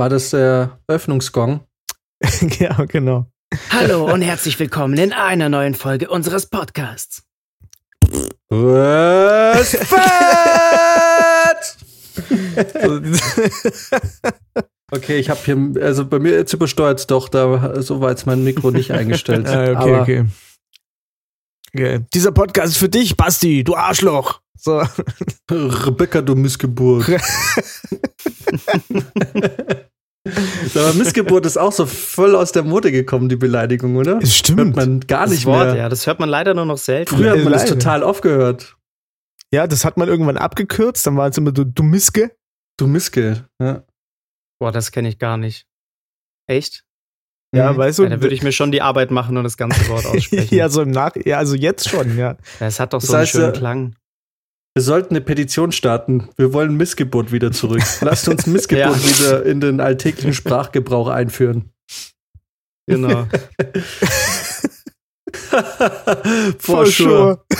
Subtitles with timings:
[0.00, 1.60] War das der Öffnungsgong?
[2.58, 3.26] ja, genau.
[3.68, 7.22] Hallo und herzlich willkommen in einer neuen Folge unseres Podcasts.
[8.48, 9.74] Was?
[14.90, 18.42] okay, ich habe hier, also bei mir jetzt übersteuert doch, da so war jetzt mein
[18.42, 19.48] Mikro nicht eingestellt.
[19.48, 20.24] Ah, okay, Aber okay.
[21.74, 22.00] okay.
[22.14, 24.40] Dieser Podcast ist für dich, Basti, du Arschloch.
[24.56, 24.82] So.
[25.50, 27.06] Rebecca, du Missgeburt.
[30.26, 34.18] Aber Missgeburt ist auch so voll aus der Mode gekommen, die Beleidigung, oder?
[34.22, 34.58] Es stimmt.
[34.58, 35.76] Hört man gar Das nicht Wort, mehr.
[35.76, 37.16] ja, das hört man leider nur noch selten.
[37.16, 38.76] Früher hat man das total aufgehört.
[39.52, 42.36] Ja, das hat man irgendwann abgekürzt, dann war es immer du, du Miske.
[42.76, 43.46] Du Missge.
[43.60, 43.82] Ja.
[44.60, 45.66] Boah, das kenne ich gar nicht.
[46.46, 46.84] Echt?
[47.54, 47.78] Ja, Mhm.
[47.78, 48.02] weißt du?
[48.04, 50.54] Ja, da würde ich mir schon die Arbeit machen und das ganze Wort aussprechen.
[50.54, 52.36] ja, so im Nach ja, also jetzt schon, ja.
[52.60, 53.96] Das hat doch Das so einen heißt, schönen äh, Klang.
[54.76, 56.28] Wir sollten eine Petition starten.
[56.36, 57.82] Wir wollen Missgeburt wieder zurück.
[58.02, 59.04] Lasst uns Missgeburt Ja.
[59.04, 61.72] wieder in den alltäglichen Sprachgebrauch einführen.
[62.86, 63.26] Genau.
[66.58, 67.42] For sure.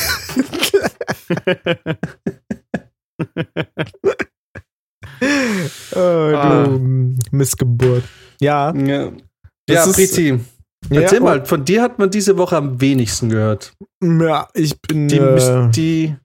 [5.95, 6.65] oh, Ah.
[6.65, 8.05] du Missgeburt.
[8.41, 8.73] Ja.
[8.75, 9.13] Ja,
[9.69, 9.85] ja ja,
[11.03, 13.75] erzähl oh, mal, von dir hat man diese Woche am wenigsten gehört.
[14.03, 15.09] Ja, ich bin.
[15.09, 16.17] Die, äh, die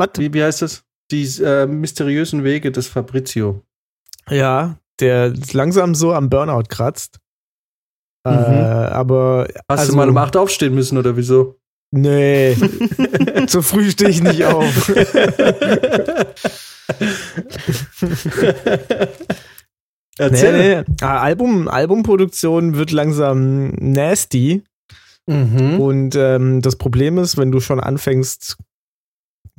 [0.00, 0.10] was?
[0.18, 0.82] wie, wie heißt das?
[1.10, 3.62] Die äh, mysteriösen Wege des Fabrizio.
[4.28, 7.18] Ja, der langsam so am Burnout kratzt.
[8.26, 8.92] Äh, Mhm.
[8.92, 9.48] aber.
[9.68, 11.56] Hast also, du mal um 8 aufstehen müssen oder wieso?
[11.92, 12.54] Nee,
[13.48, 14.92] so früh stehe ich nicht auf.
[20.18, 20.58] Erzähl.
[20.58, 20.84] Nee, nee.
[21.00, 24.62] Ah, Album, Albumproduktion wird langsam nasty.
[25.26, 25.80] Mhm.
[25.80, 28.56] Und ähm, das Problem ist, wenn du schon anfängst,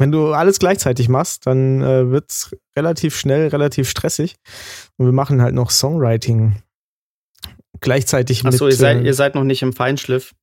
[0.02, 4.36] wenn du alles gleichzeitig machst, dann äh, wird es relativ schnell, relativ stressig.
[4.98, 6.56] Und wir machen halt noch Songwriting
[7.80, 8.74] gleichzeitig Achso, mit.
[8.74, 10.34] ihr seid, äh, ihr seid noch nicht im Feinschliff.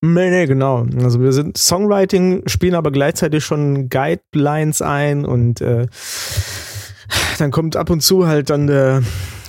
[0.00, 0.86] Nee, nee, genau.
[1.02, 5.86] Also wir sind Songwriting, spielen aber gleichzeitig schon Guidelines ein und äh,
[7.38, 9.02] dann kommt ab und zu halt dann der,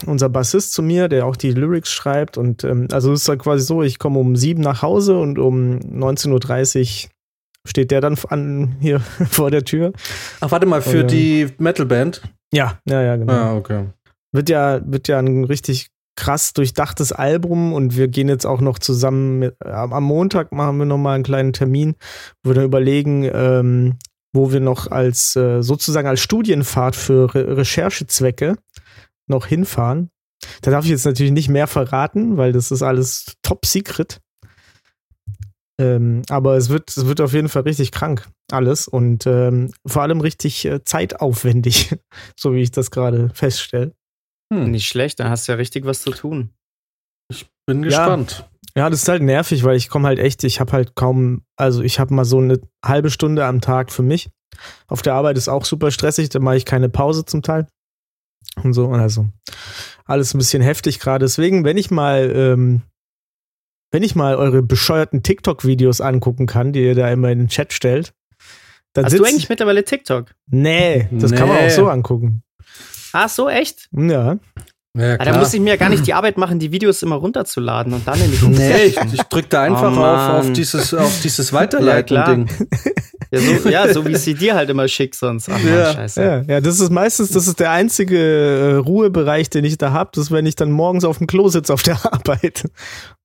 [0.06, 3.42] unser Bassist zu mir, der auch die Lyrics schreibt und ähm, also es ist halt
[3.42, 7.09] quasi so, ich komme um sieben nach Hause und um 19.30 Uhr
[7.69, 9.00] steht der dann an, hier
[9.30, 9.94] vor der Tür.
[10.41, 12.22] Ach, warte mal, für Oder- die Metalband?
[12.53, 13.31] Ja, ja, ja, genau.
[13.34, 13.85] Ah, okay.
[14.31, 18.78] Wird ja, wird ja ein richtig krass durchdachtes Album und wir gehen jetzt auch noch
[18.80, 21.96] zusammen mit, am Montag machen wir noch mal einen kleinen Termin,
[22.44, 23.97] wo wir dann überlegen, ähm,
[24.34, 28.57] wo wir noch als äh, sozusagen als Studienfahrt für Re Recherchezwecke
[29.28, 30.09] noch hinfahren.
[30.62, 34.19] Da darf ich jetzt natürlich nicht mehr verraten, weil das ist alles top secret.
[35.79, 38.88] Ähm, aber es wird, es wird auf jeden Fall richtig krank, alles.
[38.88, 41.95] Und ähm, vor allem richtig äh, zeitaufwendig,
[42.38, 43.94] so wie ich das gerade feststelle.
[44.53, 46.50] Hm, Nicht schlecht, dann hast du ja richtig was zu tun.
[47.66, 48.50] bin gespannt.
[48.75, 51.81] Ja, das ist halt nervig, weil ich komme halt echt, ich habe halt kaum, also
[51.81, 54.29] ich habe mal so eine halbe Stunde am Tag für mich.
[54.88, 57.68] Auf der Arbeit ist auch super stressig, da mache ich keine Pause zum Teil.
[58.63, 59.28] Und so, also
[60.06, 61.25] alles ein bisschen heftig gerade.
[61.25, 62.81] Deswegen, wenn ich mal, ähm,
[63.91, 67.73] wenn ich mal eure bescheuerten TikTok-Videos angucken kann, die ihr da immer in den Chat
[67.73, 68.13] stellt,
[68.94, 70.27] dann Hast du eigentlich mittlerweile TikTok?
[70.50, 71.67] Nee, das kann man Nee.
[71.67, 72.44] auch so angucken.
[73.13, 73.88] Ach so, echt?
[73.91, 74.38] Ja.
[74.97, 77.16] Ja, Ah, da muss ich mir ja gar nicht die Arbeit machen, die Videos immer
[77.16, 80.94] runterzuladen und dann in die Nee, ich, ich drück da einfach Oh, auf, auf dieses,
[80.95, 81.53] auf dieses.
[81.53, 82.47] Weiterleiten-Ding.
[82.47, 82.92] Ja,
[83.31, 85.50] so, ja, so wie sie dir halt immer schick sonst.
[85.50, 85.94] Ach, Mann, Ja.
[85.94, 86.22] scheiße.
[86.22, 90.10] Ja, ja, das ist meistens, das ist der einzige äh, Ruhebereich, den ich da habe,
[90.14, 92.68] das ist, wenn ich dann morgens auf dem Klo sitze auf der Arbeit.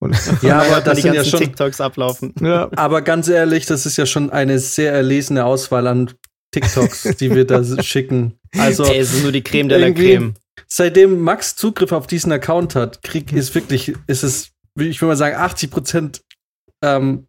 [0.00, 1.40] Und, ja, aber das die sind ja ganzen schon.
[1.40, 2.34] TikToks ablaufen.
[2.40, 6.10] ja, Aber ganz ehrlich, das ist ja schon eine sehr erlesene Auswahl an
[6.52, 8.34] TikToks, die wir da schicken.
[8.58, 10.34] Also Ey, es ist nur die Creme de la Creme.
[10.68, 15.12] seitdem Max Zugriff auf diesen Account hat, krieg ist wirklich, ist es, wie ich würde
[15.12, 16.20] mal sagen, 80 Prozent
[16.82, 17.26] ähm,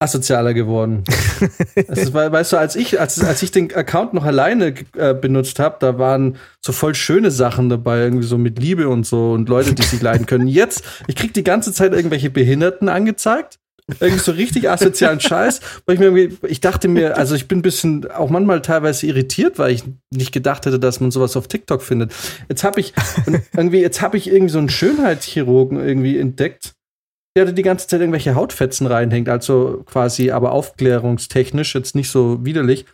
[0.00, 1.04] asozialer geworden.
[1.74, 5.76] ist, weißt du, als ich, als, als ich den Account noch alleine äh, benutzt habe,
[5.78, 9.74] da waren so voll schöne Sachen dabei, irgendwie so mit Liebe und so und Leute,
[9.74, 10.48] die sich leiden können.
[10.48, 13.58] Jetzt, ich krieg die ganze Zeit irgendwelche Behinderten angezeigt.
[13.98, 15.60] Irgendwie so richtig asozialen Scheiß.
[15.84, 19.58] Weil ich, mir ich dachte mir, also ich bin ein bisschen auch manchmal teilweise irritiert,
[19.58, 22.12] weil ich nicht gedacht hätte, dass man sowas auf TikTok findet.
[22.48, 22.94] Jetzt habe ich
[23.56, 26.74] irgendwie, jetzt habe ich irgendwie so einen Schönheitschirurgen irgendwie entdeckt,
[27.36, 32.44] der da die ganze Zeit irgendwelche Hautfetzen reinhängt, also quasi aber aufklärungstechnisch jetzt nicht so
[32.44, 32.86] widerlich.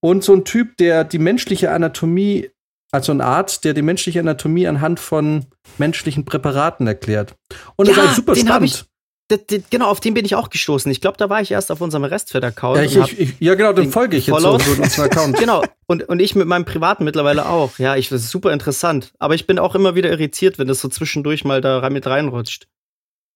[0.00, 2.50] Und so ein Typ, der die menschliche Anatomie,
[2.92, 5.46] also ein Arzt, der die menschliche Anatomie anhand von
[5.78, 7.34] menschlichen Präparaten erklärt.
[7.76, 8.86] Und das Ja, ist halt super spannend.
[9.30, 10.90] D- d- Genau, auf den bin ich auch gestoßen.
[10.92, 12.76] Ich glaube, da war ich erst auf unserem Restfed-Account.
[12.76, 15.36] Ja, ich, ich, ich, ja, genau, den folge ich jetzt so, so unserem Account.
[15.40, 17.76] Genau, und, und ich mit meinem privaten mittlerweile auch.
[17.78, 19.12] Ja, ich, das ist super interessant.
[19.18, 22.06] Aber ich bin auch immer wieder irritiert, wenn das so zwischendurch mal da rein mit
[22.06, 22.68] reinrutscht.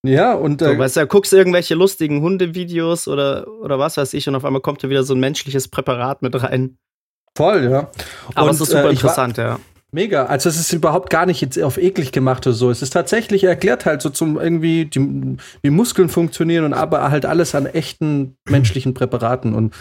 [0.07, 4.27] Ja, und So, äh, weißt du, guckst irgendwelche lustigen Hundevideos oder, oder was weiß ich
[4.29, 6.79] und auf einmal kommt da wieder so ein menschliches Präparat mit rein.
[7.37, 7.91] voll, ja.
[8.35, 9.59] Aber und, es ist super äh, ich war- interessant, ja.
[9.93, 10.27] Mega.
[10.27, 12.71] Also es ist überhaupt gar nicht jetzt auf eklig gemacht oder so.
[12.71, 17.11] Es ist tatsächlich er erklärt halt so zum irgendwie, die, wie Muskeln funktionieren und aber
[17.11, 19.53] halt alles an echten menschlichen Präparaten.
[19.53, 19.75] Und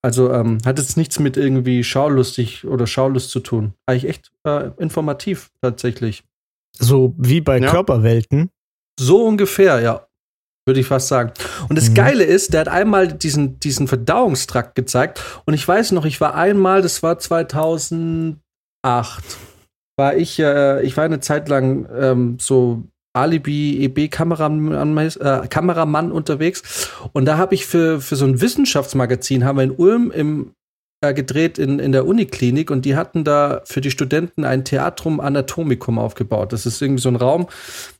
[0.00, 3.74] also ähm, hat jetzt nichts mit irgendwie schaulustig oder Schaulust zu tun.
[3.84, 6.24] Eigentlich echt äh, informativ tatsächlich.
[6.78, 7.70] So wie bei Ja.
[7.70, 8.48] Körperwelten.
[8.98, 10.06] So ungefähr, ja.
[10.64, 11.32] Würde ich fast sagen.
[11.68, 11.94] Und das Mhm.
[11.94, 15.20] Geile ist, der hat einmal diesen, diesen Verdauungstrakt gezeigt.
[15.44, 18.38] Und ich weiß noch, ich war einmal, das war 2008,
[19.96, 22.84] war ich, äh, ich war eine Zeit lang ähm, so
[23.14, 26.90] Alibi-EB-Kameramann äh, Kameramann unterwegs.
[27.12, 30.52] Und da habe ich für, für so ein Wissenschaftsmagazin, haben wir in Ulm im,
[31.02, 35.20] äh, gedreht in, in der Uniklinik und die hatten da für die Studenten ein Theatrum
[35.20, 36.52] Anatomicum aufgebaut.
[36.52, 37.48] Das ist irgendwie so ein Raum,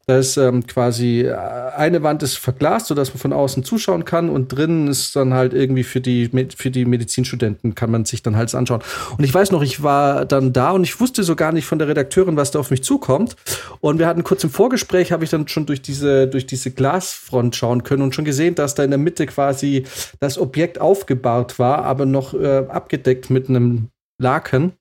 [0.07, 1.35] da ist ähm, quasi äh,
[1.77, 5.55] eine Wand ist verglast, sodass man von außen zuschauen kann und drinnen ist dann halt
[5.55, 8.83] irgendwie für die für die Medizinstudenten kann man sich dann halt anschauen.
[9.17, 11.79] Und ich weiß noch, ich war dann da und ich wusste so gar nicht von
[11.79, 13.37] der Redakteurin, was da auf mich zukommt.
[13.81, 17.55] Und wir hatten kurz im Vorgespräch, habe ich dann schon durch diese durch diese Glasfront
[17.55, 19.85] schauen können und schon gesehen, dass da in der Mitte quasi
[20.19, 23.89] das Objekt aufgebahrt war, aber noch äh, abgedeckt mit einem
[24.19, 24.73] Laken.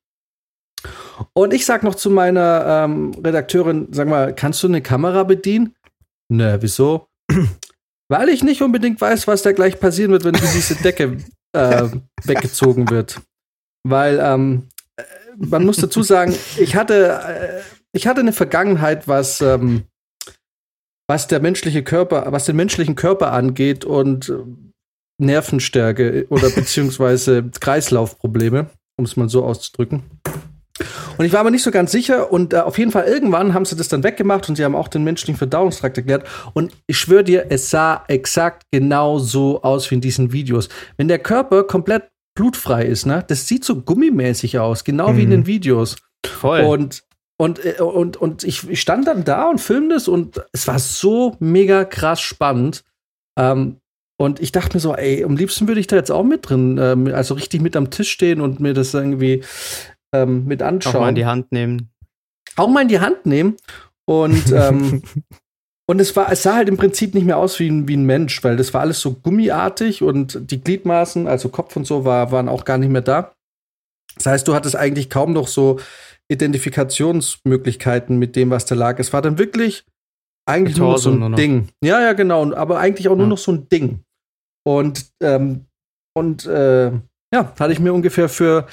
[1.34, 5.76] Und ich sag noch zu meiner ähm, Redakteurin, sag mal, kannst du eine Kamera bedienen?
[6.30, 7.08] Nö, wieso?
[8.10, 11.18] Weil ich nicht unbedingt weiß, was da gleich passieren wird, wenn diese Decke
[11.54, 11.90] äh,
[12.24, 13.22] weggezogen wird.
[13.84, 15.04] Weil ähm, äh,
[15.38, 17.62] man muss dazu sagen, ich hatte, äh,
[17.94, 19.84] ich hatte eine Vergangenheit, was, ähm,
[21.08, 24.44] was der menschliche Körper, was den menschlichen Körper angeht und äh,
[25.22, 30.04] Nervenstärke oder beziehungsweise Kreislaufprobleme, um es mal so auszudrücken.
[31.18, 33.66] Und ich war aber nicht so ganz sicher und äh, auf jeden Fall irgendwann haben
[33.66, 36.28] sie das dann weggemacht und sie haben auch den menschlichen Verdauungstrakt erklärt.
[36.54, 40.70] Und ich schwöre dir, es sah exakt genau so aus wie in diesen Videos.
[40.98, 45.28] Wenn der Körper komplett blutfrei ist, ne, das sieht so gummimäßig aus, genau wie in
[45.28, 45.32] Mhm.
[45.32, 45.98] den Videos.
[46.26, 46.62] Voll.
[46.62, 47.04] Und
[47.38, 50.78] und, äh, und, und ich, ich stand dann da und filmte es und es war
[50.78, 52.84] so mega krass spannend.
[53.36, 53.78] Ähm,
[54.20, 56.78] und ich dachte mir so, ey, am liebsten würde ich da jetzt auch mit drin,
[56.80, 59.44] ähm, also richtig mit am Tisch stehen und mir das irgendwie
[60.14, 61.02] ähm, mit auch anschauen.
[61.02, 61.90] mal in die Hand nehmen.
[62.58, 63.58] auch mal in die Hand nehmen.
[64.06, 65.04] Und, ähm,
[65.88, 68.06] und es, war, es sah halt im Prinzip nicht mehr aus wie ein, wie ein
[68.06, 72.32] Mensch, weil das war alles so gummiartig und die Gliedmaßen, also Kopf und so, war,
[72.32, 73.34] waren auch gar nicht mehr da.
[74.16, 75.80] Das heißt, du hattest eigentlich kaum noch so
[76.30, 79.00] Identifikationsmöglichkeiten mit dem, was da lag.
[79.00, 79.86] Es war dann wirklich
[80.46, 81.36] eigentlich nur noch so ein.
[81.36, 81.70] Ding.
[81.84, 82.54] Ja, ja, genau.
[82.54, 83.30] Aber eigentlich auch nur Ja.
[83.30, 84.04] noch so ein Ding.
[84.66, 85.66] Und, ähm,
[86.14, 86.92] und äh,
[87.34, 88.68] ja, hatte ich mir ungefähr für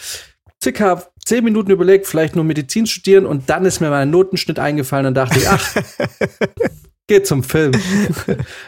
[0.62, 5.06] circa zehn Minuten überlegt, vielleicht nur Medizin studieren und dann ist mir mein Notenschnitt eingefallen
[5.06, 5.76] und dachte ich, ach,
[7.06, 7.72] geh zum Film.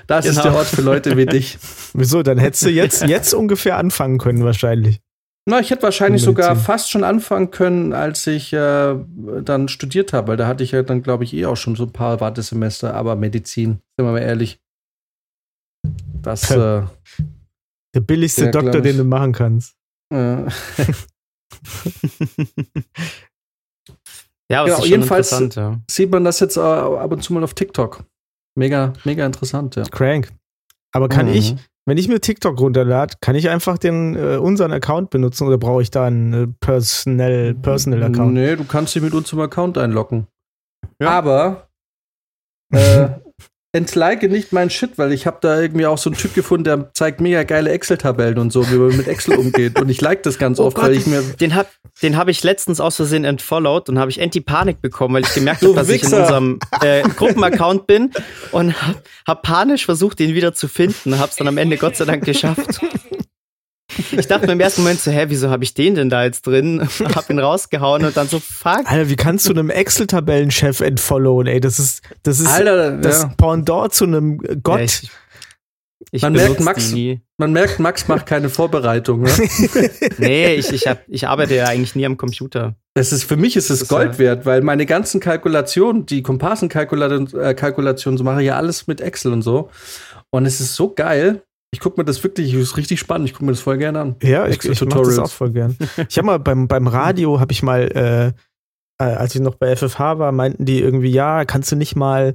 [0.06, 0.42] Das ist Genau.
[0.50, 1.58] der Ort für Leute wie dich.
[1.94, 2.22] Wieso?
[2.22, 5.00] Dann hättest du jetzt, jetzt ungefähr anfangen können, wahrscheinlich.
[5.48, 8.94] Na, ich hätte wahrscheinlich sogar fast schon anfangen können, als ich äh,
[9.42, 11.84] dann studiert habe, weil da hatte ich ja dann, glaube ich, eh auch schon so
[11.84, 14.60] ein paar Wartesemester, aber Medizin, sind wir mal ehrlich.
[16.22, 16.82] Das, äh,
[17.94, 19.74] Der billigste Ja, Doktor, den du machen kannst.
[20.12, 20.42] äh,
[24.50, 25.80] Ja, aber Genau, es ist schon jedenfalls- interessant, ja.
[25.90, 28.04] sieht man das jetzt äh, ab und zu mal auf TikTok.
[28.58, 29.84] Mega, mega interessant, ja.
[29.84, 30.30] Crank.
[30.92, 31.32] Aber kann Mhm.
[31.34, 31.54] ich,
[31.86, 35.82] wenn ich mir TikTok runterlade, kann ich einfach den äh, unseren Account benutzen oder brauche
[35.82, 38.34] ich da einen äh, Personal, Personal Account?
[38.34, 40.26] Nee, du kannst dich mit unserem Account einloggen.
[41.00, 41.10] Ja.
[41.10, 41.68] Aber
[42.72, 43.08] äh,
[43.72, 46.90] entlike nicht mein Shit, weil ich habe da irgendwie auch so einen Typ gefunden, der
[46.92, 49.80] zeigt mega geile Excel-Tabellen und so, wie man mit Excel umgeht.
[49.80, 51.22] Und ich like das ganz Oh oft, Gott, weil ich mir.
[51.22, 51.68] den hab,
[52.02, 55.62] den habe ich letztens aus Versehen entfollowed und habe ich Anti-Panik bekommen, weil ich gemerkt
[55.62, 56.20] habe, dass ich in Wichser.
[56.22, 58.10] unserem äh, Gruppenaccount bin
[58.50, 61.18] und hab, hab panisch versucht, den wieder zu finden.
[61.20, 62.80] Hab's dann am Ende Gott sei Dank geschafft.
[64.12, 66.46] Ich dachte mir im ersten Moment so, hä, wieso habe ich den denn da jetzt
[66.46, 66.88] drin?
[67.14, 68.82] Hab ihn rausgehauen und dann so, fuck.
[68.84, 71.60] Alter, wie kannst du einem Excel-Tabellenchef entfollowen, ey?
[71.60, 73.32] Das ist, das ist Alter, das ja.
[73.36, 74.78] Pendant zu einem Gott.
[74.78, 75.10] Ja, ich
[76.12, 76.94] ich Man merkt, Max-.
[77.36, 79.22] Man merkt, Max macht keine Vorbereitung.
[79.22, 79.30] Ne?
[80.18, 82.74] Nee, ich, ich, hab, ich arbeite ja eigentlich nie am Computer.
[82.94, 87.54] Das ist, für mich ist es Gold wert, weil meine ganzen Kalkulationen, die Komparsenkalkulationen, äh,
[87.54, 89.70] Kalkulationen, so mache ich ja alles mit Excel und so.
[90.30, 91.42] Und es ist so geil.
[91.72, 93.28] Ich gucke mir das wirklich, es ist richtig spannend.
[93.28, 94.16] Ich gucke mir das voll gerne an.
[94.22, 95.76] Ja, ich, ich mache das auch voll gern.
[96.08, 98.26] Ich habe mal beim, beim Radio, habe ich mal, äh,
[99.02, 102.34] äh, als ich noch bei FFH war, meinten die irgendwie, ja, kannst du nicht mal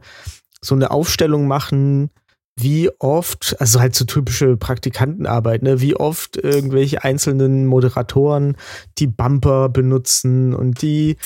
[0.62, 2.12] so eine Aufstellung machen,
[2.58, 8.56] wie oft, also halt so typische Praktikantenarbeit, ne, wie oft irgendwelche einzelnen Moderatoren
[8.98, 11.18] die Bumper benutzen und die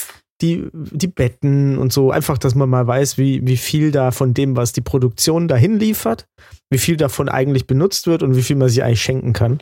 [0.41, 4.33] die, die Betten und so, einfach, dass man mal weiß, wie, wie viel da von
[4.33, 6.27] dem, was die Produktion dahin liefert,
[6.69, 9.59] wie viel davon eigentlich benutzt wird und wie viel man sich eigentlich schenken kann.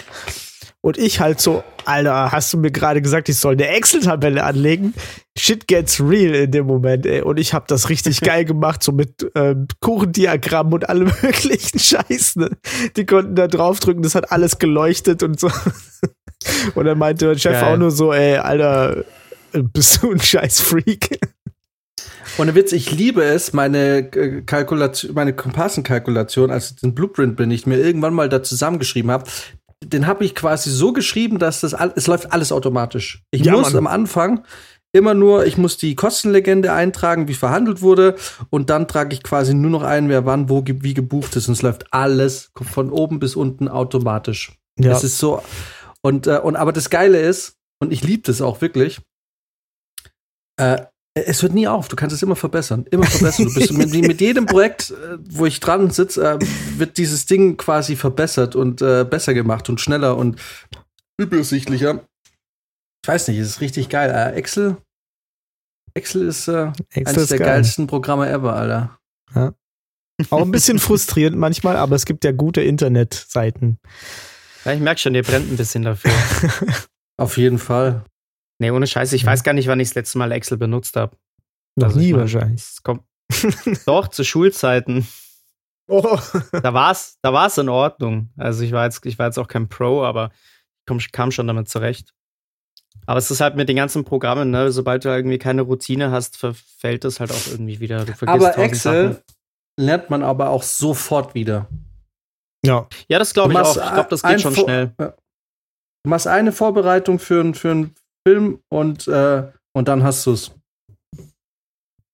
[0.81, 4.93] Und ich halt so, Alter, hast du mir gerade gesagt, ich soll eine Excel-Tabelle anlegen?
[5.37, 7.21] Shit gets real in dem Moment, ey.
[7.21, 12.37] Und ich habe das richtig geil gemacht, so mit ähm, Kuchendiagrammen und allem möglichen Scheiß.
[12.37, 12.51] Ne?
[12.95, 15.49] Die konnten da draufdrücken, das hat alles geleuchtet und so.
[16.75, 17.73] Und dann meinte der Chef Geil.
[17.73, 19.03] auch nur so, ey, Alter,
[19.51, 21.19] bist du ein scheiß Freak?
[22.37, 27.65] Ohne Witz, ich liebe es, meine äh, Kalkulation, meine Komparsenkalkulation, also den Blueprint, den ich
[27.65, 29.25] mir irgendwann mal da zusammengeschrieben habe,
[29.83, 33.23] den habe ich quasi so geschrieben, dass das all, es läuft alles automatisch.
[33.31, 33.77] Ich Ja, muss Mann.
[33.77, 34.43] am Anfang
[34.91, 38.15] immer nur, ich muss die Kostenlegende eintragen, wie verhandelt wurde,
[38.49, 41.53] und dann trage ich quasi nur noch ein, wer wann, wo, wie gebucht ist, und
[41.53, 44.53] es läuft alles von oben bis unten automatisch.
[44.79, 44.91] Ja.
[44.91, 45.41] Es ist so.
[46.01, 49.01] Und, äh, und aber das Geile ist, und ich liebe das auch wirklich,
[50.59, 50.83] äh,
[51.25, 51.87] es hört nie auf.
[51.87, 52.85] Du kannst es immer verbessern.
[52.91, 53.47] Immer verbessern.
[53.47, 56.39] Du bist mit, mit jedem Projekt, äh, wo ich dran sitze, äh,
[56.77, 60.39] wird dieses Ding quasi verbessert und äh, besser gemacht und schneller und
[61.17, 62.05] übersichtlicher.
[63.03, 64.09] Ich weiß nicht, es ist richtig geil.
[64.11, 64.77] Äh, Excel,
[65.93, 67.47] Excel ist äh, Excel eines ist der geil.
[67.47, 68.99] geilsten Programme ever, Alter.
[70.29, 73.79] Auch ein bisschen frustrierend manchmal, aber es gibt ja gute Internetseiten.
[74.65, 76.11] Ja, ich merke schon, ihr brennt ein bisschen dafür.
[77.17, 78.03] Auf jeden Fall.
[78.59, 81.15] Nee, ohne Scheiße, ich weiß gar nicht, wann ich das letzte Mal Excel benutzt habe.
[81.75, 82.61] Noch Also nie wahrscheinlich.
[82.61, 83.03] Es kommt.
[83.85, 85.07] Doch, zu Schulzeiten.
[85.87, 86.17] Oh.
[86.51, 88.29] Da war's, da war's in Ordnung.
[88.35, 91.47] Also ich war jetzt, ich war jetzt auch kein Pro, aber ich komm, kam schon
[91.47, 92.13] damit zurecht.
[93.05, 96.35] Aber es ist halt mit den ganzen Programmen, ne, sobald du irgendwie keine Routine hast,
[96.35, 98.03] verfällt es halt auch irgendwie wieder.
[98.05, 99.23] Du vergisst Aber Excel Sachen.
[99.79, 101.67] lernt man aber auch sofort wieder.
[102.65, 102.87] Ja.
[103.07, 103.77] Ja, das glaube ich auch.
[103.77, 104.93] Ich glaube, das geht schon schnell.
[104.99, 105.13] Ja.
[106.03, 107.95] Du machst eine Vorbereitung für, für einen
[108.27, 109.43] Film und, äh,
[109.73, 110.51] und dann hast du es.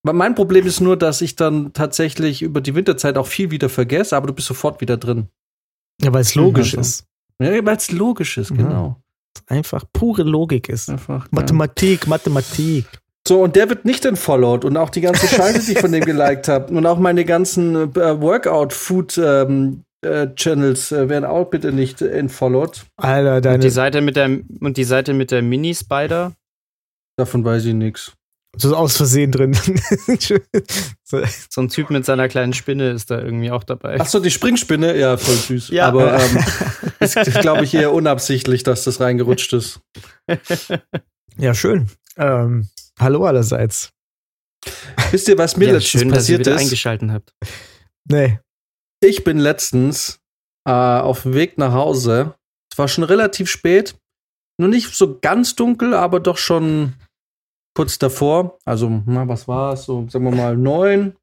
[0.05, 4.15] Mein Problem ist nur, dass ich dann tatsächlich über die Winterzeit auch viel wieder vergesse,
[4.15, 5.27] aber du bist sofort wieder drin.
[6.01, 6.81] Ja, weil es logisch Mhm.
[6.81, 7.05] ist.
[7.41, 8.57] Ja, weil es logisch ist, Ja.
[8.57, 9.01] genau.
[9.47, 10.89] Einfach pure Logik ist.
[10.89, 11.29] Einfach, ja.
[11.31, 12.85] Mathematik, Mathematik.
[13.27, 16.03] So, und der wird nicht entfollowed und auch die ganze Scheiße, die ich von dem
[16.05, 22.85] geliked habe und auch meine ganzen äh, Workout-Food-Channels äh, werden auch bitte nicht äh, entfollowed.
[22.97, 23.71] Alter, Und die deine.
[23.71, 26.33] Seite mit der und die Seite mit der Mini-Spider.
[27.17, 28.13] Davon weiß ich nichts.
[28.55, 29.53] So ist aus Versehen drin.
[31.03, 33.97] so, So ein Typ mit seiner kleinen Spinne ist da irgendwie auch dabei.
[33.99, 35.69] Ach so, die Springspinne, ja, voll süß.
[35.69, 35.87] Ja.
[35.87, 36.37] Aber ähm,
[36.99, 39.79] ist, glaube ich, eher unabsichtlich, dass das reingerutscht ist.
[41.37, 41.87] ja, schön.
[42.17, 42.67] Ähm,
[42.99, 43.91] hallo allerseits.
[45.11, 46.61] Wisst ihr, was mir ja, letztens schön, dass ihr passiert wieder ist?
[46.61, 47.33] eingeschalten habt.
[48.05, 48.39] Nee.
[49.03, 50.21] Ich bin letztens
[50.65, 52.35] äh, auf dem Weg nach Hause.
[52.71, 53.95] Es war schon relativ spät.
[54.57, 56.93] Nur nicht so ganz dunkel, aber doch schon
[57.75, 58.59] kurz davor.
[58.65, 59.83] Also, na, was war es?
[59.83, 61.17] So, sagen wir mal, neun.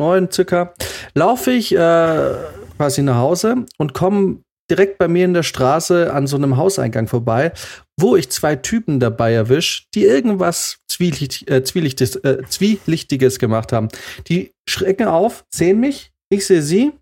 [0.00, 0.72] Neun circa.
[1.14, 2.34] Laufe ich äh,
[2.76, 7.08] quasi nach Hause und komme direkt bei mir in der Straße an so einem Hauseingang
[7.08, 7.52] vorbei,
[7.98, 13.88] wo ich zwei Typen dabei erwische, die irgendwas Zwielicht, äh, Zwielichtiges, äh, Zwielichtiges gemacht haben.
[14.28, 16.92] Die schrecken auf, sehen mich, ich sehe sie.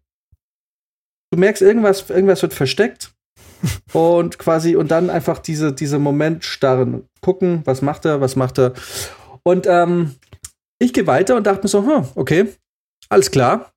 [1.31, 3.13] Du merkst, irgendwas, irgendwas wird versteckt.
[3.93, 7.07] und quasi, und dann einfach diese, diese Moment starren.
[7.21, 8.73] Gucken, was macht er, was macht er.
[9.43, 10.15] Und ähm,
[10.81, 12.49] ich gehe weiter und dachte mir so, hm, okay,
[13.09, 13.73] alles klar.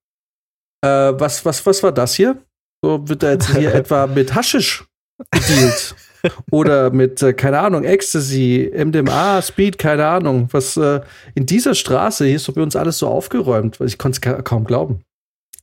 [0.84, 2.38] Äh, was, was, was war das hier?
[2.84, 4.86] So wird er jetzt hier etwa mit Haschisch
[5.31, 5.96] gedealt.
[6.51, 10.50] Oder mit, äh, keine Ahnung, Ecstasy, MDMA, Speed, keine Ahnung.
[10.51, 11.01] Was äh,
[11.34, 13.79] in dieser Straße hier ist so bei uns alles so aufgeräumt.
[13.81, 15.01] Ich konnte es ka kaum glauben.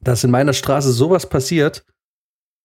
[0.00, 1.84] Dass in meiner Straße sowas passiert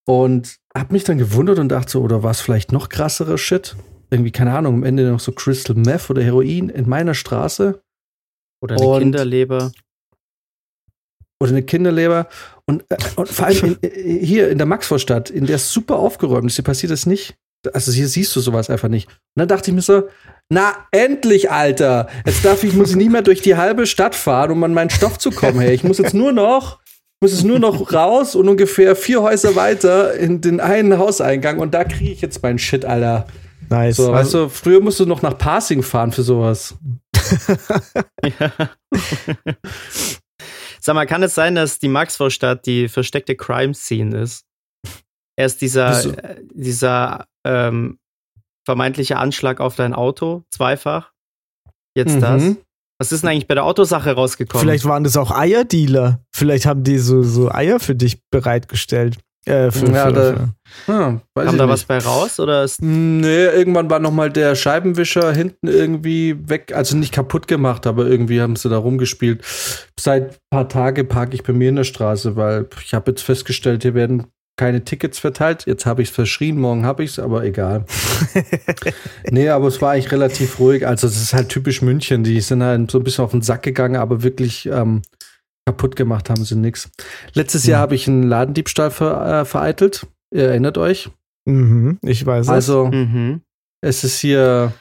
[0.06, 3.76] und hab mich dann gewundert und dachte so, oder war es vielleicht noch krasserer Shit?
[4.10, 7.82] Irgendwie, keine Ahnung, am Ende noch so Crystal Meth oder Heroin in meiner Straße
[8.62, 9.72] Oder eine Und- Kinderleber.
[11.42, 12.28] oder eine Kinderleber
[12.66, 15.98] und, äh, und vor allem in, äh, hier in der Maxvorstadt, in der es super
[15.98, 17.36] aufgeräumt ist, hier passiert das nicht.
[17.74, 19.08] Also hier siehst du sowas einfach nicht.
[19.08, 20.10] Und dann dachte ich mir so,
[20.50, 22.10] na endlich, Alter.
[22.26, 24.90] Jetzt darf ich, muss ich nicht mehr durch die halbe Stadt fahren, um an meinen
[24.90, 25.60] Stoff zu kommen.
[25.62, 26.80] Hey, ich muss jetzt nur noch,
[27.24, 31.74] muss jetzt nur noch raus und ungefähr vier Häuser weiter in den einen Hauseingang und
[31.74, 33.26] da kriege ich jetzt meinen Shit, Alter.
[33.70, 33.96] Nice.
[33.96, 36.76] So, weißt also, du, früher musst du noch nach Passing fahren für sowas.
[40.82, 44.44] Sag mal, kann es sein, dass die Maxvorstadt die versteckte Crime-Scene ist?
[45.38, 48.00] Erst dieser, äh, dieser ähm,
[48.66, 51.14] vermeintliche Anschlag auf dein Auto, zweifach.
[51.96, 52.20] Jetzt Mhm.
[52.20, 52.44] das.
[53.04, 54.62] Was ist denn eigentlich bei der Autosache rausgekommen?
[54.66, 56.20] vielleicht waren das auch Eierdealer.
[56.34, 59.18] Vielleicht haben die so, so Eier für dich bereitgestellt.
[59.46, 60.34] Äh, für, Ja, für, da-
[60.86, 61.22] für.
[61.36, 61.74] Weiß Kam da nicht.
[61.74, 66.72] was bei raus oder ist Nee, irgendwann war noch mal der Scheibenwischer hinten irgendwie weg,
[66.74, 69.44] also nicht kaputt gemacht, aber irgendwie haben sie da rumgespielt.
[70.00, 73.82] Seit paar Tage parke ich bei mir in der Straße, weil ich habe jetzt festgestellt,
[73.84, 75.66] hier werden keine Tickets verteilt.
[75.66, 77.86] Jetzt habe ich es verschrien, morgen habe ich es, aber egal.
[79.32, 80.86] nee, aber es war eigentlich relativ ruhig.
[80.86, 82.24] Also es ist halt typisch München.
[82.24, 85.02] Die sind halt so ein bisschen auf den Sack gegangen, aber wirklich ähm,
[85.66, 86.90] kaputt gemacht haben sie nichts.
[87.34, 90.06] Letztes Jahr habe ich einen Ladendiebstahl ver, äh, vereitelt.
[90.34, 91.10] Ihr erinnert euch?
[91.46, 92.50] Mhm, ich weiß es.
[92.50, 93.42] Also mhm.
[93.82, 94.74] es ist hier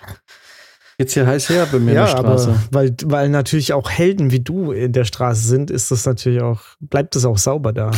[0.98, 2.48] jetzt hier heiß her bei mir ja, in der Straße.
[2.50, 6.42] aber weil, weil natürlich auch Helden wie du in der Straße sind, ist das natürlich
[6.42, 7.90] auch, bleibt es auch sauber da.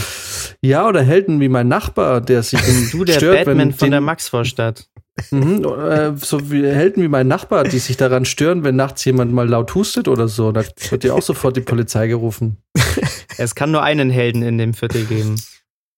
[0.60, 2.60] Ja, oder Helden wie mein Nachbar, der sich
[2.92, 4.88] du der stört, Batman wenn von den, der Maxvorstadt.
[5.30, 9.32] Mhm, äh, so wie Helden wie mein Nachbar, die sich daran stören, wenn nachts jemand
[9.32, 10.50] mal laut hustet oder so.
[10.50, 12.58] Da wird ja auch sofort die Polizei gerufen.
[13.36, 15.34] Es kann nur einen Helden in dem Viertel geben.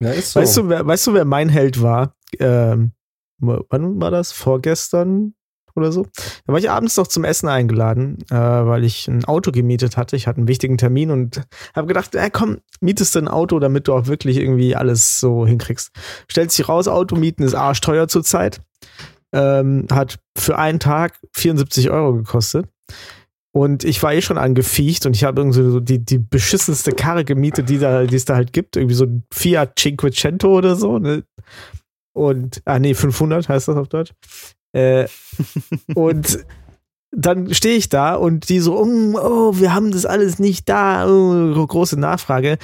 [0.01, 0.41] Ja, ist so.
[0.41, 2.15] Weißt, du, wer, weißt du, wer mein Held war?
[2.39, 2.93] Ähm,
[3.39, 4.33] wann war das?
[4.33, 5.35] Vorgestern
[5.77, 6.07] oder so?
[6.47, 10.17] Da war ich abends noch zum Essen eingeladen, äh, weil ich ein Auto gemietet hatte.
[10.17, 11.43] Ich hatte einen wichtigen Termin und
[11.75, 15.47] habe gedacht, äh, komm, mietest du ein Auto, damit du auch wirklich irgendwie alles so
[15.47, 15.91] hinkriegst.
[16.29, 18.61] Stellt sich raus, Auto mieten ist arschteuer zurzeit.
[19.33, 22.67] Ähm, hat für einen Tag 74 Euro gekostet.
[23.57, 27.25] Und ich war eh schon angefiecht und ich habe irgendwie so die, die beschissenste Karre
[27.25, 28.77] gemietet, die, da, die es da halt gibt.
[28.77, 30.99] Irgendwie so ein Fiat Cinquecento oder so.
[30.99, 31.25] Ne?
[32.15, 34.13] Und, ah nee, 500 heißt das auf Deutsch.
[34.77, 35.09] Äh,
[35.95, 36.45] und
[37.11, 38.85] dann stehe ich da und die so, oh,
[39.19, 41.09] oh, wir haben das alles nicht da.
[41.09, 42.59] Oh, große Nachfrage.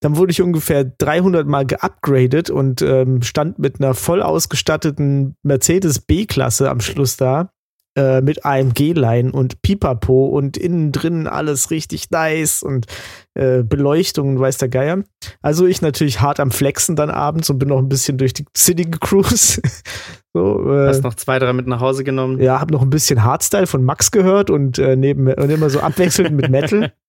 [0.00, 6.00] Dann wurde ich ungefähr 300 Mal geupgradet und ähm, stand mit einer voll ausgestatteten Mercedes
[6.00, 7.50] B-Klasse am Schluss da
[7.96, 12.86] äh, mit AMG-Line und Pipapo und innen drin alles richtig nice und
[13.34, 15.02] äh, Beleuchtung und weiß der Geier.
[15.42, 18.44] Also ich natürlich hart am Flexen dann abends und bin noch ein bisschen durch die
[18.56, 19.62] City gecruised.
[20.34, 22.40] so, äh, Hast noch zwei, drei mit nach Hause genommen.
[22.40, 25.80] ja, hab noch ein bisschen Hardstyle von Max gehört und äh, neben und immer so
[25.80, 26.92] abwechselnd mit Metal.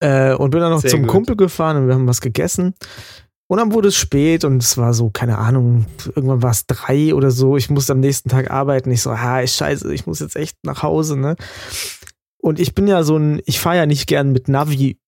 [0.00, 1.10] Äh, und bin dann noch Sehr zum gut.
[1.10, 2.74] Kumpel gefahren und wir haben was gegessen.
[3.50, 7.14] Und dann wurde es spät und es war so, keine Ahnung, irgendwann war es drei
[7.14, 7.56] oder so.
[7.56, 8.90] Ich musste am nächsten Tag arbeiten.
[8.90, 11.36] Ich so, ah, scheiße, ich muss jetzt echt nach Hause, ne?
[12.40, 15.00] Und ich bin ja so ein, ich fahre ja nicht gern mit Navi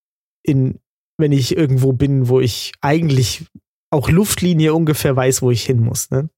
[0.42, 0.80] in,
[1.18, 3.44] wenn ich irgendwo bin, wo ich eigentlich
[3.90, 6.30] auch Luftlinie ungefähr weiß, wo ich hin muss, ne?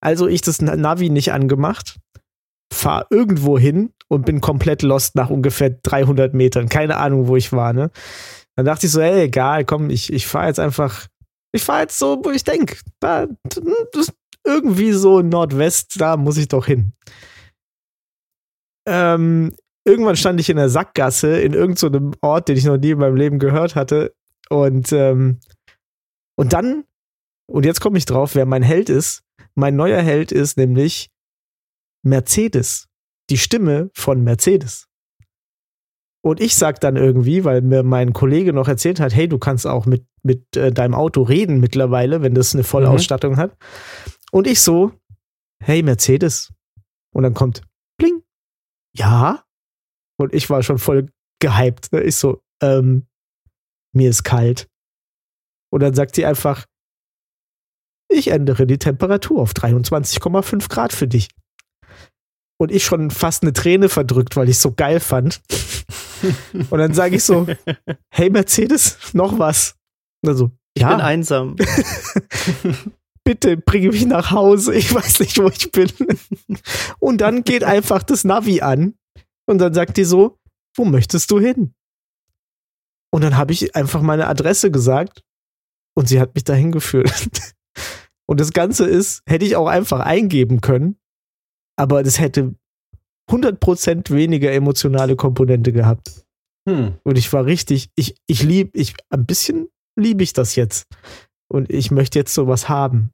[0.00, 1.98] Also ich das Navi nicht angemacht,
[2.72, 6.68] fahr irgendwo hin und bin komplett lost nach ungefähr 300 Metern.
[6.68, 7.90] Keine Ahnung, wo ich war, ne?
[8.56, 11.06] Dann dachte ich so, ey, egal, komm, ich, ich fahre jetzt einfach,
[11.52, 13.26] ich fahre jetzt so, wo ich denke, da,
[14.44, 16.92] irgendwie so Nordwest, da muss ich doch hin.
[18.88, 22.98] Ähm, irgendwann stand ich in der Sackgasse in irgendeinem Ort, den ich noch nie in
[22.98, 24.14] meinem Leben gehört hatte.
[24.48, 25.40] Und, ähm,
[26.36, 26.84] und dann,
[27.50, 29.22] und jetzt komme ich drauf, wer mein Held ist.
[29.54, 31.10] Mein neuer Held ist nämlich
[32.04, 32.86] Mercedes.
[33.30, 34.86] Die Stimme von Mercedes.
[36.26, 39.64] Und ich sag dann irgendwie, weil mir mein Kollege noch erzählt hat, hey, du kannst
[39.64, 43.56] auch mit, mit äh, deinem Auto reden mittlerweile, wenn das eine Vollausstattung hat.
[44.32, 44.90] Und ich so,
[45.62, 46.52] hey, Mercedes.
[47.14, 47.62] Und dann kommt,
[47.96, 48.24] bling.
[48.92, 49.44] Ja.
[50.18, 51.92] Und ich war schon voll gehypt.
[51.92, 52.02] Ne?
[52.02, 53.06] Ich so, ähm,
[53.92, 54.68] mir ist kalt.
[55.70, 56.66] Und dann sagt sie einfach,
[58.08, 61.28] ich ändere die Temperatur auf 23,5 Grad für dich.
[62.58, 65.42] Und ich schon fast eine Träne verdrückt, weil ich so geil fand.
[66.70, 67.46] Und dann sage ich so,
[68.10, 69.76] hey Mercedes, noch was.
[70.22, 71.56] Und dann so, Ich bin ja, einsam.
[73.24, 74.74] bitte bringe mich nach Hause.
[74.74, 75.90] Ich weiß nicht, wo ich bin.
[76.98, 78.94] Und dann geht einfach das Navi an.
[79.46, 80.38] Und dann sagt die so,
[80.76, 81.74] wo möchtest du hin?
[83.10, 85.22] Und dann habe ich einfach meine Adresse gesagt
[85.94, 87.28] und sie hat mich dahin geführt.
[88.28, 90.98] Und das Ganze ist, hätte ich auch einfach eingeben können,
[91.76, 92.54] aber das hätte
[93.30, 96.24] 100% weniger emotionale Komponente gehabt.
[96.68, 96.94] Hm.
[97.04, 100.86] Und ich war richtig, ich, ich lieb, ich, ein bisschen liebe ich das jetzt.
[101.48, 103.10] Und ich möchte jetzt sowas haben.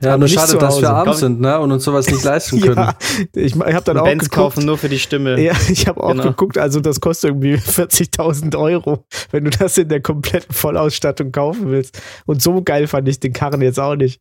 [0.00, 1.58] Ja, Aber nur nicht schade, dass wir arm sind, ne?
[1.58, 2.76] Und uns sowas nicht leisten können.
[2.76, 2.96] Ja,
[3.34, 5.40] ich, ich habe dann auch Bands geguckt, kaufen nur für die Stimme.
[5.40, 6.22] Ja, ich habe auch Genau.
[6.24, 11.68] geguckt, also das kostet irgendwie 40.000 Euro, wenn du das in der kompletten Vollausstattung kaufen
[11.70, 12.00] willst.
[12.26, 14.20] Und so geil fand ich den Karren jetzt auch nicht.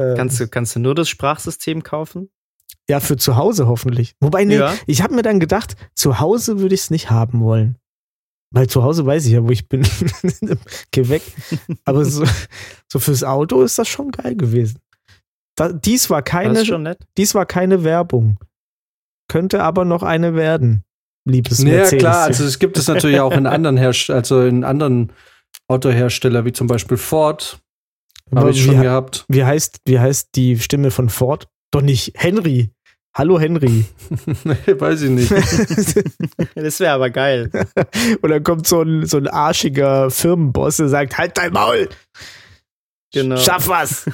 [0.00, 2.30] Ähm, Kannst du, kannst du nur das Sprachsystem kaufen?
[2.88, 4.14] ja, für zu Hause hoffentlich.
[4.20, 4.74] Wobei, nee, Ja.
[4.86, 7.76] ich habe mir dann gedacht, zu Hause würde ich es nicht haben wollen.
[8.52, 9.82] Weil zu Hause weiß ich ja, wo ich bin.
[10.90, 11.22] Geh weg.
[11.84, 12.24] Aber so,
[12.90, 14.78] so fürs Auto ist das schon geil gewesen.
[15.56, 16.98] Da, dies, war Das keine, ist schon nett.
[17.16, 18.38] dies war keine Werbung.
[19.28, 20.82] Könnte aber noch eine werden.
[21.24, 22.00] Liebes Ja, Mercedes.
[22.00, 25.12] klar, also es gibt es natürlich auch in anderen Herst also in anderen
[25.68, 27.60] Autohersteller, wie zum Beispiel Ford,
[28.34, 29.24] habe ich wie, schon he- gehabt.
[29.28, 31.48] wie, heißt, wie heißt die Stimme von Ford?
[31.72, 32.70] Doch nicht Henry.
[33.16, 33.84] Hallo Henry.
[34.44, 35.30] nee, weiß ich nicht.
[36.54, 37.50] Das wäre aber geil.
[38.22, 41.88] Und dann kommt so ein, so ein arschiger Firmenboss, der sagt, halt dein Maul,
[43.12, 43.36] Genau.
[43.36, 44.06] schaff was.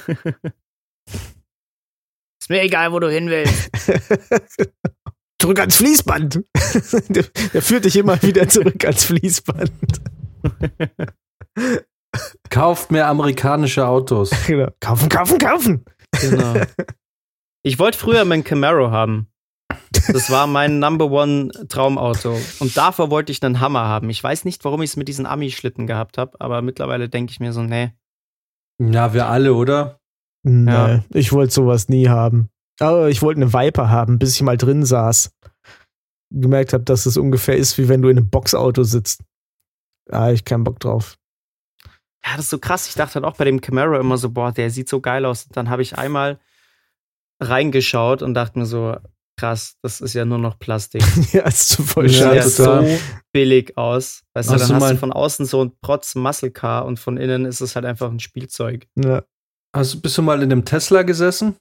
[2.40, 3.70] Ist mir egal, wo du hin willst.
[5.40, 6.40] zurück ans Fließband.
[7.08, 9.72] der, der führt dich immer wieder zurück ans Fließband.
[12.50, 14.30] Kauft mehr amerikanische Autos.
[14.46, 14.68] Genau.
[14.80, 15.84] Kaufen, kaufen, kaufen.
[16.20, 16.54] Genau.
[17.62, 19.26] Ich wollte früher meinen Camaro haben.
[20.12, 22.38] Das war mein Number One Traumauto.
[22.60, 24.08] Und davor wollte ich einen Hammer haben.
[24.08, 27.40] Ich weiß nicht, warum ich es mit diesen Ami-Schlitten gehabt habe, aber mittlerweile denke ich
[27.40, 27.92] mir so, nee.
[28.80, 29.98] Ja, wir alle, oder?
[30.44, 31.04] Nee, Ja.
[31.12, 32.50] ich wollte sowas nie haben.
[32.78, 35.32] Aber ich wollte eine Viper haben, bis ich mal drin saß.
[36.32, 39.24] Gemerkt habe, dass es ungefähr ist, wie wenn du in einem Boxauto sitzt.
[40.08, 41.16] Da hab ich keinen Bock drauf.
[42.24, 42.88] Ja, das ist so krass.
[42.88, 45.44] Ich dachte halt auch bei dem Camaro immer so, boah, der sieht so geil aus.
[45.46, 46.38] Und dann habe ich einmal
[47.40, 48.96] reingeschaut und dachte mir so,
[49.38, 51.02] krass, das ist ja nur noch Plastik.
[51.32, 52.86] ja, ist zu voll Ja, total.
[52.86, 52.98] so
[53.32, 54.22] billig aus.
[54.34, 56.98] Weißt du, Hast dann du hast du von außen so ein Protz Muscle Car und
[56.98, 58.86] von innen ist es halt einfach ein Spielzeug.
[58.96, 59.22] Ja.
[59.74, 61.56] Hast, bist du mal in einem Tesla gesessen?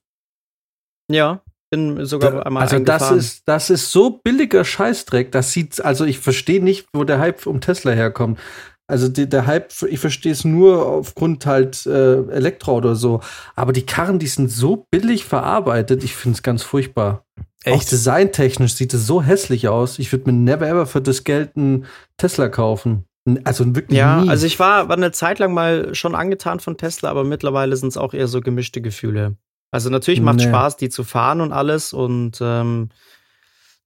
[1.12, 5.32] Ja, bin sogar Da- einmal also das ist, das ist so billiger Scheißdreck.
[5.34, 8.40] Das sieht, also ich verstehe nicht, wo der Hype um Tesla herkommt.
[8.88, 13.22] Also die, der Hype, ich verstehe es nur aufgrund halt äh, Elektro oder so.
[13.56, 16.04] Aber die Karren, die sind so billig verarbeitet.
[16.04, 17.26] Ich finde es ganz furchtbar.
[17.66, 17.92] Auch Echt?
[17.92, 19.98] designtechnisch sieht es so hässlich aus.
[19.98, 21.86] Ich würde mir never ever für das Geld einen
[22.18, 23.06] Tesla kaufen.
[23.44, 24.30] Also wirklich Ja, nie.
[24.30, 27.88] also ich war, war eine Zeit lang mal schon angetan von Tesla, aber mittlerweile sind
[27.90, 29.36] es auch eher so gemischte Gefühle.
[29.72, 30.44] Also natürlich macht Nee.
[30.44, 32.90] Spaß, die zu fahren und alles und ähm,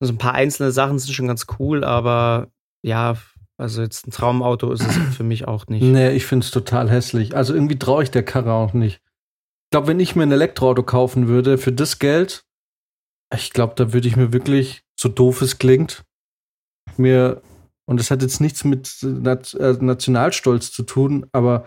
[0.01, 2.47] so ein paar einzelne Sachen sind schon ganz cool, aber
[2.81, 3.15] ja,
[3.60, 5.84] also jetzt ein Traumauto ist es für mich auch nicht.
[5.84, 7.36] Nee, ich finde es total hässlich.
[7.36, 9.02] Also irgendwie traue ich der Karre auch nicht.
[9.65, 12.45] Ich glaube, wenn ich mir ein Elektroauto kaufen würde für das Geld,
[13.36, 16.04] ich glaube, da würde ich mir wirklich, so doof es klingt,
[16.98, 17.41] mir,
[17.86, 21.65] und das hat jetzt nichts mit äh, Nationalstolz zu tun, aber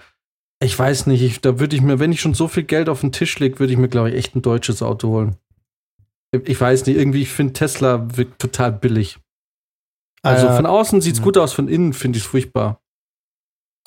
[0.60, 3.02] ich weiß nicht, ich, da würde ich mir, wenn ich schon so viel Geld auf
[3.02, 5.36] den Tisch lege, würde ich mir, glaube ich, echt ein deutsches Auto holen.
[6.32, 9.18] Ich weiß nicht, irgendwie, ich finde Tesla total billig.
[10.22, 11.24] Also Äh, von außen sieht's ja.
[11.24, 12.80] gut aus, von innen finde ich es furchtbar.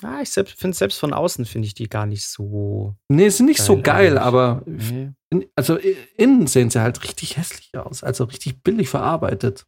[0.04, 2.96] Ah, ich selbst, finde selbst von außen finde ich die gar nicht so.
[3.08, 4.22] Nee, sind nicht so Geil geil, eigentlich.
[4.22, 5.12] aber Nee.
[5.30, 5.78] in, also
[6.18, 9.66] innen sehen sie halt richtig hässlich aus, also richtig billig verarbeitet.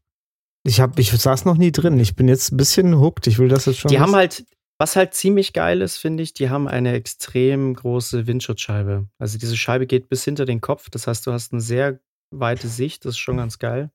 [0.66, 1.98] Ich, hab, ich saß noch nie drin.
[2.00, 3.28] Ich bin jetzt ein bisschen hooked.
[3.28, 3.90] Ich will das jetzt schon.
[3.90, 4.46] Die haben halt,
[4.78, 9.08] was halt ziemlich geil ist, finde ich, die haben eine extrem große Windschutzscheibe.
[9.18, 10.90] Also diese Scheibe geht bis hinter den Kopf.
[10.90, 12.02] Das heißt, du hast eine sehr
[12.32, 13.06] weite Sicht.
[13.06, 13.92] Das ist schon ganz geil.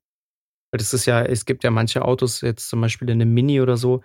[0.73, 3.61] Weil das ist ja, es gibt ja manche Autos, jetzt zum Beispiel in einem Mini
[3.61, 4.03] oder so,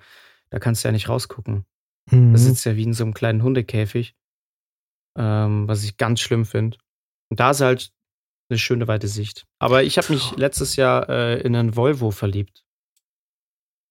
[0.50, 1.66] da kannst du ja nicht rausgucken.
[2.12, 2.34] Mhm.
[2.34, 4.16] Da sitzt ja wie in so einem kleinen Hundekäfig.
[5.18, 6.78] Ähm, was ich ganz schlimm finde.
[7.30, 7.92] Und da ist halt
[8.50, 9.48] eine schöne weite Sicht.
[9.60, 12.64] Aber ich habe mich letztes Jahr äh, in einen Volvo verliebt.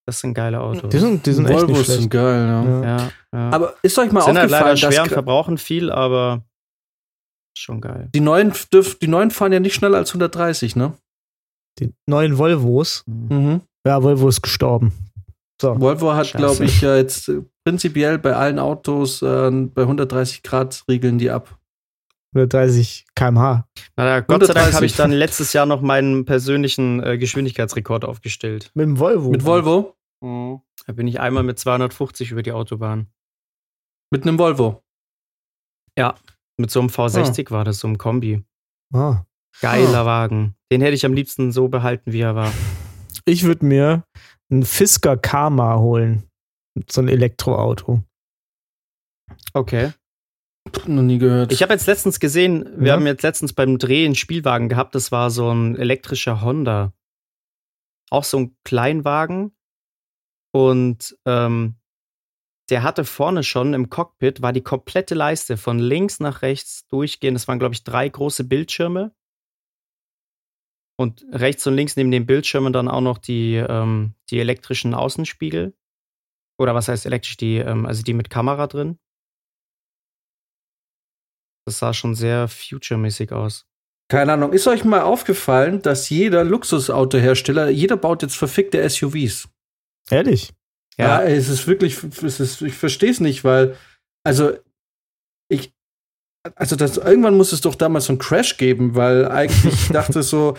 [0.07, 0.91] Das sind geile Autos.
[0.91, 2.01] Die sind, die sind echt nicht Volvos schlecht.
[2.03, 2.83] sind geil, ja.
[2.83, 3.13] Ja.
[3.33, 3.51] ja.
[3.51, 6.45] Aber ist euch mal sind halt leider aufgefallen, schwer dass und verbrauchen viel, aber
[7.59, 8.09] schon geil.
[8.15, 10.97] die neuen, dürf, die neuen fahren ja nicht schneller als 130, ne?
[11.79, 13.05] Die neuen Volvos.
[13.07, 13.61] Mhm.
[13.87, 14.93] Ja, Volvo ist gestorben.
[15.61, 15.81] So.
[15.81, 20.85] Volvo hat, glaube ich, ja jetzt äh, prinzipiell bei allen Autos äh, bei 130 Grad
[20.89, 21.59] regeln die ab.
[22.35, 23.67] 130 km/h.
[23.97, 24.75] Na, Gott sei Dank 130.
[24.75, 28.71] habe ich dann letztes Jahr noch meinen persönlichen äh, Geschwindigkeitsrekord aufgestellt.
[28.75, 29.31] Mit dem Volvo.
[29.31, 29.95] Mit Volvo?
[30.21, 33.07] Da bin ich einmal mit 250 über die Autobahn.
[34.11, 34.83] Mit einem Volvo.
[36.59, 38.43] Mit so einem V60 war das, so einem Kombi.
[38.93, 39.25] Ah.
[39.61, 40.55] Geiler Wagen.
[40.71, 42.53] Den hätte ich am liebsten so behalten, wie er war.
[43.25, 44.05] Ich würde mir
[44.51, 46.25] einen Fisker Karma holen.
[46.91, 48.03] So ein Elektroauto.
[49.55, 49.93] Okay.
[50.87, 51.53] Noch nie gehört.
[51.53, 52.93] Ich habe jetzt letztens gesehen, wir Ja.
[52.95, 56.93] haben jetzt letztens beim Dreh einen Spielwagen gehabt, das war so ein elektrischer Honda.
[58.11, 59.57] Auch so ein Kleinwagen.
[60.53, 61.77] Und ähm,
[62.71, 67.37] der hatte vorne schon im Cockpit, war die komplette Leiste von links nach rechts durchgehend.
[67.37, 69.15] Das waren, glaube ich, drei große Bildschirme.
[70.99, 75.75] Und rechts und links neben den Bildschirmen dann auch noch die, ähm, die elektrischen Außenspiegel.
[76.59, 77.37] Oder was heißt elektrisch?
[77.37, 78.99] Die, ähm, also die mit Kamera drin.
[81.67, 83.67] Das sah schon sehr future-mäßig aus.
[84.09, 84.53] Keine Ahnung.
[84.53, 89.49] Ist euch mal aufgefallen, dass jeder Luxusautohersteller, jeder baut jetzt verfickte SUVs?
[90.11, 90.55] Ehrlich?
[90.99, 93.77] Ja, es ist wirklich, es ist, ich verstehe es nicht, weil,
[94.25, 94.57] also,
[95.51, 95.75] ich,
[96.55, 100.23] also das, irgendwann muss es doch damals so einen Crash geben, weil eigentlich ich dachte
[100.23, 100.57] so,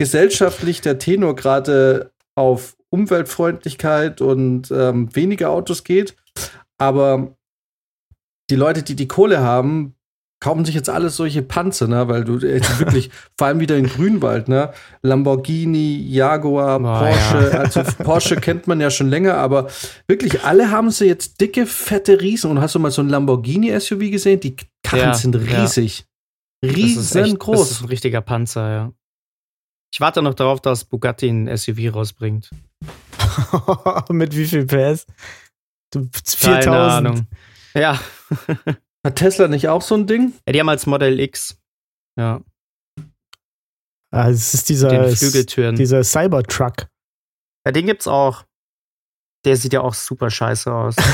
[0.00, 6.16] gesellschaftlich der Tenor gerade auf Umweltfreundlichkeit und ähm, weniger Autos geht,
[6.78, 7.36] aber
[8.50, 9.94] die Leute, die die Kohle haben,
[10.42, 12.08] kaufen sich jetzt alles solche Panzer, ne?
[12.08, 14.72] weil du jetzt wirklich, vor allem wieder in Grünwald, ne?
[15.02, 17.58] Lamborghini, Jaguar, Oh, Porsche, ja.
[17.60, 19.68] also Porsche kennt man ja schon länger, aber
[20.08, 22.50] wirklich alle haben sie jetzt dicke, fette Riesen.
[22.50, 24.40] Und hast du mal so ein Lamborghini-SUV gesehen?
[24.40, 25.60] Die Karren Ja, sind ja.
[25.60, 26.06] riesig.
[26.62, 27.70] Das ist echt- Das Riesengroß.
[27.72, 28.92] ist ein richtiger Panzer, ja.
[29.92, 32.50] Ich warte noch darauf, dass Bugatti ein SUV rausbringt.
[34.10, 35.06] Mit wie viel PS?
[35.92, 36.08] Du-
[36.40, 36.68] Keine 4000.
[36.68, 37.26] Ahnung.
[37.74, 38.00] Ja.
[39.04, 40.32] Hat Tesla nicht auch so ein Ding?
[40.46, 41.58] ja, die haben als Model X.
[42.18, 42.42] Ja,
[44.12, 45.76] Ah, es ist dieser, Flügeltüren.
[45.76, 46.88] dieser Cybertruck.
[47.64, 48.44] Ja, den gibt's auch.
[49.44, 50.96] Der sieht ja auch super scheiße aus.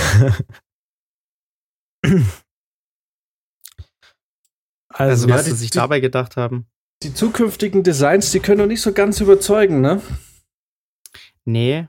[4.88, 6.66] Also, Also, ja, was die- sie sich die- dabei gedacht haben.
[7.02, 10.00] Die zukünftigen Designs, die können doch nicht so ganz überzeugen, ne?
[11.44, 11.88] Nee.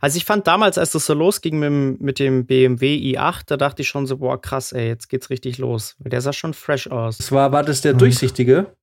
[0.00, 3.56] Also ich fand damals, als das so losging mit, dem- mit dem BMW i8, da
[3.56, 5.96] dachte ich schon so, boah, krass, ey, jetzt geht's richtig los.
[5.98, 7.18] Weil der sah schon fresh aus.
[7.18, 7.98] Das war, war das der Mhm.
[7.98, 8.76] durchsichtige?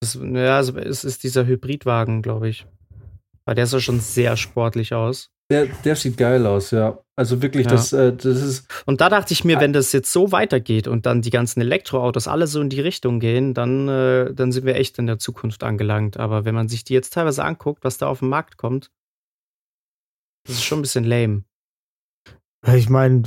[0.00, 2.66] Das, ja, also es ist dieser Hybridwagen, glaube ich.
[3.46, 5.30] Weil der sah schon sehr sportlich aus.
[5.50, 6.98] Der, der sieht geil aus, ja.
[7.14, 7.72] Also wirklich, Ja.
[7.72, 8.68] das, äh, das ist.
[8.84, 12.28] Und da dachte ich mir, wenn das jetzt so weitergeht und dann die ganzen Elektroautos
[12.28, 15.62] alle so in die Richtung gehen, dann, äh, dann sind wir echt in der Zukunft
[15.62, 16.18] angelangt.
[16.18, 18.90] Aber wenn man sich die jetzt teilweise anguckt, was da auf den Markt kommt,
[20.46, 21.44] das ist schon ein bisschen lame.
[22.74, 23.22] ich meine,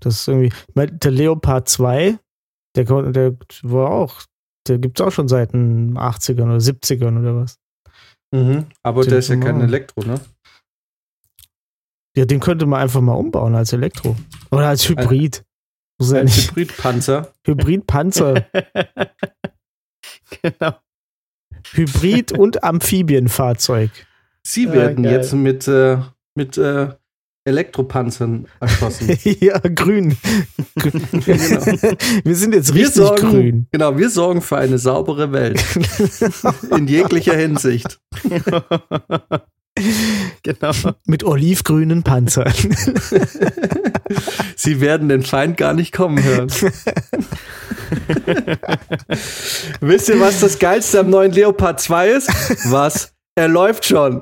[0.00, 0.46] das ist irgendwie.
[0.46, 2.18] Ich mein, der Leopard 2,
[2.76, 4.22] der, der war auch,
[4.66, 7.58] der gibt's auch schon seit den 80ern oder 70ern oder was.
[8.34, 8.66] Mhm.
[8.82, 9.60] Aber Den der ist ja kein.
[9.60, 10.20] Elektro, ne?
[12.18, 14.16] Ja, den könnte man einfach mal umbauen als Elektro.
[14.50, 15.44] Oder als Hybrid.
[16.00, 16.50] Muss ja Ein nicht.
[16.50, 17.32] Hybridpanzer.
[17.46, 18.44] Hybrid-Panzer.
[20.42, 20.74] genau.
[21.74, 23.90] Hybrid- und Amphibienfahrzeug.
[24.42, 25.12] Sie Ja, werden geil.
[25.12, 25.98] jetzt mit, äh,
[26.34, 26.88] mit äh,
[27.44, 29.16] Elektropanzern erschossen.
[29.40, 30.16] ja, grün.
[30.76, 31.02] grün.
[31.12, 31.66] Genau.
[32.24, 33.66] Wir sind jetzt richtig sorgen, grün.
[33.70, 35.64] Genau, wir sorgen für eine saubere Welt.
[36.76, 38.00] In jeglicher Hinsicht.
[40.48, 40.72] Genau.
[41.04, 42.52] Mit olivgrünen Panzern.
[44.56, 46.48] Sie werden den Feind gar nicht kommen hören.
[49.80, 52.28] Wisst ihr, was das Geilste am neuen Leopard 2 ist?
[52.70, 53.12] Was?
[53.34, 54.20] Er läuft schon.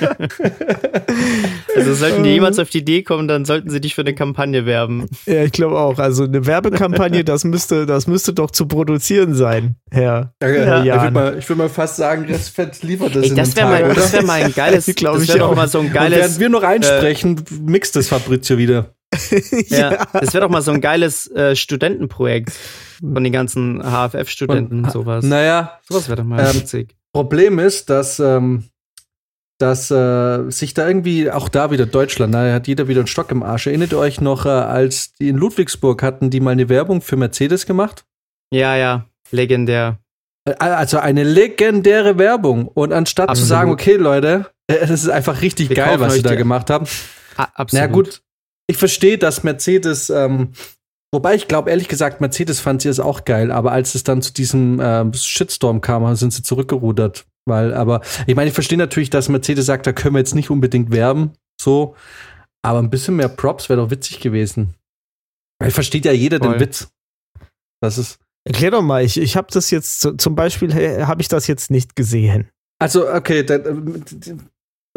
[1.76, 4.66] Also sollten die jemals auf die Idee kommen, dann sollten sie dich für eine Kampagne
[4.66, 5.06] werben.
[5.26, 5.98] ja, ich glaube auch.
[5.98, 10.34] Also eine Werbekampagne, das müsste, das müsste doch zu produzieren sein, Herr.
[10.42, 13.36] Ja, Herr ich würde mal, würd mal fast sagen, das Fett liefert das Ey, in
[13.36, 15.56] das wäre mal, das wär mal ein geiles, Glaub das ich wäre doch auch.
[15.56, 18.94] mal so ein Und geiles, während wir noch einsprechen, mixt das Fabrizio wieder.
[19.68, 22.52] ja, das wäre doch mal so ein geiles äh, Studentenprojekt
[23.00, 25.24] von den ganzen HFF-Studenten und sowas.
[25.24, 26.94] Naja, Sowas wäre doch mal Ähm, witzig.
[27.12, 28.64] Problem ist, dass, ähm,
[29.60, 33.30] dass äh, sich da irgendwie, auch da wieder Deutschland, da hat jeder wieder einen Stock
[33.30, 33.66] im Arsch.
[33.66, 37.16] Erinnert ihr euch noch, äh, als die in Ludwigsburg hatten, die mal eine Werbung für
[37.16, 38.04] Mercedes gemacht?
[38.52, 39.98] Ja, ja, legendär.
[40.48, 42.68] Äh, Also eine legendäre Werbung.
[42.68, 43.48] Und anstatt zu Absolut.
[43.48, 46.86] sagen, okay, Leute, äh, es ist einfach richtig Wir geil, was sie da gemacht haben.
[47.36, 47.72] Absolut.
[47.72, 48.22] Na gut,
[48.66, 50.52] ich verstehe, dass Mercedes, ähm,
[51.12, 54.22] wobei ich glaube, ehrlich gesagt, Mercedes fand sie es auch geil, aber als es dann
[54.22, 57.26] zu diesem ähm, Shitstorm kam, sind sie zurückgerudert.
[57.48, 60.50] Weil, aber ich meine, ich verstehe natürlich, dass Mercedes sagt, da können wir jetzt nicht
[60.50, 61.94] unbedingt werben, so,
[62.62, 64.74] aber ein bisschen mehr Props wäre doch witzig gewesen.
[65.60, 66.52] Weil versteht ja jeder Voll.
[66.52, 66.88] den Witz.
[67.82, 68.18] Das ist.
[68.46, 71.46] Erklär doch mal, ich, ich habe das jetzt, zu- zum Beispiel äh, habe ich das
[71.46, 72.48] jetzt nicht gesehen.
[72.78, 74.02] Also, okay, dann,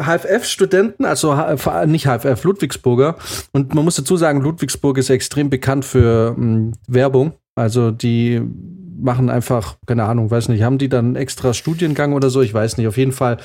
[0.02, 3.18] HFF-Studenten, also H- vor allem nicht HFF, Ludwigsburger.
[3.52, 7.34] Und man muss dazu sagen, Ludwigsburg ist extrem bekannt für mh, Werbung.
[7.56, 8.42] Also die
[8.96, 12.42] machen einfach, keine Ahnung, weiß nicht, haben die dann einen extra Studiengang oder so?
[12.42, 12.88] Ich weiß nicht.
[12.88, 13.38] Auf jeden Fall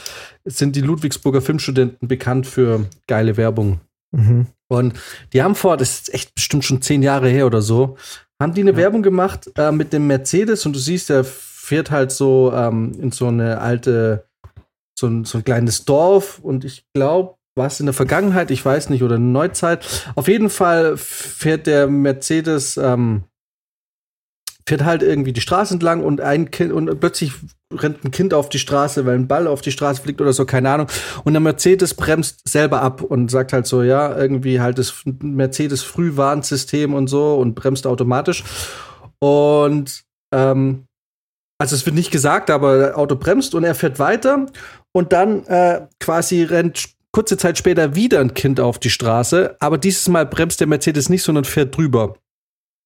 [0.44, 3.80] sind die Ludwigsburger Filmstudenten bekannt für geile Werbung.
[4.12, 4.46] Mhm.
[4.68, 4.94] Und
[5.32, 7.96] die haben vor, das ist echt bestimmt schon zehn Jahre her oder so,
[8.40, 12.12] haben die eine Werbung gemacht äh, mit dem Mercedes und du siehst, der fährt halt
[12.12, 14.26] so ähm, in so eine alte,
[14.98, 18.64] so ein, so ein kleines Dorf und ich glaube, war es in der Vergangenheit, ich
[18.64, 19.84] weiß nicht, oder in der Neuzeit.
[20.14, 23.24] Auf jeden Fall fährt der Mercedes, ähm,
[24.68, 27.32] fährt halt irgendwie die Straße entlang und ein Kind und plötzlich
[27.72, 30.44] rennt ein Kind auf die Straße, weil ein Ball auf die Straße fliegt oder so,
[30.44, 30.88] keine Ahnung.
[31.24, 35.82] Und der Mercedes bremst selber ab und sagt halt so, ja, irgendwie halt das Mercedes
[35.82, 38.44] Frühwarnsystem und so und bremst automatisch.
[39.20, 40.04] Und
[40.34, 40.84] ähm,
[41.58, 44.46] also es wird nicht gesagt, aber das Auto bremst und er fährt weiter
[44.92, 49.78] und dann äh, quasi rennt kurze Zeit später wieder ein Kind auf die Straße, aber
[49.78, 52.16] dieses Mal bremst der Mercedes nicht, sondern fährt drüber.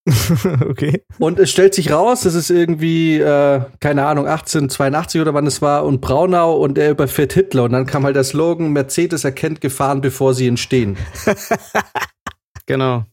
[0.69, 1.05] okay.
[1.19, 5.63] Und es stellt sich raus, es ist irgendwie, äh, keine Ahnung, 1882 oder wann es
[5.63, 7.65] war und Braunau und er überfährt Hitler.
[7.65, 10.97] Und dann kam halt der Slogan, Mercedes erkennt Gefahren, bevor sie entstehen.
[12.67, 13.05] Genau.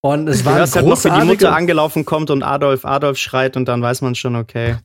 [0.00, 2.84] Und es war ein hörst halt noch, wie die Mutter großartiger angelaufen kommt und Adolf,
[2.84, 4.76] Adolf schreit und dann weiß man schon, okay,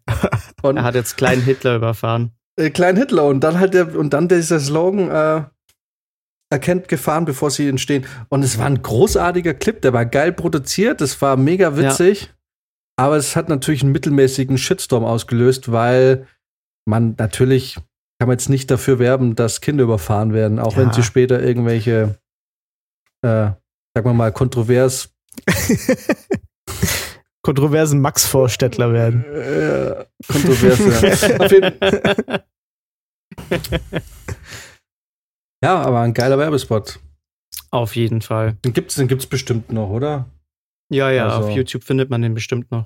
[0.62, 2.32] und, er hat jetzt kleinen Hitler überfahren.
[2.56, 5.44] äh, Klein Hitler und dann halt der und dann dieser Slogan äh,
[6.50, 8.06] erkennt Gefahren, bevor sie entstehen.
[8.30, 12.34] Und es war ein großartiger Clip, der war geil produziert, das war mega witzig,
[12.98, 16.26] aber es hat natürlich einen mittelmäßigen Shitstorm ausgelöst, weil
[16.88, 17.76] man natürlich
[18.20, 20.94] kann man jetzt nicht dafür werben, dass Kinder überfahren werden, auch wenn Ja.
[20.94, 22.18] sie später irgendwelche,
[23.22, 23.58] äh, sagen
[24.06, 25.10] wir mal, kontrovers
[27.44, 29.24] Kontroversen Max-Vorstädtler werden.
[29.26, 31.40] äh, kontroverse.
[31.40, 31.80] Auf jeden-
[35.63, 37.00] ja, aber ein geiler Werbespot.
[37.72, 38.54] Auf jeden Fall.
[38.65, 40.26] Den gibt's, den gibt's bestimmt noch, oder?
[40.89, 42.86] Ja, ja, Also- auf YouTube findet man den bestimmt noch.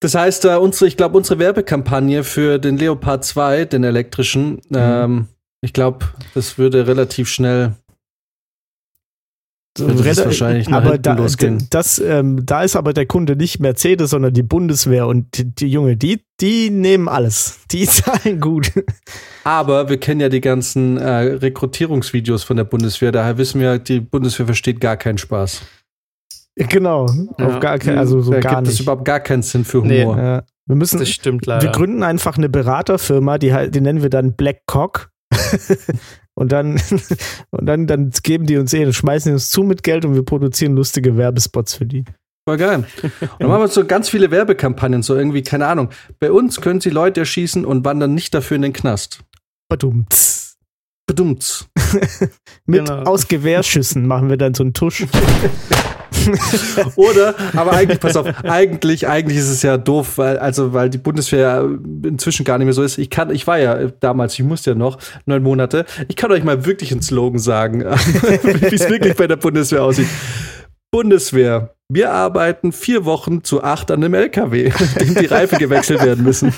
[0.00, 5.28] Das heißt, äh, unsere, ich glaube, unsere Werbekampagne für den Leopard 2, den elektrischen, ähm,
[5.60, 7.76] ich glaube, das würde relativ schnell.
[9.76, 11.66] So, es rela- wahrscheinlich aber da, losgehen.
[11.70, 15.68] das, ähm, da ist aber der Kunde nicht Mercedes, sondern die Bundeswehr und die, die
[15.68, 17.60] Junge, die, die nehmen alles.
[17.70, 18.70] Die zahlen gut.
[19.44, 24.00] Aber wir kennen ja die ganzen äh, Rekrutierungsvideos von der Bundeswehr, daher wissen wir, die
[24.00, 25.62] Bundeswehr versteht gar keinen Spaß.
[26.56, 27.06] genau.
[27.38, 27.46] Ja.
[27.46, 28.82] Auf gar kein, also so da gar gibt es nicht.
[28.82, 30.02] überhaupt gar keinen Sinn für Nee.
[30.02, 30.18] Humor.
[30.18, 30.42] Ja.
[30.66, 31.72] Wir müssen, Das stimmt wir leider.
[31.72, 35.10] gründen einfach eine Beraterfirma, die halt, die nennen wir dann Black Cock.
[36.34, 36.80] und dann,
[37.50, 40.14] und dann, dann geben die uns eh, dann schmeißen die uns zu mit Geld und
[40.14, 42.04] wir produzieren lustige Werbespots für die.
[42.48, 42.84] Voll geil.
[43.02, 45.90] Und dann machen wir so ganz viele Werbekampagnen, so irgendwie, keine Ahnung.
[46.18, 49.20] Bei uns können sie Leute erschießen und wandern nicht dafür in den Knast.
[49.68, 50.56] Badumts.
[51.06, 51.68] Bedummt.
[52.66, 53.02] Mit Genau.
[53.02, 55.06] aus Gewehrschüssen machen wir dann so einen Tusch.
[56.96, 60.98] Oder, aber eigentlich, pass auf, eigentlich, eigentlich ist es ja doof, weil, also, weil die
[60.98, 61.68] Bundeswehr
[62.04, 62.98] inzwischen gar nicht mehr so ist.
[62.98, 65.84] Ich kann, ich war ja damals, ich musste ja noch neun Monate.
[66.08, 70.08] Ich kann euch mal wirklich einen Slogan sagen, wie es wirklich bei der Bundeswehr aussieht.
[70.90, 71.74] Bundeswehr.
[71.94, 76.50] Wir arbeiten vier Wochen zu acht an einem LKW, dem die Reifen gewechselt werden müssen.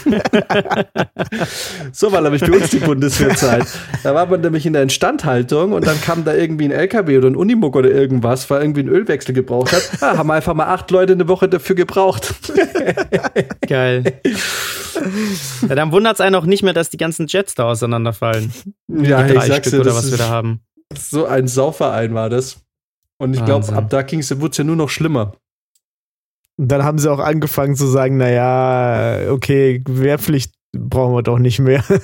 [1.93, 3.67] so war nämlich bei uns die Bundeswehrzeit.
[4.05, 7.27] Da war man nämlich in der Instandhaltung und dann kam da irgendwie ein LKW oder
[7.27, 9.91] ein Unimog oder irgendwas, weil irgendwie ein Ölwechsel gebraucht hat.
[10.01, 12.33] Ah, haben einfach mal acht Leute eine Woche dafür gebraucht.
[13.67, 14.05] Geil.
[15.69, 18.53] ja, dann wundert es einen auch nicht mehr, dass die ganzen Jets da auseinanderfallen.
[18.87, 20.61] Ja, die ich drei sag's Stück dir, oder was wir da haben.
[20.97, 22.64] so ein Sauverein war das.
[23.19, 25.35] Und ich glaube, ab da wurde es ja nur noch schlimmer.
[26.57, 31.59] Und dann haben sie auch angefangen zu sagen, naja, okay, Wehrpflicht brauchen wir doch nicht
[31.61, 31.85] mehr.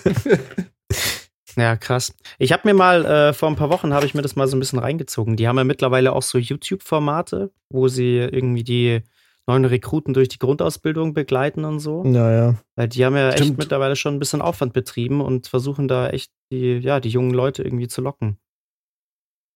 [1.56, 2.14] Ja, krass.
[2.38, 4.56] Ich habe mir mal, äh, vor ein paar Wochen habe ich mir das mal so
[4.56, 5.36] ein bisschen reingezogen.
[5.36, 9.02] Die haben ja mittlerweile auch so YouTube-Formate, wo sie irgendwie die
[9.48, 12.04] neuen Rekruten durch die Grundausbildung begleiten und so.
[12.04, 12.54] naja.
[12.76, 13.58] Weil die haben ja echt Stimmt.
[13.58, 17.64] mittlerweile schon ein bisschen Aufwand betrieben und versuchen da echt die, ja, die jungen Leute
[17.64, 18.38] irgendwie zu locken.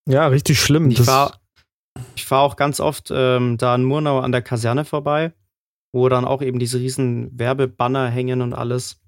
[0.08, 0.90] Ja, richtig schlimm.
[0.90, 1.34] Ich Das- fahre
[2.16, 5.32] ich fahr auch ganz oft ähm, da in Murnau an der Kaserne vorbei,
[5.92, 9.00] wo dann auch eben diese riesen Werbebanner hängen und alles.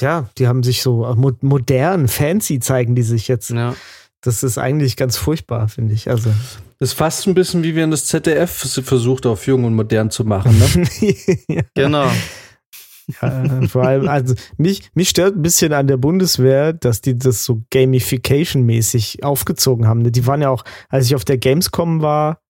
[0.00, 3.50] ja, die haben sich so mo modern, fancy zeigen die sich jetzt.
[3.50, 3.74] Ja,
[4.22, 6.08] Das ist eigentlich ganz furchtbar, finde ich.
[6.08, 6.30] Also.
[6.78, 10.24] Das ist fast ein bisschen wie wenn das ZDF versucht, auf jung und modern zu
[10.24, 10.58] machen.
[10.58, 10.88] Ne?
[11.48, 12.10] ja, genau.
[13.20, 17.44] Äh, vor allem, also mich, mich stört ein bisschen an der Bundeswehr, dass die das
[17.44, 20.10] so Gamification-mäßig aufgezogen haben.
[20.10, 22.40] Die waren ja auch, als ich auf der Gamescom war,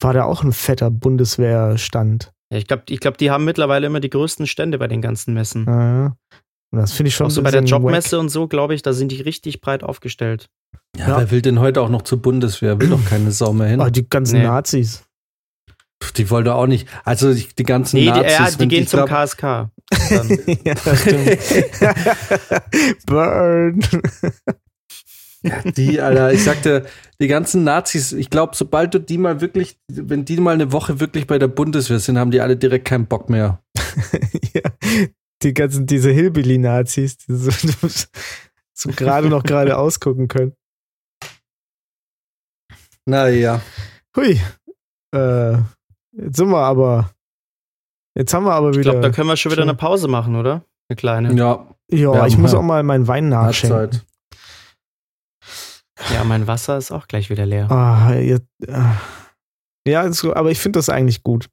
[0.00, 2.32] war da auch ein fetter Bundeswehrstand.
[2.52, 5.34] Ja, ich glaube, ich glaub, die haben mittlerweile immer die größten Stände bei den ganzen
[5.34, 5.64] Messen.
[5.66, 6.16] Ja.
[6.72, 8.92] Und das finde ich schon Auch so bei der Jobmesse und so, glaube ich, da
[8.92, 10.48] sind die richtig breit aufgestellt.
[10.96, 12.80] Ja, wer will denn heute auch noch zur Bundeswehr?
[12.80, 13.78] Will doch keine Sau mehr hin.
[13.78, 13.88] wack.
[13.88, 14.44] Oh, die ganzen Nee.
[14.44, 15.04] Nazis.
[16.02, 16.88] Pff, Die wollen doch auch nicht.
[17.04, 18.32] Also die, die ganzen Nee, die, Nazis.
[18.38, 19.70] ja, die gehen zum glaub- KSK.
[20.64, 20.74] Ja.
[23.06, 23.80] Burn.
[25.76, 26.86] Die, Alter, ich sagte,
[27.20, 30.98] die ganzen Nazis, ich glaube, sobald du die mal wirklich, wenn die mal eine Woche
[30.98, 33.62] wirklich bei der Bundeswehr sind, haben die alle direkt keinen Bock mehr.
[34.54, 34.62] ja.
[35.42, 37.50] Die ganzen, diese Hillbilly-Nazis, die so,
[38.74, 40.54] so gerade noch gerade ausgucken können.
[43.04, 43.60] Naja.
[44.16, 44.40] Hui.
[45.14, 45.52] Äh,
[46.12, 47.10] jetzt sind wir aber.
[48.16, 48.92] Jetzt haben wir aber Ich wieder.
[48.92, 50.64] glaube, da können wir schon wieder eine Pause machen, oder?
[50.88, 51.34] Eine kleine.
[51.34, 54.00] Ja, ja, wir ich muss ja auch mal meinen Wein nachschenken.
[56.12, 57.70] Ja, mein Wasser ist auch gleich wieder leer.
[57.70, 58.38] Ah, ja,
[58.70, 58.96] ah.
[59.86, 61.48] ja aber ich finde das eigentlich gut.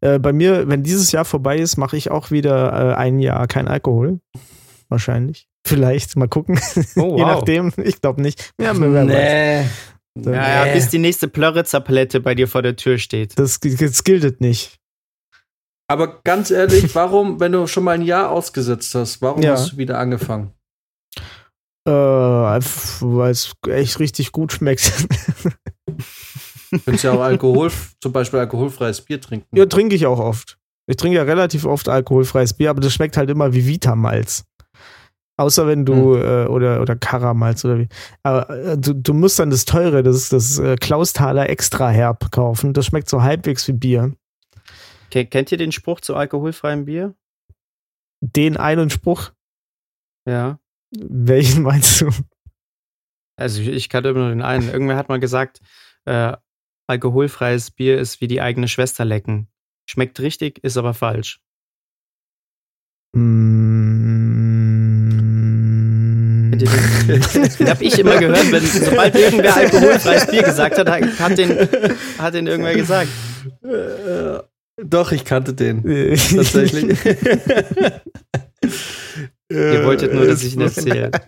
[0.00, 3.46] Äh, bei mir, wenn dieses Jahr vorbei ist, mache ich auch wieder äh, ein Jahr
[3.46, 4.20] kein Alkohol.
[4.88, 5.48] Wahrscheinlich.
[5.66, 6.58] Vielleicht, mal gucken.
[6.96, 7.36] Oh, Je wow.
[7.36, 7.72] nachdem.
[7.76, 8.52] Ich glaube nicht.
[8.60, 9.06] Ja, wer weiß.
[9.06, 10.32] Nee.
[10.32, 10.74] Ja, ja, Nee.
[10.74, 13.38] bis die nächste Plörritzer-Palette bei dir vor der Tür steht.
[13.38, 14.77] Das, das gilt nicht.
[15.88, 19.52] Aber ganz ehrlich, warum, wenn du schon mal ein Jahr ausgesetzt hast, warum Ja.
[19.52, 20.52] hast du wieder angefangen?
[21.86, 24.92] Äh, weil es echt richtig gut schmeckt.
[25.86, 27.70] Du kannst ja auch Alkohol,
[28.02, 29.56] zum Beispiel alkoholfreies Bier trinken.
[29.56, 30.58] ja, trinke ich auch oft.
[30.86, 34.44] Ich trinke ja relativ oft alkoholfreies Bier, aber das schmeckt halt immer wie Vitamalz.
[35.38, 37.88] Außer wenn du, äh, oder, oder Karamalz oder wie.
[38.22, 42.30] Aber äh, du, du musst dann das teure, das ist das äh, Klausthaler Extra Herb
[42.32, 42.72] kaufen.
[42.72, 44.12] Das schmeckt so halbwegs wie Bier.
[45.10, 47.14] Ke- Kennt ihr den Spruch zu alkoholfreiem Bier?
[48.20, 49.30] Den einen Spruch,
[50.26, 50.58] Ja.
[50.90, 52.10] welchen meinst du?
[53.36, 54.68] Also ich, ich kannte immer nur den einen.
[54.68, 55.60] Irgendwer hat mal gesagt,
[56.06, 56.36] äh,
[56.88, 59.48] alkoholfreies Bier ist wie die eigene Schwester lecken.
[59.88, 61.40] Schmeckt richtig, ist aber falsch.
[65.18, 66.52] Mm.
[66.58, 66.68] Den?
[67.58, 71.50] Den hab ich immer gehört, wenn sobald irgendwer alkoholfreies Bier gesagt hat, hat den,
[72.18, 73.08] hat den irgendwer gesagt.
[74.82, 75.82] Doch, ich kannte den.
[76.34, 76.98] Tatsächlich.
[79.50, 81.10] Ihr wolltet nur, dass ich ihn erzähle.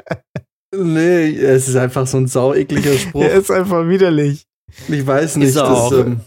[0.73, 3.23] Nee, es ist einfach so ein sauekliger Spruch.
[3.25, 4.47] Er ist einfach widerlich.
[4.87, 5.49] Ich weiß nicht.
[5.49, 5.93] Ist er das, auch.
[5.93, 6.21] ähm,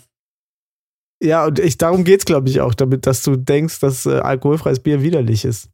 [1.24, 4.82] Ja, und ich, darum geht's, glaube ich, auch, damit, dass du denkst, dass äh, alkoholfreies
[4.82, 5.70] Bier widerlich ist.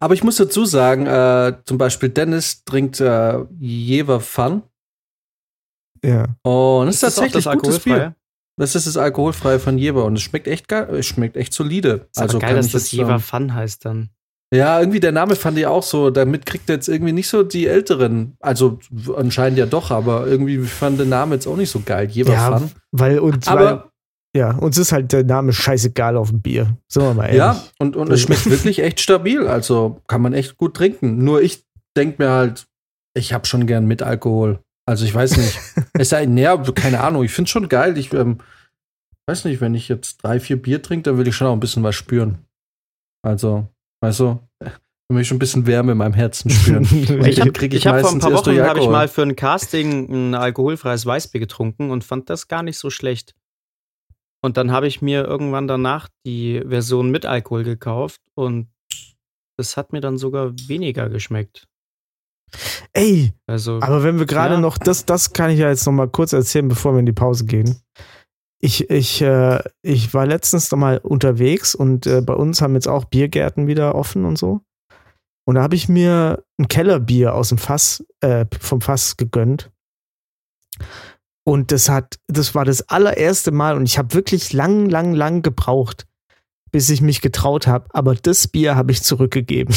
[0.00, 4.62] aber ich muss dazu sagen, äh, zum Beispiel Dennis trinkt äh, Jever Fun.
[6.02, 6.34] Ja.
[6.44, 8.16] Und es ist, das auch tatsächlich das gutes Bier.
[8.62, 12.06] Das ist das alkoholfreie von Jever und es schmeckt echt geil, es schmeckt echt solide.
[12.12, 14.10] Ist also geil, dass das Jever ähm, Fun heißt dann.
[14.54, 16.10] Ja, irgendwie der Name fand ich auch so.
[16.10, 18.36] Damit kriegt er jetzt irgendwie nicht so die Älteren.
[18.38, 18.78] Also
[19.16, 22.08] anscheinend ja doch, aber irgendwie fand der Name jetzt auch nicht so geil.
[22.08, 22.70] Jever Ja, Fun.
[22.92, 23.90] Weil uns, weil, Aber
[24.36, 26.76] ja, uns ist halt der Name scheißegal auf dem Bier.
[26.86, 27.38] Sind wir mal ehrlich.
[27.38, 29.44] ja, und, und es schmeckt wirklich echt stabil.
[29.48, 31.24] Also kann man echt gut trinken.
[31.24, 31.64] Nur ich
[31.96, 32.66] denke mir halt,
[33.14, 34.60] ich habe schon gern mit Alkohol.
[34.86, 35.58] Also ich weiß nicht.
[35.94, 37.24] es sei näher, keine Ahnung.
[37.24, 37.96] Ich finde es schon geil.
[37.98, 38.38] Ich ähm,
[39.26, 41.60] weiß nicht, wenn ich jetzt drei, vier Bier trinke, dann will ich schon auch ein
[41.60, 42.44] bisschen was spüren.
[43.24, 43.68] Also,
[44.00, 46.84] weißt du, ich möchte schon ein bisschen Wärme in meinem Herzen spüren.
[47.26, 49.36] Ich habe krieg ich ich hab vor ein paar Wochen hab ich mal für ein
[49.36, 53.34] Casting ein alkoholfreies Weißbier getrunken und fand das gar nicht so schlecht.
[54.40, 58.72] Und dann habe ich mir irgendwann danach die Version mit Alkohol gekauft und
[59.56, 61.68] das hat mir dann sogar weniger geschmeckt.
[62.92, 64.60] Ey, Also aber wenn wir gerade Ja.
[64.60, 67.12] noch, das, das kann ich ja jetzt noch mal kurz erzählen, bevor wir in die
[67.12, 67.80] Pause gehen.
[68.60, 72.86] Ich, ich, äh, ich war letztens noch mal unterwegs und äh, bei uns haben jetzt
[72.88, 74.60] auch Biergärten wieder offen und so.
[75.44, 79.70] Und da habe ich mir ein Kellerbier aus dem Fass, äh, vom Fass gegönnt.
[81.44, 85.42] Und das hat, das war das allererste Mal und ich habe wirklich lang, lang, lang
[85.42, 86.06] gebraucht,
[86.70, 87.86] bis ich mich getraut habe.
[87.90, 89.74] Aber das Bier habe ich zurückgegeben.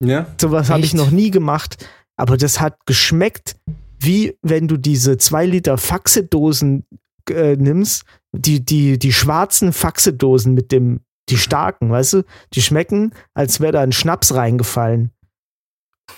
[0.00, 0.26] Ja.
[0.40, 1.84] Sowas habe ich noch nie gemacht.
[2.20, 3.56] Aber das hat geschmeckt,
[3.98, 6.84] wie wenn du diese zwei Liter Faxedosen
[7.30, 11.00] äh, nimmst, die, die, die schwarzen Faxedosen mit dem,
[11.30, 15.12] die starken, weißt du, die schmecken, als wäre da ein Schnaps reingefallen.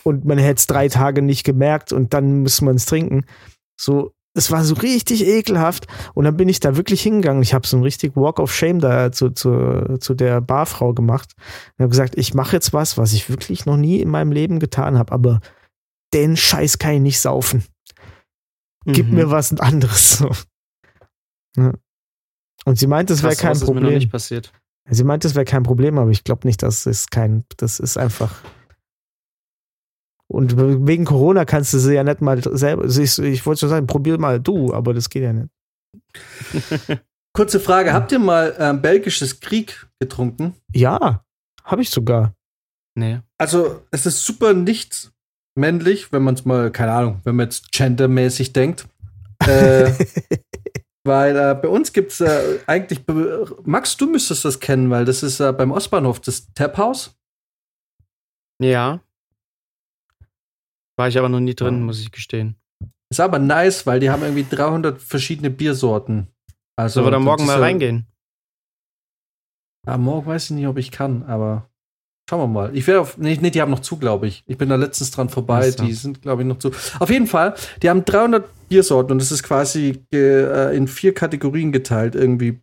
[0.02, 3.24] Und man hätte es drei Tage nicht gemerkt und dann muss man es trinken.
[3.80, 5.86] So, es war so richtig ekelhaft.
[6.14, 7.42] Und dann bin ich da wirklich hingegangen.
[7.42, 11.34] Ich habe so einen richtig Walk of Shame da zu, zu, zu der Barfrau gemacht.
[11.78, 14.58] Und habe gesagt, ich mache jetzt was, was ich wirklich noch nie in meinem Leben
[14.58, 15.40] getan habe, aber
[16.14, 17.64] den Scheiß kann ich nicht saufen.
[18.86, 19.14] Gib Mhm.
[19.14, 20.18] mir was anderes.
[20.18, 20.30] So.
[21.56, 21.72] Ja.
[22.64, 23.98] Und sie meint, das wäre kein sowas ist mir noch Problem.
[23.98, 24.52] nicht passiert.
[24.90, 27.96] Sie meint, das wäre kein Problem, aber ich glaube nicht, das ist kein, das ist
[27.96, 28.42] einfach.
[30.28, 30.56] Und
[30.86, 32.84] wegen Corona kannst du sie ja nicht mal selber.
[32.86, 35.50] Ich, ich wollte schon sagen, probier mal du, aber das geht ja nicht.
[37.34, 40.54] Kurze Frage: Habt ihr mal ähm, belgisches Krieg getrunken?
[40.74, 41.24] Ja,
[41.64, 42.34] habe ich sogar.
[42.94, 43.20] Nee.
[43.38, 45.12] Also, es ist super nicht
[45.54, 48.86] männlich, wenn man es mal, keine Ahnung, wenn man jetzt gendermäßig denkt.
[49.40, 49.92] Äh,
[51.04, 53.00] Weil äh, bei uns gibt's äh, eigentlich,
[53.64, 57.18] Max, du müsstest das kennen, weil das ist äh, beim Ostbahnhof das Tap-Haus.
[58.60, 59.00] Ja.
[60.96, 62.54] War ich aber noch nie drin, muss ich gestehen.
[63.10, 66.28] Ist aber nice, weil die haben irgendwie 300 verschiedene Biersorten.
[66.76, 68.06] Also, Sollen wir da morgen mal ja- reingehen?
[69.84, 71.68] Ah, morgen weiß ich nicht, ob ich kann, aber
[72.32, 72.74] schauen wir mal.
[72.74, 73.18] Ich werde auf.
[73.18, 74.42] Nee, nee, die haben noch zu, glaube ich.
[74.46, 75.70] Ich bin da letztens dran vorbei.
[75.70, 75.84] So.
[75.84, 76.70] Die sind, glaube ich, noch zu.
[76.98, 81.72] Auf jeden Fall, die haben 300 Biersorten und es ist quasi äh, in vier Kategorien
[81.72, 82.62] geteilt, irgendwie.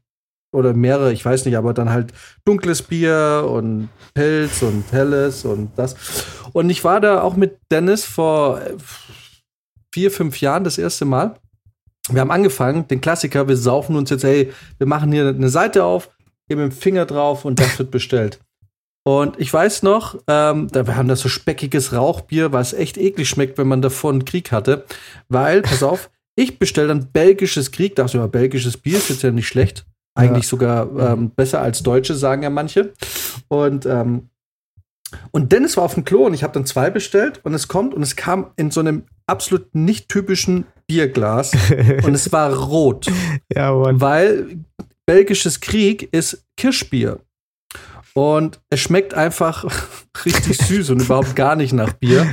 [0.51, 2.11] Oder mehrere, ich weiß nicht, aber dann halt
[2.43, 5.95] dunkles Bier und Pilz und helles und das.
[6.53, 8.75] Und ich war da auch mit Dennis vor äh,
[9.93, 11.35] vier, fünf Jahren das erste Mal.
[12.09, 15.83] Wir haben angefangen, den Klassiker, wir saufen uns jetzt, hey, wir machen hier eine Seite
[15.83, 16.09] auf,
[16.47, 18.39] geben den Finger drauf und das wird bestellt.
[19.03, 23.29] Und ich weiß noch, ähm, da wir haben da so speckiges Rauchbier, was echt eklig
[23.29, 24.85] schmeckt, wenn man davor einen Krieg hatte.
[25.29, 29.23] Weil, pass auf, ich bestelle dann belgisches Krieg, dachte ich, ja, belgisches Bier ist jetzt
[29.23, 29.85] ja nicht schlecht.
[30.15, 32.91] Eigentlich sogar ähm, besser als Deutsche, sagen ja manche.
[33.47, 34.29] Und, ähm,
[35.31, 37.93] und Dennis war auf dem Klo und ich habe dann zwei bestellt und es kommt
[37.93, 41.53] und es kam in so einem absolut nicht typischen Bierglas
[42.03, 43.07] und es war rot
[43.53, 44.01] Ja, Mann.
[44.01, 44.59] weil
[45.05, 47.19] belgisches Krieg ist Kirschbier.
[48.19, 49.63] Und es schmeckt einfach
[50.25, 52.29] richtig süß und überhaupt gar nicht nach Bier.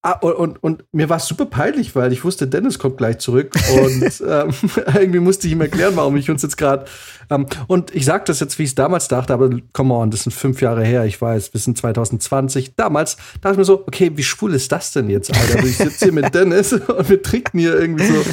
[0.00, 3.18] Ah, und, und, und mir war es super peinlich, weil ich wusste, Dennis kommt gleich
[3.18, 3.52] zurück.
[3.70, 4.54] Und ähm,
[4.94, 6.86] irgendwie musste ich ihm erklären, warum ich uns jetzt gerade.
[7.28, 10.22] Ähm, und ich sage das jetzt, wie ich es damals dachte, aber come on, das
[10.22, 12.74] sind fünf Jahre her, ich weiß, wir sind 2020.
[12.74, 15.56] Damals dachte ich mir so, okay, wie schwul ist das denn jetzt, Alter?
[15.56, 18.24] Also ich sitze hier mit Dennis und wir trinken hier irgendwie so,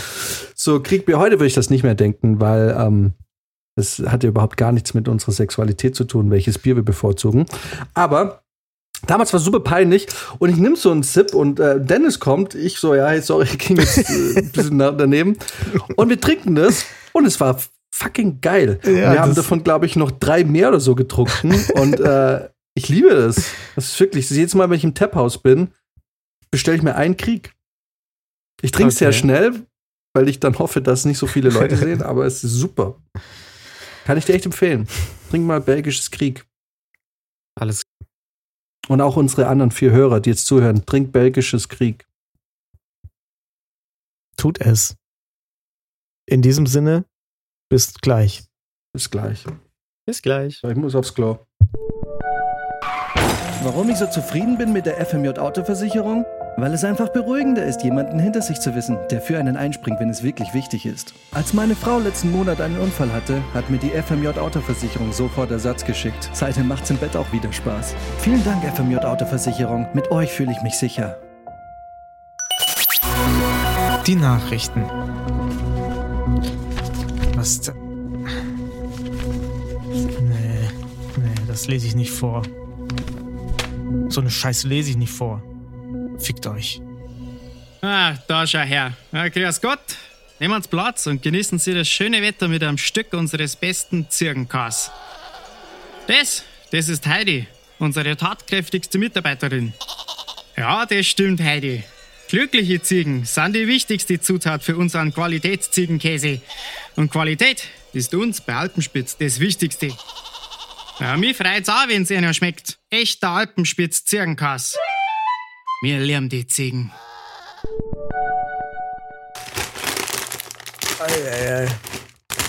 [0.56, 1.20] so Kriegbier.
[1.20, 3.14] Heute würde ich das nicht mehr denken, weil ähm,
[3.76, 7.46] das hat ja überhaupt gar nichts mit unserer Sexualität zu tun, welches Bier wir bevorzugen.
[7.94, 8.44] Aber
[9.08, 10.08] damals war es super peinlich
[10.40, 12.56] und ich nehme so einen Sip und äh, Dennis kommt.
[12.56, 15.38] Ich so, ja, hey, sorry, ich ging jetzt äh, ein bisschen daneben.
[15.96, 17.60] Und wir trinken das und es war
[17.94, 18.80] fucking geil.
[18.84, 22.90] Ja, wir haben davon, glaube ich, noch drei mehr oder so getrunken und äh, ich
[22.90, 23.36] liebe das.
[23.76, 25.70] Das ist wirklich, jedes Mal, wenn ich im Taphaus bin,
[26.50, 27.54] bestelle ich mir einen Krieg.
[28.62, 29.18] Ich trinke es sehr Okay.
[29.18, 29.66] schnell,
[30.16, 32.96] weil ich dann hoffe, dass nicht so viele Leute sehen, aber es ist super.
[34.06, 34.88] Kann ich dir echt empfehlen.
[35.30, 36.46] Trink mal belgisches Krieg.
[37.56, 37.84] Alles
[38.88, 42.06] Und auch unsere anderen vier Hörer, die jetzt zuhören, trink belgisches Krieg.
[44.36, 44.96] Tut es.
[46.26, 47.06] In diesem Sinne,
[47.70, 48.44] bis gleich.
[48.94, 49.46] Bis gleich.
[50.06, 50.62] bis gleich.
[50.64, 51.46] Ich muss aufs Klo.
[53.64, 56.26] Warum ich so zufrieden bin mit der FMJ Autoversicherung?
[56.56, 60.10] Weil es einfach beruhigender ist, jemanden hinter sich zu wissen, der für einen einspringt, wenn
[60.10, 61.14] es wirklich wichtig ist.
[61.32, 65.84] Als meine Frau letzten Monat einen Unfall hatte, hat mir die FMJ Autoversicherung sofort Ersatz
[65.84, 66.30] geschickt.
[66.34, 67.96] Seitdem macht's im Bett auch wieder Spaß.
[68.20, 69.88] Vielen Dank, FMJ Autoversicherung.
[69.94, 71.18] Mit euch fühle ich mich sicher.
[74.06, 74.84] Die Nachrichten.
[77.36, 77.62] Was?
[80.22, 80.70] Nee,
[81.18, 82.44] nee, das lese ich nicht vor.
[84.10, 85.42] So eine Scheiße lese ich nicht vor.
[86.20, 86.82] Fickt euch.
[87.82, 88.94] Ah, da schau her.
[89.12, 89.80] Ja, grüß Gott.
[90.40, 94.92] Nehmen Sie Platz und genießen Sie das schöne Wetter mit einem Stück unseres besten Zirkenkas.
[96.08, 97.48] Das, das ist Heidi,
[97.80, 99.74] unsere tatkräftigste Mitarbeiterin.
[100.58, 101.84] Ja, das stimmt, Heidi.
[102.30, 106.42] Glückliche Ziegen sind die wichtigste Zutat für unseren Qualitätsziegenkäse.
[106.96, 109.96] Und Qualität ist uns bei Alpenspitz das Wichtigste.
[111.00, 112.78] Ja, mich freut's auch, wenn's einer schmeckt.
[112.90, 114.74] Echter Alpenspitz-Zirkenkas.
[114.74, 114.93] Wir
[115.84, 116.92] lieben die Ziegen.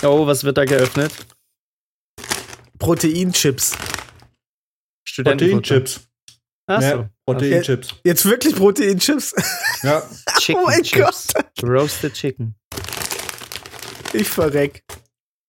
[0.03, 1.11] Oh, was wird da geöffnet?
[2.79, 3.75] Proteinchips.
[5.23, 6.07] Proteinchips.
[6.67, 6.87] Achso.
[6.87, 7.89] Ja, Proteinchips.
[8.03, 9.33] Jetzt wirklich Proteinchips?
[9.83, 10.01] Ja.
[10.39, 11.33] Chicken Oh mein Chips.
[11.61, 12.55] Roasted Chicken.
[14.13, 14.83] Ich verreck.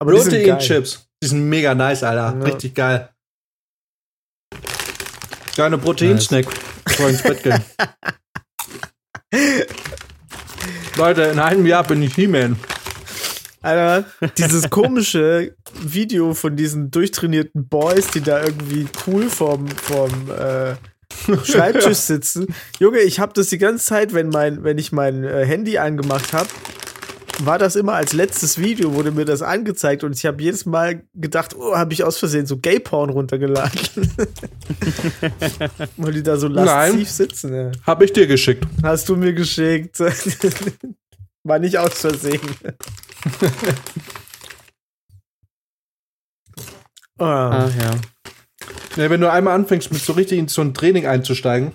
[0.01, 0.13] Aber.
[0.13, 1.07] Proteinchips.
[1.23, 2.39] Die sind mega nice, Alter.
[2.39, 2.45] Ja.
[2.45, 3.11] Richtig geil.
[5.55, 6.47] Kleine Proteinsnack,
[6.97, 7.63] bevor ich ins Bett gehen.
[10.97, 12.57] Leute, in einem Jahr bin ich He-Man.
[13.63, 14.05] Alter,
[14.39, 20.77] dieses komische Video von diesen durchtrainierten Boys, die da irgendwie cool vorm, vorm äh,
[21.45, 22.47] Schreibtisch sitzen.
[22.79, 26.33] Junge, ich habe das die ganze Zeit, wenn, mein, wenn ich mein äh, Handy angemacht
[26.33, 26.49] habe,
[27.41, 31.03] war das immer als letztes Video, wurde mir das angezeigt und ich habe jedes Mal
[31.15, 33.79] gedacht, oh, habe ich aus Versehen so Gay-Porn runtergeladen.
[35.97, 37.55] Weil die da so lasziv sitzen.
[37.55, 37.73] Ja.
[37.87, 38.67] Hab ich dir geschickt.
[38.83, 39.99] Hast du mir geschickt.
[41.45, 42.41] War nicht aus Versehen.
[47.19, 47.67] ah.
[47.67, 47.91] Ah, ja.
[48.97, 51.73] Ja, wenn du einmal anfängst, mit so richtig in so ein Training einzusteigen,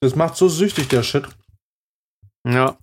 [0.00, 1.26] das macht so süchtig, der Shit.
[2.46, 2.78] Ja.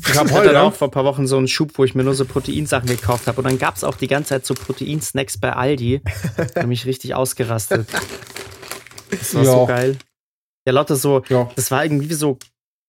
[0.00, 1.84] Ich habe Ich hatte heute dann auch vor ein paar Wochen so einen Schub, wo
[1.84, 3.38] ich mir nur so Proteinsachen gekauft habe.
[3.38, 6.00] Und dann gab es auch die ganze Zeit so Proteinsnacks bei Aldi.
[6.36, 7.86] Da habe mich richtig ausgerastet.
[9.10, 9.52] Das war Ja.
[9.52, 9.96] so geil.
[10.66, 11.50] Ja, lauter so, Ja.
[11.56, 12.38] das war irgendwie wie so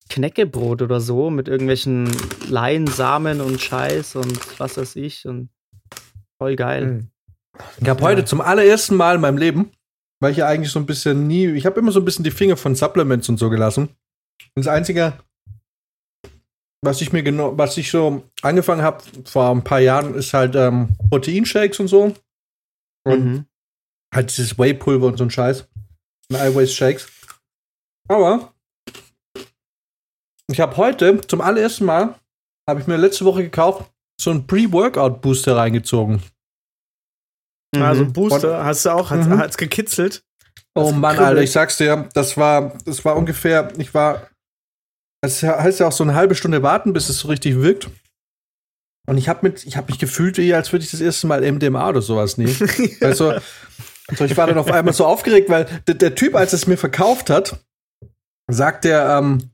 [0.09, 2.09] Knäckebrot oder so mit irgendwelchen
[2.49, 5.25] Leinsamen und Scheiß und was weiß ich.
[5.25, 5.49] Und
[6.37, 6.85] voll geil.
[6.85, 7.07] Mhm.
[7.81, 9.71] Ich habe heute zum allerersten Mal in meinem Leben,
[10.19, 12.31] weil ich ja eigentlich so ein bisschen nie, ich habe immer so ein bisschen die
[12.31, 13.89] Finger von Supplements und so gelassen.
[14.55, 15.13] Und das Einzige,
[16.81, 20.55] was ich mir genau, was ich so angefangen habe vor ein paar Jahren, ist halt
[20.55, 22.13] ähm, Proteinshakes und so.
[23.05, 23.45] Und Mhm.
[24.13, 25.67] halt dieses Whey-Pulver und so ein Scheiß.
[26.29, 27.07] Und Eiweiß-Shakes.
[28.07, 28.53] Aber
[30.51, 32.15] ich habe heute zum allerersten Mal,
[32.67, 36.21] habe ich mir letzte Woche gekauft, so einen Pre-Workout-Booster reingezogen.
[37.75, 38.13] Also Mhm.
[38.13, 39.37] Booster, hast du auch, hat Mhm.
[39.37, 40.23] hat's gekitzelt?
[40.75, 41.17] Oh Mann.
[41.17, 44.28] Alter, ich sag's dir, das war, das war ungefähr, ich war,
[45.21, 47.89] es heißt ja auch so eine halbe Stunde warten, bis es so richtig wirkt.
[49.07, 51.41] Und ich habe mit, ich habe mich gefühlt, wie als würde ich das erste Mal
[51.41, 52.55] MDMA oder sowas nehmen.
[53.01, 53.33] also,
[54.15, 56.77] so, ich war dann auf einmal so aufgeregt, weil der, der Typ, als es mir
[56.77, 57.63] verkauft hat,
[58.47, 59.49] sagt der, ähm,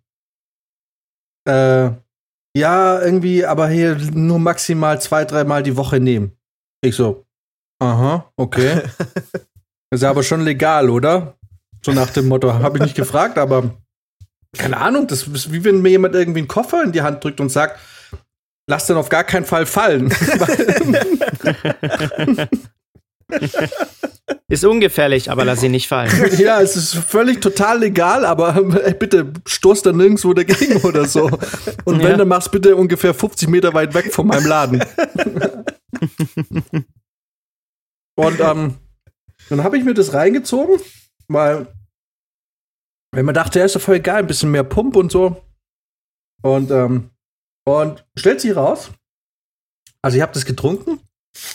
[1.48, 1.92] äh,
[2.58, 6.38] ja, irgendwie, aber hier nur maximal zwei, dreimal die Woche nehmen.
[6.82, 7.26] Ich so,
[7.80, 8.82] aha, okay.
[9.92, 11.38] Ist ja aber schon legal, oder?
[11.84, 13.78] So nach dem Motto, habe ich nicht gefragt, aber
[14.58, 17.40] keine Ahnung, das ist wie wenn mir jemand irgendwie einen Koffer in die Hand drückt
[17.40, 17.80] und sagt,
[18.68, 20.14] lass den auf gar keinen Fall fallen.
[24.48, 26.12] Ist ungefährlich, aber lass ihn nicht fallen.
[26.38, 31.26] ja, es ist völlig total legal, aber äh, bitte stoß da nirgendwo dagegen oder so.
[31.84, 32.18] Und wenn, Ja.
[32.18, 34.84] dann mach's bitte ungefähr 50 Meter weit weg von meinem Laden.
[38.16, 38.76] Und ähm,
[39.50, 40.80] dann habe ich mir das reingezogen,
[41.28, 41.68] weil
[43.16, 45.42] wenn man dachte, ja, ist doch voll geil, ein bisschen mehr Pump und so.
[46.42, 47.10] Und, ähm,
[47.66, 48.92] und stellt sich raus,
[50.02, 51.00] also ich habe das getrunken,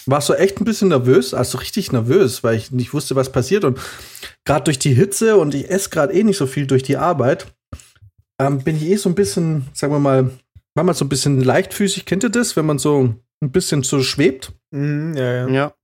[0.07, 3.65] war so echt ein bisschen nervös, also richtig nervös, weil ich nicht wusste, was passiert.
[3.65, 3.79] Und
[4.45, 7.47] gerade durch die Hitze und ich esse gerade eh nicht so viel durch die Arbeit,
[8.41, 10.31] ähm, bin ich eh so ein bisschen, sagen wir mal,
[10.75, 12.07] war mal so ein bisschen leichtfüßig.
[12.07, 14.53] Kennt ihr das, wenn man so ein bisschen so schwebt?
[14.71, 15.49] Mhm, ja, ja.
[15.49, 15.75] Ja.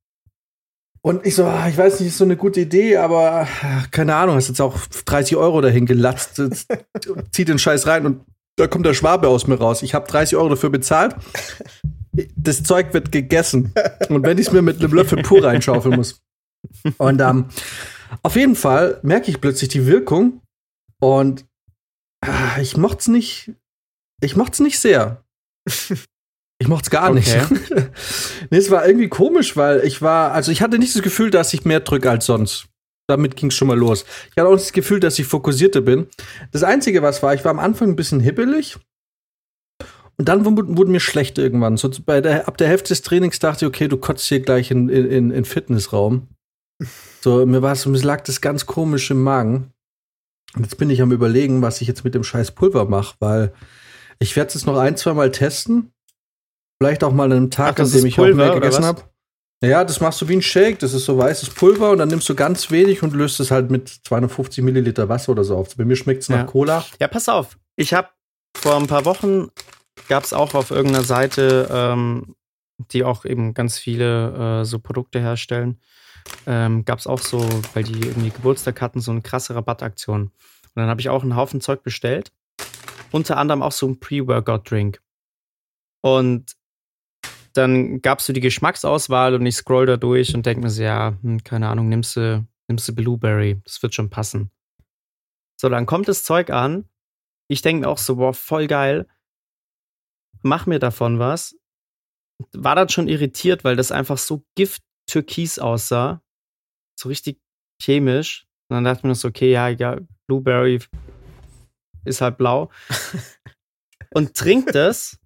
[1.06, 4.16] Und ich so, ah, ich weiß nicht, ist so eine gute Idee, aber ah, keine
[4.16, 6.42] Ahnung, hast jetzt auch 30 Euro dahin gelatzt,
[7.30, 8.24] zieh den Scheiß rein und
[8.56, 9.82] da kommt der Schwabe aus mir raus.
[9.82, 11.14] Ich habe 30 Euro dafür bezahlt.
[12.34, 13.72] Das Zeug wird gegessen.
[14.08, 16.24] Und wenn ich es mir mit einem Löffel pur reinschaufeln muss.
[16.98, 17.50] Und ähm,
[18.24, 20.40] auf jeden Fall merke ich plötzlich die Wirkung
[21.00, 21.46] und
[22.20, 23.52] ah, ich mocht's nicht,
[24.20, 25.22] ich mocht's nicht sehr.
[26.58, 27.34] Ich mocht's gar nicht.
[27.34, 27.88] Okay.
[28.50, 31.52] nee, es war irgendwie komisch, weil ich war, also ich hatte nicht das Gefühl, dass
[31.52, 32.66] ich mehr drücke als sonst.
[33.08, 34.04] Damit ging's schon mal los.
[34.30, 36.08] Ich hatte auch das Gefühl, dass ich fokussierter bin.
[36.52, 38.78] Das Einzige, was war, ich war am Anfang ein bisschen hibbelig.
[40.18, 41.76] Und dann wurde, mir schlecht irgendwann.
[41.76, 44.70] So bei der, ab der Hälfte des Trainings dachte ich, okay, du kotzt hier gleich
[44.70, 46.28] in, in, in in Fitnessraum.
[47.20, 49.72] So, mir war es, mir lag das ganz komisch im Magen.
[50.54, 53.52] Und jetzt bin ich am überlegen, was ich jetzt mit dem scheiß Pulver mache, weil
[54.18, 55.92] ich werde es jetzt noch ein, zwei Mal testen.
[56.80, 58.84] Vielleicht auch mal an einem Tag, Ach, an dem ich auch Pulver, mehr oder gegessen
[58.84, 59.02] habe.
[59.62, 60.78] Ja, das machst du wie ein Shake.
[60.80, 63.70] Das ist so weißes Pulver und dann nimmst du ganz wenig und löst es halt
[63.70, 65.74] mit 250 Milliliter Wasser oder so auf.
[65.76, 66.44] Bei mir schmeckt es nach Ja.
[66.44, 66.84] Cola.
[67.00, 67.58] Ja, pass auf.
[67.76, 68.08] Ich habe
[68.54, 69.48] vor ein paar Wochen
[70.08, 72.36] gab es auch auf irgendeiner Seite, ähm,
[72.92, 75.80] die auch eben ganz viele äh, so Produkte herstellen,
[76.46, 80.22] ähm, gab es auch so, weil die irgendwie Geburtstag hatten, so eine krasse Rabattaktion.
[80.24, 80.32] Und
[80.74, 82.30] dann habe ich auch einen Haufen Zeug bestellt.
[83.10, 85.00] Unter anderem auch so ein Pre-Workout-Drink.
[86.02, 86.52] Und
[87.56, 90.82] dann gab es so die Geschmacksauswahl und ich scroll da durch und denke mir so,
[90.82, 94.50] ja, hm, keine Ahnung, nimmst du, nimmst du Blueberry, das wird schon passen.
[95.60, 96.88] So, dann kommt das Zeug an.
[97.48, 99.06] Ich denke mir auch so, boah, voll geil.
[100.42, 101.56] Mach mir davon was.
[102.52, 106.22] War dann schon irritiert, weil das einfach so Gift-Türkis aussah.
[106.98, 107.40] So richtig
[107.80, 108.46] chemisch.
[108.68, 110.80] Und dann dachte ich mir so, okay, ja, ja, Blueberry
[112.04, 112.70] ist halt blau.
[114.14, 115.18] und trink das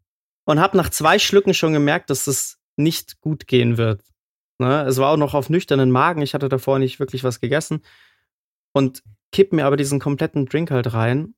[0.51, 4.03] und hab nach zwei Schlücken schon gemerkt, dass das nicht gut gehen wird.
[4.59, 4.83] Ne?
[4.83, 6.23] Es war auch noch auf nüchternen Magen.
[6.23, 7.83] Ich hatte davor nicht wirklich was gegessen.
[8.73, 11.35] Und kipp mir aber diesen kompletten Drink halt rein.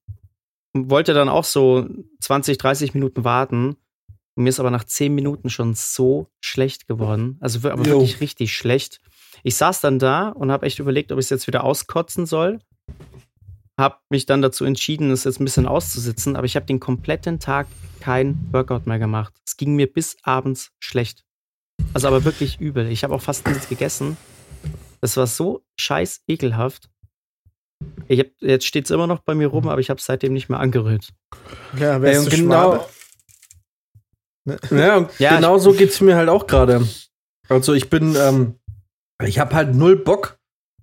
[0.73, 1.87] Und wollte dann auch so
[2.21, 3.77] 20, 30 Minuten warten.
[4.35, 7.37] Und mir ist aber nach 10 Minuten schon so schlecht geworden.
[7.41, 8.01] Also aber Jo.
[8.01, 9.01] wirklich richtig schlecht.
[9.43, 12.61] Ich saß dann da und habe echt überlegt, ob ich es jetzt wieder auskotzen soll.
[13.79, 17.41] Hab mich dann dazu entschieden, es jetzt ein bisschen auszusitzen, aber ich habe den kompletten
[17.41, 17.67] Tag
[18.01, 19.35] kein Workout mehr gemacht.
[19.47, 21.25] Es ging mir bis abends schlecht.
[21.95, 22.89] Also aber wirklich übel.
[22.89, 24.17] Ich habe auch fast nichts gegessen.
[25.01, 26.91] Das war so scheiß ekelhaft.
[28.07, 30.33] Ich hab, jetzt steht es immer noch bei mir rum, aber ich habe es seitdem
[30.33, 31.09] nicht mehr angerührt.
[31.77, 32.87] Ja, wärst und du genau?
[34.45, 34.59] Ne?
[34.71, 36.87] Ja, Ja, genau so geht's mir halt auch gerade.
[37.49, 38.59] Also ich bin, ähm,
[39.25, 40.39] ich habe halt null Bock,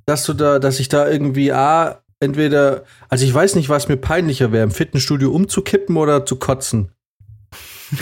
[0.05, 3.97] dass du da, dass ich da irgendwie A, entweder, also ich weiß nicht, was mir
[3.97, 6.91] peinlicher wäre, im Fitnessstudio umzukippen oder zu kotzen.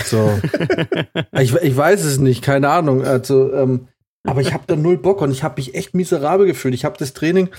[0.06, 0.40] So.
[1.32, 3.04] ich, ich weiß es nicht, keine Ahnung.
[3.04, 3.88] Also, ähm,
[4.24, 6.74] aber ich habe da null Bock und ich habe mich echt miserabel gefühlt.
[6.74, 7.50] Ich habe das Training,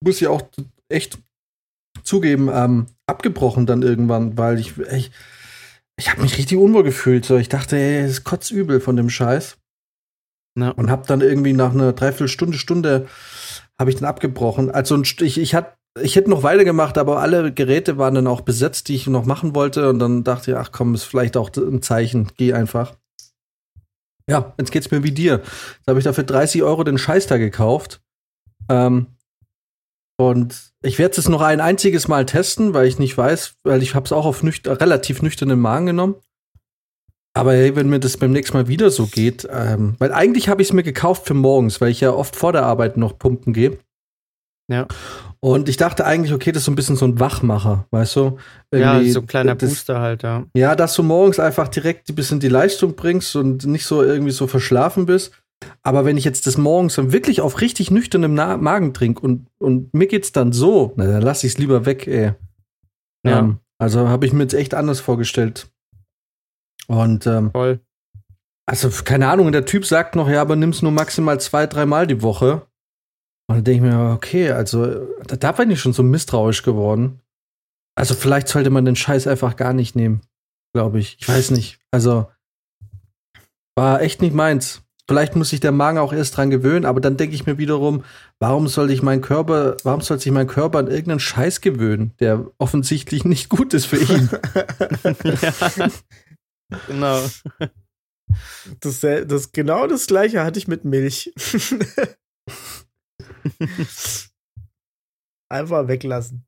[0.00, 0.42] muss ich auch
[0.88, 1.18] echt
[2.04, 5.10] zugeben, ähm, abgebrochen dann irgendwann, weil ich, ich,
[5.98, 7.24] ich habe mich richtig unwohl gefühlt.
[7.24, 7.36] So.
[7.36, 9.58] Ich dachte, ey, es ist kotzübel von dem Scheiß.
[10.58, 13.08] Na, Und habe dann irgendwie nach einer Dreiviertelstunde, Stunde
[13.78, 14.70] habe ich dann abgebrochen.
[14.70, 18.88] Also ich, ich, hat, ich hätte noch weitergemacht, aber alle Geräte waren dann auch besetzt,
[18.88, 19.88] die ich noch machen wollte.
[19.88, 22.28] Und dann dachte ich, ach komm, ist vielleicht auch ein Zeichen.
[22.36, 22.94] Geh einfach.
[24.28, 25.42] Ja, jetzt geht's mir wie dir.
[25.42, 28.00] Jetzt habe ich dafür 30 Euro den Scheiß da gekauft.
[28.68, 29.06] Ähm,
[30.18, 33.94] und ich werde es noch ein einziges Mal testen, weil ich nicht weiß, weil ich
[33.94, 36.16] habe es auch auf nüchter, relativ nüchternen Magen genommen.
[37.34, 40.62] Aber hey, wenn mir das beim nächsten Mal wieder so geht, ähm, weil eigentlich habe
[40.62, 43.52] ich es mir gekauft für morgens, weil ich ja oft vor der Arbeit noch pumpen
[43.52, 43.78] gehe.
[44.68, 44.86] Ja.
[45.40, 48.38] Und ich dachte eigentlich, okay, das ist so ein bisschen so ein Wachmacher, weißt du?
[48.72, 50.44] ja, Irgendwie so ein kleiner das, Booster halt, ja.
[50.56, 54.32] Ja, dass du morgens einfach direkt ein bisschen die Leistung bringst und nicht so irgendwie
[54.32, 55.32] so verschlafen bist.
[55.82, 59.46] Aber wenn ich jetzt das morgens dann wirklich auf richtig nüchternem Na Magen trinke und,
[59.58, 62.32] und mir geht's dann so, na, dann lass ich's lieber weg, ey.
[63.24, 63.38] Ja.
[63.38, 65.68] Ähm, also habe ich mir jetzt echt anders vorgestellt.
[66.88, 67.80] Und ähm, Voll.
[68.66, 72.22] also, keine Ahnung, der Typ sagt noch, ja, aber nimm's nur maximal zwei, dreimal die
[72.22, 72.66] Woche.
[73.48, 77.20] Und dann denke ich mir, okay, also, da, da bin ich schon so misstrauisch geworden.
[77.94, 80.22] Also, vielleicht sollte man den Scheiß einfach gar nicht nehmen,
[80.74, 81.16] glaube ich.
[81.20, 81.78] Ich weiß nicht.
[81.90, 82.28] Also,
[83.76, 84.82] war echt nicht meins.
[85.08, 88.02] Vielleicht muss sich der Magen auch erst dran gewöhnen, aber dann denke ich mir wiederum,
[88.40, 92.50] warum soll ich meinen Körper, warum soll sich mein Körper an irgendeinen Scheiß gewöhnen, der
[92.58, 94.28] offensichtlich nicht gut ist für ihn?
[95.22, 95.88] ja.
[96.88, 97.20] Genau.
[98.80, 101.32] Das, das genau das gleiche hatte ich mit Milch.
[105.48, 106.44] Einfach weglassen.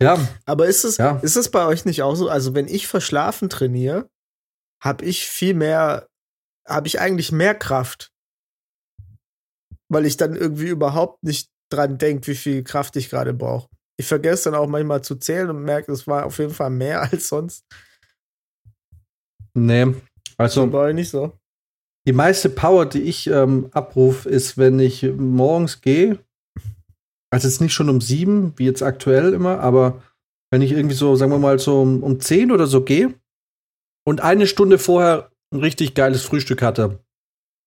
[0.00, 1.18] ja, Aber ist es, Ja.
[1.18, 2.28] ist es bei euch nicht auch so?
[2.28, 4.08] Also, wenn ich verschlafen trainiere,
[4.82, 6.08] habe ich viel mehr,
[6.66, 8.12] habe ich eigentlich mehr Kraft.
[9.90, 13.68] Weil ich dann irgendwie überhaupt nicht dran denke, wie viel Kraft ich gerade brauche.
[13.98, 17.02] Ich vergesse dann auch manchmal zu zählen und merke, es war auf jeden Fall mehr
[17.12, 17.64] als sonst.
[19.54, 19.86] nee.
[20.36, 21.36] Also, So bei euch nicht so.
[22.08, 26.18] Die meiste Power, die ich ähm, abrufe, ist, wenn ich morgens gehe.
[27.30, 30.02] Also jetzt nicht schon um sieben, wie jetzt aktuell immer, aber
[30.50, 33.12] wenn ich irgendwie so, sagen wir mal, so um, um zehn oder so gehe
[34.06, 36.98] und eine Stunde vorher ein richtig geiles Frühstück hatte.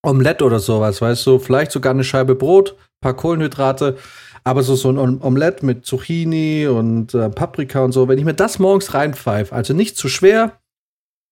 [0.03, 3.99] Omelette oder sowas, weißt du, vielleicht sogar eine Scheibe Brot, paar Kohlenhydrate,
[4.43, 8.07] aber so, so ein Om- Omelette mit Zucchini und äh, Paprika und so.
[8.07, 10.59] Wenn ich mir das morgens reinpfeife, also nicht zu schwer,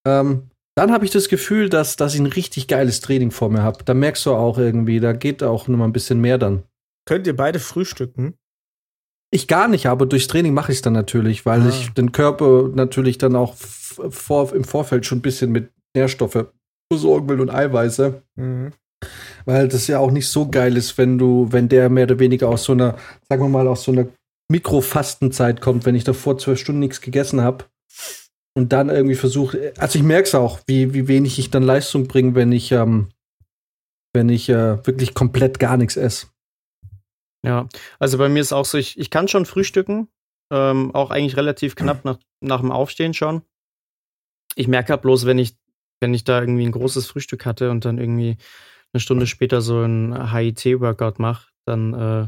[0.08, 3.64] ähm, dann habe ich das Gefühl, dass, dass ich ein richtig geiles Training vor mir
[3.64, 3.84] habe.
[3.84, 6.64] Da merkst du auch irgendwie, da geht auch noch mal ein bisschen mehr dann.
[7.06, 8.36] Könnt ihr beide frühstücken?
[9.32, 11.70] Ich gar nicht, aber durchs Training mache ich es dann natürlich, weil Ah.
[11.70, 16.48] ich den Körper natürlich dann auch vor, im Vorfeld schon ein bisschen mit Nährstoffe
[16.92, 18.22] versorgen will und Eiweiße.
[18.36, 18.72] Mhm.
[19.46, 22.50] Weil das ja auch nicht so geil ist, wenn du, wenn der mehr oder weniger
[22.50, 22.98] aus so einer,
[23.30, 24.08] sagen wir mal, aus so einer
[24.52, 27.66] Mikrofastenzeit kommt, wenn ich davor zwölf Stunden nichts gegessen habe
[28.60, 32.10] und dann irgendwie versuche, also ich merke es auch, wie, wie wenig ich dann Leistung
[32.10, 33.08] bringe, wenn ich, ähm,
[34.14, 36.28] wenn ich äh, wirklich komplett gar nichts esse.
[37.42, 40.10] Ja, also bei mir ist auch so, ich, ich kann schon frühstücken,
[40.52, 43.44] ähm, auch eigentlich relativ knapp nach, nach dem Aufstehen schon.
[44.56, 45.56] Ich merke halt bloß, wenn ich,
[46.02, 48.36] wenn ich da irgendwie ein großes Frühstück hatte und dann irgendwie
[48.92, 52.28] eine Stunde später so ein HIT-Workout mache, dann, äh,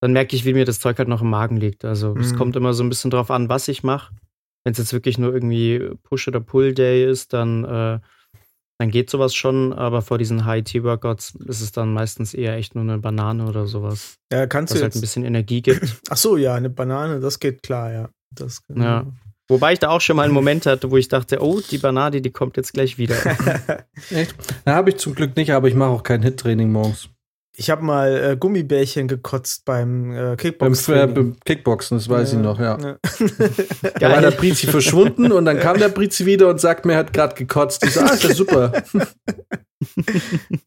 [0.00, 1.84] dann merke ich, wie mir das Zeug halt noch im Magen liegt.
[1.84, 2.36] Also es Mhm.
[2.36, 4.12] kommt immer so ein bisschen drauf an, was ich mache.
[4.66, 8.00] Wenn es jetzt wirklich nur irgendwie Push- oder Pull-Day ist, dann, äh,
[8.80, 12.82] dann geht sowas schon, aber vor diesen HIT-Workouts ist es dann meistens eher echt nur
[12.82, 15.96] eine Banane oder sowas Ja, kannst was du halt ein bisschen Energie gibt.
[16.10, 18.08] Ach so, ja, eine Banane, das geht klar, ja.
[18.34, 19.06] Das, Ja.
[19.46, 22.20] Wobei ich da auch schon mal einen Moment hatte, wo ich dachte, oh, die Banane,
[22.20, 23.14] die kommt jetzt gleich wieder.
[24.10, 24.34] Echt?
[24.64, 27.08] Na, habe ich zum Glück nicht, aber ich mache auch kein Hit-Training morgens.
[27.58, 30.88] Ich habe mal äh, Gummibärchen gekotzt beim äh, Beim, Kickbox.
[30.90, 32.78] äh, beim Kickboxen, das weiß ich noch, ja.
[32.78, 32.98] ja.
[33.98, 36.98] Da war der Brizi verschwunden und dann kam der Brizi wieder und sagt mir, er
[36.98, 37.82] hat gerade gekotzt.
[37.84, 38.72] Ich so, ah, ist ja super.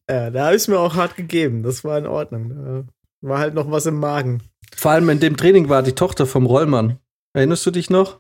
[0.10, 1.62] ja, da habe ich es mir auch hart gegeben.
[1.62, 2.50] Das war in Ordnung.
[2.50, 2.84] Da
[3.22, 4.42] war halt noch was im Magen.
[4.76, 6.98] Vor allem in dem Training war die Tochter vom Rollmann.
[7.34, 8.20] Erinnerst du dich noch?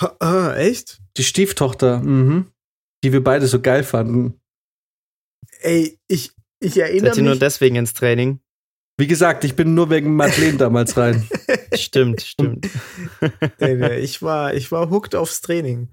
[0.00, 1.00] Ha, ah, echt?
[1.18, 2.46] Die Stieftochter, mhm.
[3.04, 4.40] Die wir beide so geil fanden.
[5.60, 7.40] Ey, ich, ich erinnere Seid ihr nur mich.
[7.40, 8.40] deswegen ins Training?
[8.98, 11.28] Wie gesagt, ich bin nur wegen Madeleine damals rein.
[11.74, 12.66] Stimmt, stimmt.
[13.58, 15.92] ich war, ich war hooked aufs Training.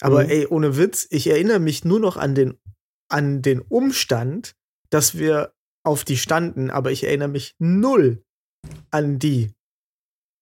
[0.00, 0.30] Aber Mhm.
[0.30, 2.58] ey, ohne Witz, ich erinnere mich nur noch an den,
[3.08, 4.54] an den Umstand,
[4.90, 5.52] dass wir
[5.84, 8.24] auf die standen, aber ich erinnere mich null
[8.90, 9.52] an die.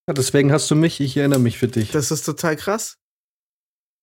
[0.09, 1.91] Ja, deswegen hast du mich, ich erinnere mich für dich.
[1.91, 2.97] Das ist total krass.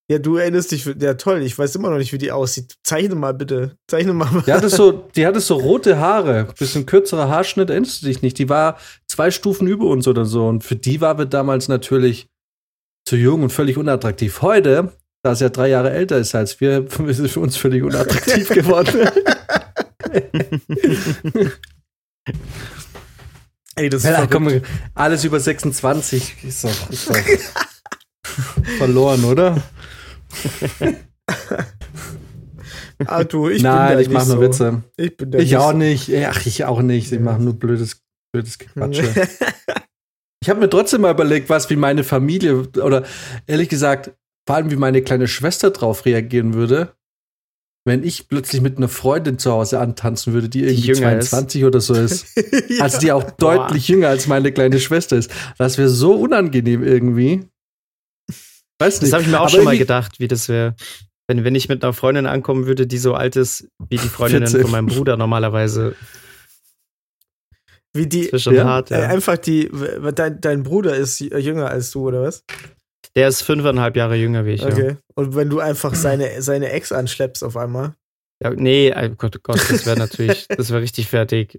[0.08, 2.76] Ja, du erinnerst dich, ja toll, ich weiß immer noch nicht, wie die aussieht.
[2.84, 3.76] Zeichne mal bitte.
[3.88, 4.44] Zeichne mal.
[4.46, 8.38] Die hatte so, die hatte so rote Haare, bisschen kürzerer Haarschnitt, erinnerst du dich nicht?
[8.38, 8.78] Die war
[9.08, 10.48] zwei Stufen über uns oder so.
[10.48, 12.28] Und für die war wir damals natürlich
[13.08, 14.44] zu jung und völlig unattraktiv.
[14.44, 14.94] Heute,
[15.24, 18.50] da sie ja drei Jahre älter ist als wir, ist sie für uns völlig unattraktiv
[18.50, 19.10] geworden.
[23.78, 24.32] Ey, das ist ja, verrückt.
[24.32, 24.62] komm,
[24.94, 27.18] alles über 26 ist doch, ist doch
[28.78, 29.62] verloren, oder?
[33.08, 34.42] Ah, du, ich Nein, bin ich mach nicht nur so.
[34.42, 34.84] Witze.
[34.96, 35.78] Ich bin Ich auch so.
[35.78, 36.10] nicht.
[36.28, 37.12] Ach, ich auch nicht.
[37.12, 38.02] Ich mache nur blödes,
[38.34, 39.04] blödes Gequatsche.
[40.44, 43.04] Ich habe mir trotzdem mal überlegt, was wie meine Familie oder
[43.48, 44.12] ehrlich gesagt,
[44.48, 46.94] vor allem wie meine kleine Schwester drauf reagieren würde,
[47.84, 51.32] wenn ich plötzlich mit einer Freundin zu Hause antanzen würde, die irgendwie jünger ist.
[51.32, 52.28] 22 oder so ist.
[52.70, 52.84] Ja.
[52.84, 55.32] Also die auch deutlich jünger als meine kleine Schwester ist.
[55.58, 57.48] Das wäre so unangenehm irgendwie.
[58.80, 59.12] Weiß nicht.
[59.12, 60.76] Das habe ich mir auch Aber schon mal gedacht, wie das wäre.
[61.28, 64.48] Wenn, wenn ich mit einer Freundin ankommen würde, die so alt ist wie die Freundinnen
[64.48, 64.62] 14.
[64.62, 65.96] von meinem Bruder normalerweise.
[67.94, 68.66] Wie die, Das ist schon Ja?
[68.66, 69.08] hart, äh, ja.
[69.08, 69.72] einfach die,
[70.14, 72.44] dein, dein Bruder ist jünger als du, oder was?
[73.16, 74.62] Der ist fünfeinhalb Jahre jünger wie ich.
[74.62, 74.68] Ja.
[74.68, 74.98] Okay.
[75.16, 77.96] Und wenn du einfach seine, seine Ex anschleppst auf einmal.
[78.44, 81.58] Ja, nee, oh Gott, oh Gott, das wäre natürlich, das wäre richtig fertig.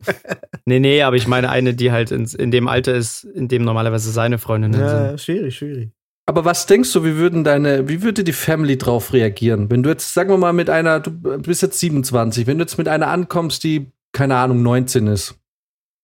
[0.67, 3.65] Nee, nee, aber ich meine eine, die halt in, in dem Alter ist, in dem
[3.65, 4.85] normalerweise seine Freundinnen sind.
[4.85, 5.91] Ja, schwierig, schwierig.
[6.29, 9.71] Aber was denkst du, wie würden deine, wie würde die Family drauf reagieren?
[9.71, 12.79] Wenn du jetzt, sagen wir mal, mit einer, du bist jetzt 27, wenn du jetzt
[12.79, 15.37] mit einer ankommst, die, keine Ahnung, 19 ist.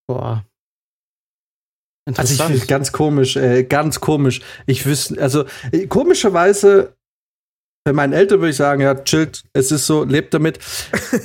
[0.06, 0.44] Boah.
[2.16, 4.40] Also ich finde ganz komisch, äh, ganz komisch.
[4.66, 6.96] Ich wüsste, also äh, komischerweise,
[7.84, 10.60] bei meinen Eltern würde ich sagen, ja, chillt, es ist so, lebt damit.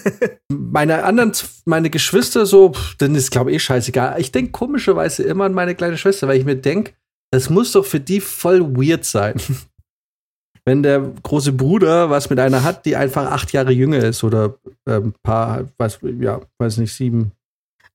[0.52, 1.34] meine anderen,
[1.66, 4.20] meine Geschwister so, pff, dann ist, glaube ich, eh scheißegal.
[4.20, 6.94] Ich denke komischerweise immer an meine kleine Schwester, weil ich mir denke,
[7.32, 9.40] das muss doch für die voll weird sein.
[10.66, 14.58] Wenn der große Bruder was mit einer hat, die einfach acht Jahre jünger ist oder
[14.86, 17.32] ähm, paar, weiß, ja, weiß nicht, sieben,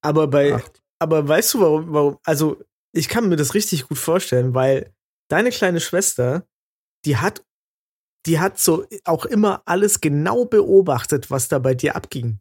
[0.00, 0.82] Aber bei, acht.
[0.98, 2.58] aber weißt du, warum, warum, also
[2.94, 4.90] ich kann mir das richtig gut vorstellen, weil
[5.28, 6.46] deine kleine Schwester,
[7.04, 7.44] die hat,
[8.26, 12.38] die hat so auch immer alles genau beobachtet, was da bei dir abging.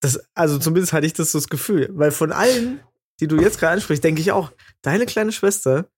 [0.00, 2.80] Das, also zumindest hatte ich das so das Gefühl, weil von allen,
[3.20, 4.52] die du jetzt gerade ansprichst, denke ich auch,
[4.82, 5.88] deine kleine Schwester,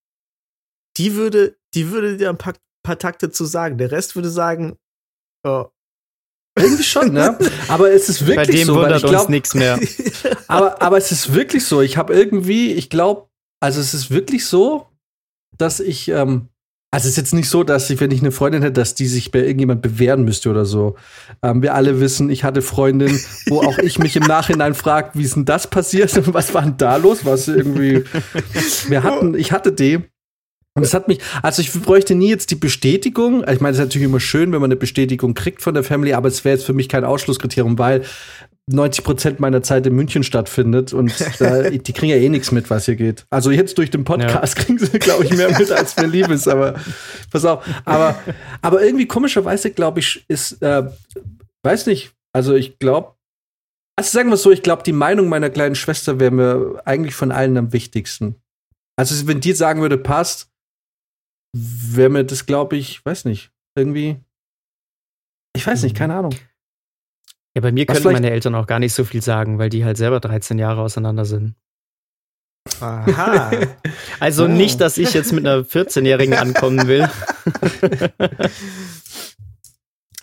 [0.97, 3.79] die würde, die würde dir ein paar, paar Takte zu sagen.
[3.79, 4.79] Der Rest würde sagen,
[5.45, 5.67] oh,
[6.59, 7.39] Irgendwie schon, ne?
[7.69, 9.79] Aber es ist wirklich Bei dem so, wundert ich uns glaub, nichts mehr.
[10.49, 11.83] aber, aber es ist wirklich so.
[11.83, 13.29] Ich habe irgendwie, ich glaube,
[13.61, 14.89] also es ist wirklich so,
[15.59, 16.49] dass ich, ähm,
[16.91, 19.07] also es ist jetzt nicht so, dass ich, wenn ich eine Freundin hätte, dass die
[19.07, 20.97] sich bei irgendjemand bewähren müsste oder so.
[21.43, 25.23] Ähm, wir alle wissen, ich hatte Freundin, wo auch ich mich im Nachhinein frage, wie
[25.23, 27.25] ist denn das passiert und was war denn da los?
[27.25, 28.05] Was irgendwie,
[28.89, 30.05] wir hatten, ich hatte die.
[30.77, 33.43] Und es hat mich, also ich bräuchte nie jetzt die Bestätigung.
[33.49, 36.13] Ich meine, es ist natürlich immer schön, wenn man eine Bestätigung kriegt von der Family,
[36.13, 38.03] aber es wäre jetzt für mich kein Ausschlusskriterium, weil
[38.69, 42.69] 90 Prozent meiner Zeit in München stattfindet und da, die kriegen ja eh nichts mit,
[42.69, 43.25] was hier geht.
[43.31, 46.47] Also jetzt durch den Podcast kriegen sie, glaube ich, mehr mit, als mir lieb ist,
[46.47, 46.75] aber
[47.31, 47.65] pass auf.
[47.87, 48.19] Aber,
[48.61, 50.91] aber irgendwie komischerweise, glaube ich, ist, äh,
[51.63, 53.15] weiß nicht, also ich glaube,
[53.97, 57.15] also sagen wir es so, ich glaube, die Meinung meiner kleinen Schwester wäre mir eigentlich
[57.15, 58.35] von allen am wichtigsten.
[58.99, 60.51] Also wenn die sagen würde, passt,
[61.53, 64.17] wäre mir das, glaube ich, weiß nicht, irgendwie,
[65.55, 66.35] ich weiß nicht, keine Ahnung.
[67.55, 69.71] Ja, bei mir Was könnten vielleicht- meine Eltern auch gar nicht so viel sagen, weil
[69.71, 71.55] die halt selber 13 Jahre auseinander sind.
[72.81, 73.51] aha.
[74.21, 74.49] Also Ah.
[74.49, 77.09] nicht, dass ich jetzt mit einer 14-Jährigen ankommen will.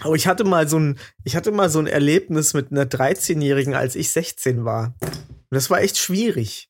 [0.05, 3.74] Oh, ich hatte mal so ein, ich hatte mal so ein Erlebnis mit einer 13-Jährigen,
[3.74, 4.95] als ich 16 war.
[5.01, 5.15] Und
[5.51, 6.69] das war echt schwierig.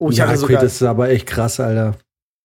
[0.00, 1.96] Oh, ich ja, hatte okay, sogar, das ist aber echt krass, Alter.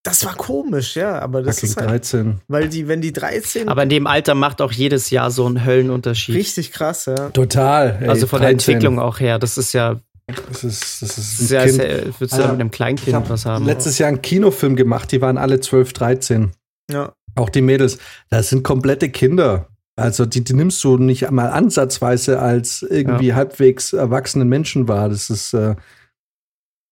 [0.06, 2.42] Das war komisch, ja, aber das Fucking ist halt, 13.
[2.48, 5.66] weil die, wenn die 13, Aber in dem Alter macht auch jedes Jahr so einen
[5.66, 6.36] Höllenunterschied.
[6.36, 7.30] richtig krass, ja.
[7.32, 7.98] Total.
[8.02, 8.76] ey, also von der 13.
[8.76, 9.40] Entwicklung auch her.
[9.40, 11.84] Das ist ja, Das ist, das ist, ein ja als Kind.
[11.84, 13.66] äh, würdest du da mit einem Kleinkind habe was haben.
[13.66, 16.52] letztes Jahr einen Kinofilm gemacht, die waren alle 12, 13.
[16.92, 17.14] Ja.
[17.36, 17.98] Auch die Mädels.
[18.30, 19.68] Das sind komplette Kinder.
[19.98, 25.10] Also die, die nimmst du nicht einmal ansatzweise als irgendwie halbwegs erwachsene Menschen wahr.
[25.10, 25.76] Das ist, äh,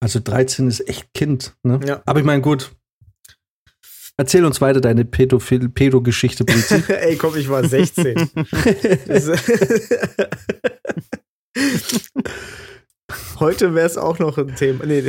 [0.01, 1.55] also 13 ist echt Kind.
[1.63, 1.79] Ne?
[1.85, 2.01] Ja.
[2.05, 2.71] Aber ich meine, gut.
[4.17, 6.83] Erzähl uns weiter deine Pädophil- Pädo-Geschichte, Brizi.
[6.87, 8.29] Ey, komm, ich war 16.
[9.07, 9.27] Das-
[13.39, 14.85] Heute wäre es auch noch ein Thema.
[14.85, 15.03] Nee,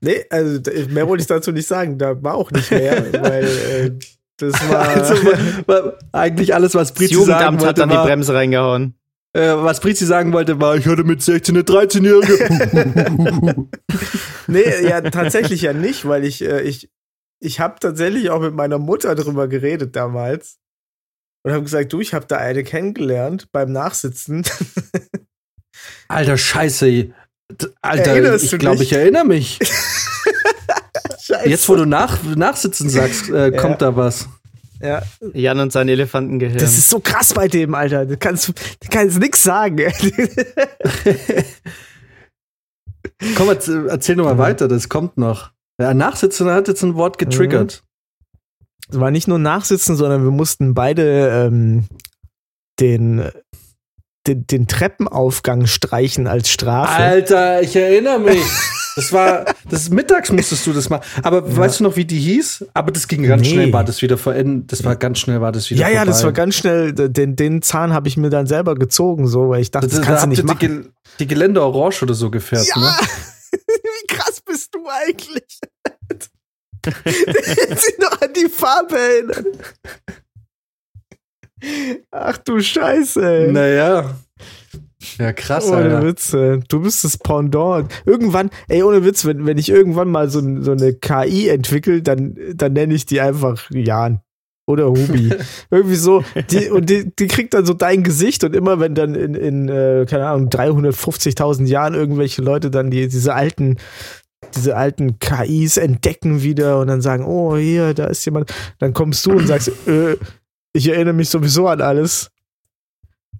[0.00, 0.24] nee.
[0.30, 0.60] also
[0.90, 1.98] mehr wollte ich dazu nicht sagen.
[1.98, 3.90] Da war auch nicht mehr, weil äh,
[4.38, 4.88] Das war.
[4.88, 5.14] Also,
[5.66, 8.94] war eigentlich alles, was Das Brizi sagen Jugendamt hat wollte, dann die war, Bremse reingehauen.
[9.34, 13.66] Äh, was Brizi sagen wollte, war, ich hatte mit 16 eine 13-Jährige.
[14.46, 16.90] nee, ja, tatsächlich ja nicht, weil ich, äh, ich,
[17.40, 20.58] ich habe tatsächlich auch mit meiner Mutter drüber geredet damals.
[21.44, 24.44] Und habe gesagt, du, ich habe da eine kennengelernt beim Nachsitzen.
[26.08, 27.10] Alter, scheiße.
[27.82, 29.58] Alter, Erinnerst ich glaube, ich erinnere mich.
[31.44, 33.60] Jetzt, wo du nach, Nachsitzen sagst, äh, Ja.
[33.60, 34.28] kommt da was.
[34.84, 36.58] Ja, Jan und sein Elefantengehirn.
[36.58, 38.04] das ist so krass bei dem, Alter.
[38.06, 38.54] Du kannst, du
[38.90, 39.76] kannst nix sagen.
[43.36, 45.52] Komm, erzähl, erzähl noch mal weiter, das kommt noch.
[45.80, 47.82] Ja, Nachsitzen hat jetzt ein Wort getriggert.
[48.88, 51.86] Es war nicht nur Nachsitzen, sondern wir mussten beide ähm,
[52.80, 53.30] den,
[54.26, 56.92] den, den Treppenaufgang streichen als Strafe.
[56.92, 58.44] Alter, ich erinnere mich.
[58.96, 61.02] Das war, das ist mittags musstest du das machen.
[61.22, 62.66] Aber weißt du noch, wie die hieß?
[62.74, 63.50] Aber das ging ganz Nee.
[63.54, 64.70] schnell, war das wieder verendet.
[64.72, 66.26] Das war ganz schnell, war das wieder ja, ja, das vorbei.
[66.38, 66.92] war ganz schnell.
[66.92, 70.04] Den, den Zahn habe ich mir dann selber gezogen, so, weil ich dachte, das, da
[70.04, 70.58] kannst du habt nicht machen.
[70.60, 72.80] die, Gel- die Geländer orange oder so gefärbt, Ja!
[72.80, 72.90] ne?
[73.52, 75.58] Wie krass bist du eigentlich?
[77.04, 79.46] Sich noch an die Farbe erinnern.
[82.10, 83.24] Ach du Scheiße.
[83.24, 83.52] ey.
[83.52, 84.14] Naja.
[85.18, 86.02] Ja, krass, ohne Alter.
[86.02, 86.60] Witze.
[86.68, 87.92] Du bist das Pendant.
[88.06, 92.36] Irgendwann, ey, ohne Witz, wenn, wenn ich irgendwann mal so, so eine KI entwickle, dann,
[92.54, 94.20] dann nenne ich die einfach Jan.
[94.66, 95.30] Oder Hubi.
[95.70, 96.24] Irgendwie so.
[96.50, 99.68] Die, und die, die kriegt dann so dein Gesicht und immer wenn dann in, in
[99.68, 103.76] äh, keine Ahnung, 350.000 Jahren irgendwelche Leute dann die, diese alten,
[104.54, 109.26] diese alten KIs entdecken wieder und dann sagen, oh, hier, da ist jemand, dann kommst
[109.26, 110.16] du und sagst, äh,
[110.72, 112.30] ich erinnere mich sowieso an alles.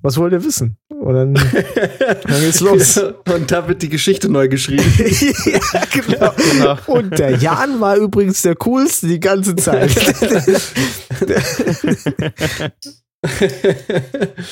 [0.04, 0.76] Was wollt ihr wissen?
[0.90, 1.34] Und dann,
[2.26, 2.98] dann geht's los.
[3.34, 4.84] Und da wird die Geschichte neu geschrieben.
[4.98, 6.34] ja, genau.
[6.52, 6.76] Genau.
[6.88, 9.90] Und der Jan war übrigens der coolste die ganze Zeit.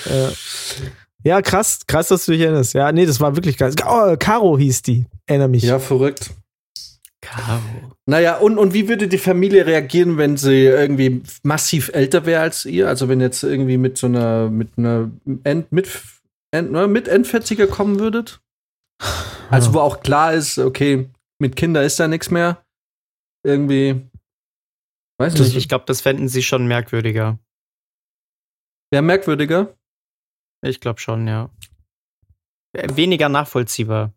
[0.06, 0.30] ja.
[1.22, 2.72] ja, krass, krass, dass du dich erinnerst.
[2.72, 3.74] Ja, nee, das war wirklich krass.
[3.86, 5.04] Oh, Caro hieß die.
[5.26, 5.64] Erinnere mich.
[5.64, 6.30] ja, verrückt.
[7.22, 7.92] Caro.
[8.06, 12.64] Naja, und, und wie würde die Familie reagieren, wenn sie irgendwie massiv älter wäre als
[12.66, 12.88] ihr?
[12.88, 15.10] Also wenn jetzt irgendwie mit so einer, mit einer
[15.44, 15.88] End, mit,
[16.50, 18.40] End, ne, mit End-40er kommen würdet?
[19.50, 22.64] Also wo auch klar ist, okay, mit Kindern ist da nichts mehr.
[23.44, 24.00] Irgendwie,
[25.18, 27.38] weiß Ich, nicht, ich glaube, das fänden sie schon merkwürdiger.
[28.90, 29.76] wäre merkwürdiger.
[30.64, 31.50] Ich glaube schon, ja.
[32.72, 34.12] Äh, Weniger nachvollziehbar.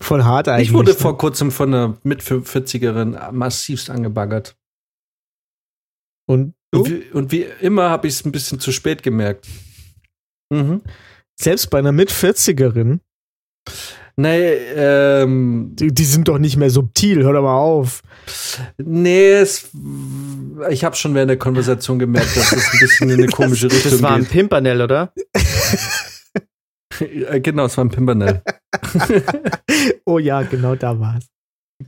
[0.00, 0.68] Voll hart eigentlich.
[0.68, 0.96] Ich wurde ne?
[0.96, 4.56] vor kurzem von einer mit 40erin massivst angebaggert.
[6.26, 9.46] Und Und wie, und wie immer habe ich es ein bisschen zu spät gemerkt.
[10.50, 10.82] Mhm.
[11.38, 13.00] selbst bei einer Mit-40erin,
[14.20, 18.02] Nee, ähm, die, die sind doch nicht mehr subtil, hör doch mal auf.
[18.76, 19.70] nee, es,
[20.70, 23.92] ich habe schon während der Konversation gemerkt, dass es ein bisschen in eine komische Richtung
[23.92, 24.30] Das war ein geht.
[24.30, 25.12] Pimpernel, oder?
[27.00, 28.42] Äh, genau, es war ein Pimpernel.
[30.06, 31.26] Oh ja, genau da war's.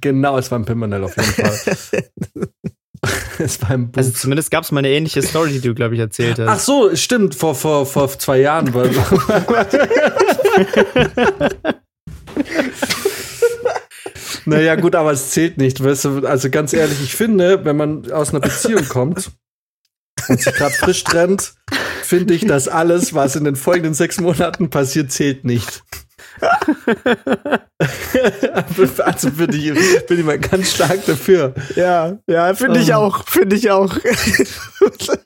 [0.00, 1.58] genau, es war ein Pimpernel auf jeden Fall.
[3.38, 3.98] es war ein Buch.
[3.98, 6.48] Also zumindest gab es mal eine ähnliche Story, die du, glaube ich, erzählt hast.
[6.48, 8.86] Ach so, stimmt, vor, vor, vor zwei Jahren war.
[14.44, 15.82] naja, gut, aber es zählt nicht.
[15.82, 19.30] Weißt du, also ganz ehrlich, ich finde, wenn man aus einer Beziehung kommt
[20.28, 21.54] und sich gerade frisch trennt,
[22.02, 25.82] finde ich, dass alles, was in den folgenden sechs Monaten passiert, zählt nicht.
[29.04, 31.54] also bin ich, bin ich mal ganz stark dafür.
[31.76, 32.94] Ja, ja, finde ich Ähm.
[32.94, 33.96] auch, finde ich auch.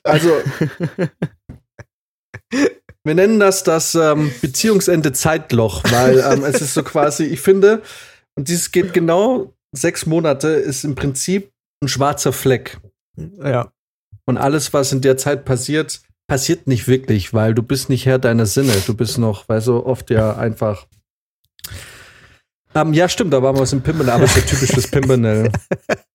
[0.03, 0.31] Also,
[3.03, 7.81] wir nennen das das ähm, Beziehungsende Zeitloch, weil ähm, es ist so quasi, ich finde,
[8.35, 11.51] und dieses geht genau sechs Monate, ist im Prinzip
[11.83, 12.79] ein schwarzer Fleck.
[13.43, 13.71] ja.
[14.27, 18.19] Und alles, was in der Zeit passiert, passiert nicht wirklich, weil du bist nicht Herr
[18.19, 18.73] deiner Sinne.
[18.87, 20.87] Du bist noch, weil so oft ja einfach.
[22.75, 24.91] Ähm, ja, stimmt, da waren wir was im Pimpernel, aber es ist ja typisch fürs
[24.91, 25.51] Pimpernel.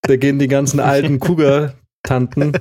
[0.02, 2.52] Da gehen die ganzen alten Cougar-Tanten,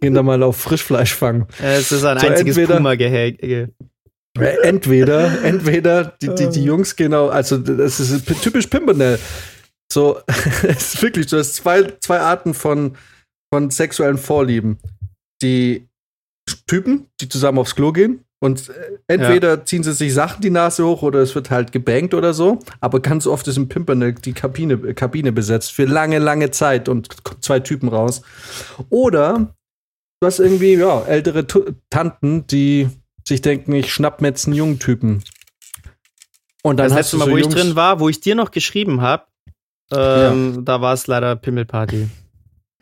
[0.00, 1.46] gehen da mal auf Frischfleisch fangen.
[1.62, 3.70] Es ist ein So, einziges Puma-Gehege.
[4.38, 9.18] Entweder, entweder die, die, die Jungs genau, also das ist typisch Pimpernel.
[9.92, 12.96] So, es ist wirklich, du hast zwei, zwei Arten von,
[13.52, 14.78] von sexuellen Vorlieben.
[15.42, 15.86] Die
[16.66, 18.72] Typen, die zusammen aufs Klo gehen und äh,
[19.06, 22.58] entweder ziehen sie sich Sachen die Nase hoch oder es wird halt gebankt oder so.
[22.80, 27.24] Aber ganz oft ist im Pimpernel die Kabine, Kabine besetzt für lange, lange Zeit und
[27.24, 28.22] kommen zwei Typen raus.
[28.90, 29.54] Oder
[30.20, 32.88] du hast irgendwie, ja, ältere Tu- Tanten, die
[33.26, 35.22] sich denken, ich schnapp mir jetzt einen jungen Typen.
[36.62, 38.20] Und dann Das hast letzte du Mal, so wo ich Jungs, drin war, wo ich
[38.20, 39.24] dir noch geschrieben habe,
[39.92, 42.08] ähm, da war es leider Pimmelparty.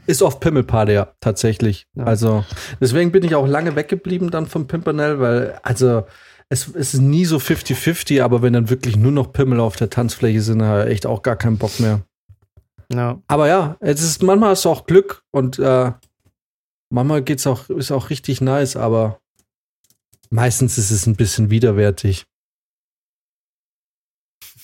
[0.06, 1.86] Ist oft Pimmelparty, ja, tatsächlich.
[1.94, 2.04] Ja.
[2.04, 2.44] Also,
[2.80, 6.04] deswegen bin ich auch lange weggeblieben dann vom Pimpernel, weil, also,
[6.48, 9.90] es, es ist nie so 50-50, aber wenn dann wirklich nur noch Pimmel auf der
[9.90, 12.02] Tanzfläche sind, habe ich echt auch gar keinen Bock mehr.
[12.92, 13.22] Ja.
[13.26, 15.92] Aber ja, es ist, manchmal hast du auch Glück und äh,
[16.90, 19.18] manchmal geht's auch, ist auch richtig nice, aber
[20.30, 22.26] meistens ist es ein bisschen widerwärtig.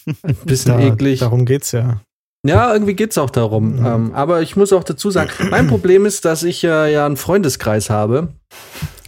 [0.22, 1.20] Ein bisschen Da, eklig.
[1.20, 2.00] Darum geht's ja.
[2.46, 3.80] Ja, irgendwie geht's auch darum.
[3.80, 3.86] Mhm.
[3.86, 7.16] Ähm, aber ich muss auch dazu sagen, mein Problem ist, dass ich äh, ja einen
[7.16, 8.28] Freundeskreis habe,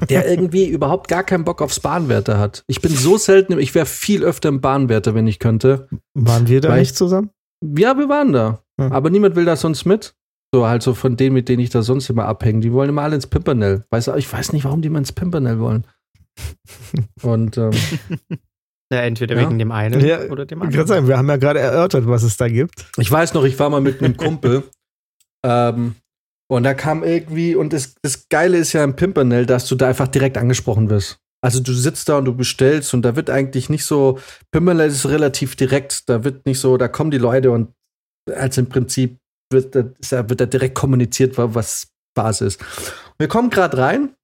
[0.09, 2.64] der irgendwie überhaupt gar keinen Bock aufs Bahnwärter hat.
[2.66, 5.89] Ich bin so selten, ich wäre viel öfter im Bahnwärter, wenn ich könnte.
[6.14, 7.31] Waren wir da nicht zusammen?
[7.62, 8.62] Ja, wir waren da.
[8.81, 8.93] Hm.
[8.93, 10.14] Aber niemand will da sonst mit.
[10.53, 12.61] So, halt so von denen, mit denen ich da sonst immer abhänge.
[12.61, 13.85] Die wollen immer alle ins Pimpernel.
[13.91, 15.87] Weißt du, ich weiß nicht, warum die mal ins Pimpernel wollen.
[17.22, 17.70] Und ähm,
[18.93, 19.43] ja, entweder Ja.
[19.43, 20.86] wegen dem einen Ja, oder dem Ich kann anderen.
[20.86, 22.86] sagen, wir haben ja gerade erörtert, was es da gibt.
[22.99, 24.64] ich weiß noch, ich war mal mit einem Kumpel.
[25.45, 25.95] ähm,
[26.51, 29.88] und da kam irgendwie, und das, das Geile ist ja im Pimpernel, dass du da
[29.88, 31.18] einfach direkt angesprochen wirst.
[31.43, 34.18] Also du sitzt da und du bestellst und da wird eigentlich nicht so,
[34.51, 37.72] Pimpernel ist relativ direkt, da wird nicht so, da kommen die Leute und
[38.30, 39.16] als im Prinzip
[39.53, 41.88] wird da, ist da- wird da direkt kommuniziert, wa- was
[42.18, 42.61] Phase ist.
[43.18, 44.14] Wir kommen gerade rein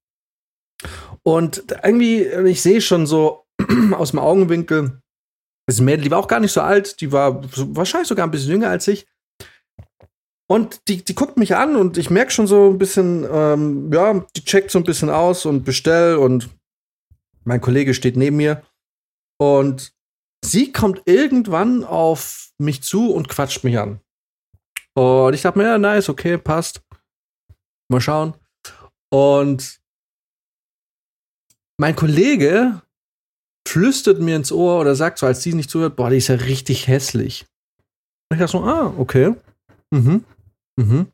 [1.23, 3.45] und irgendwie, ich sehe schon so
[3.93, 5.01] aus dem Augenwinkel,
[5.67, 7.43] das Mädel, die war auch gar nicht so alt, die war
[7.75, 9.07] wahrscheinlich sogar ein bisschen jünger als ich.
[10.49, 14.25] Und die, die guckt mich an und ich merke schon so ein bisschen, ähm, ja,
[14.37, 16.49] die checkt so ein bisschen aus und bestell und
[17.45, 18.63] mein Kollege steht neben mir
[19.39, 19.93] und
[20.45, 24.01] sie kommt irgendwann auf mich zu und quatscht mich an.
[24.95, 26.81] Und ich dachte mir, ja, nice, okay, passt.
[27.89, 28.35] Mal schauen.
[29.11, 29.81] Und
[31.79, 32.83] mein Kollege
[33.69, 36.37] flüstert mir ins Ohr oder sagt so, als sie nicht zuhört, boah, die ist ja
[36.37, 37.47] richtig hässlich.
[38.31, 39.35] Und ich dachte so, ah, okay.
[39.91, 40.25] Mhm.
[40.77, 41.07] Mhm.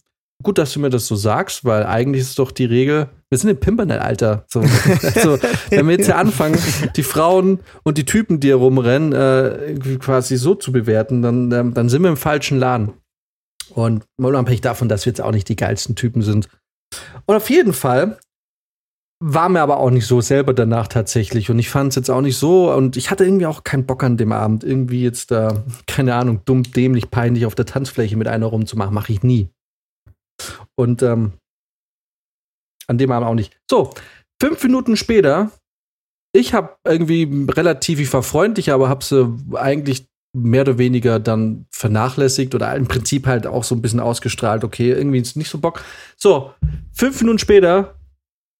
[0.43, 3.51] Gut, dass du mir das so sagst, weil eigentlich ist doch die Regel, wir sind
[3.51, 4.45] im Pimpernel-Alter.
[4.49, 4.61] So,
[5.03, 5.39] also,
[5.71, 6.59] wenn wir jetzt ja anfangen,
[6.97, 11.75] die Frauen und die Typen, die hier rumrennen, äh, quasi so zu bewerten, dann, ähm,
[11.75, 12.93] dann sind wir im falschen Laden.
[13.71, 16.49] Und unabhängig davon, dass wir jetzt auch nicht die geilsten Typen sind.
[17.27, 18.19] Und auf jeden Fall
[19.25, 21.49] war mir aber auch nicht so selber danach tatsächlich.
[21.49, 22.73] Und ich fand es jetzt auch nicht so.
[22.73, 24.65] Und ich hatte irgendwie auch keinen Bock an dem Abend.
[24.65, 28.93] Irgendwie jetzt da, keine Ahnung, dumm, dämlich, peinlich auf der Tanzfläche mit einer rumzumachen.
[28.93, 29.49] Mache ich nie.
[30.75, 31.35] Und ähm,
[32.89, 33.57] an dem Abend auch nicht.
[33.71, 33.95] So,
[34.41, 35.53] fünf Minuten später,
[36.35, 40.05] ich habe irgendwie relativ, ich war freundlich, aber habe sie eigentlich
[40.35, 44.65] mehr oder weniger dann vernachlässigt oder im Prinzip halt auch so ein bisschen ausgestrahlt.
[44.65, 45.85] Okay, irgendwie ist nicht so Bock.
[46.17, 46.53] So,
[46.93, 47.95] fünf Minuten später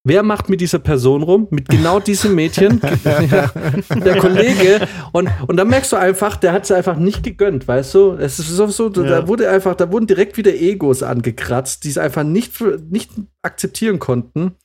[0.05, 1.47] Wer macht mit dieser Person rum?
[1.51, 2.81] Mit genau diesem Mädchen?
[3.05, 3.53] ja,
[3.95, 4.89] der Kollege.
[5.13, 8.13] Und, und dann merkst du einfach, der hat es einfach nicht gegönnt, weißt du?
[8.15, 9.29] Es ist so, so da Ja.
[9.29, 12.53] wurde einfach, da wurden direkt wieder Egos angekratzt, die es einfach nicht,
[12.91, 14.57] nicht akzeptieren konnten,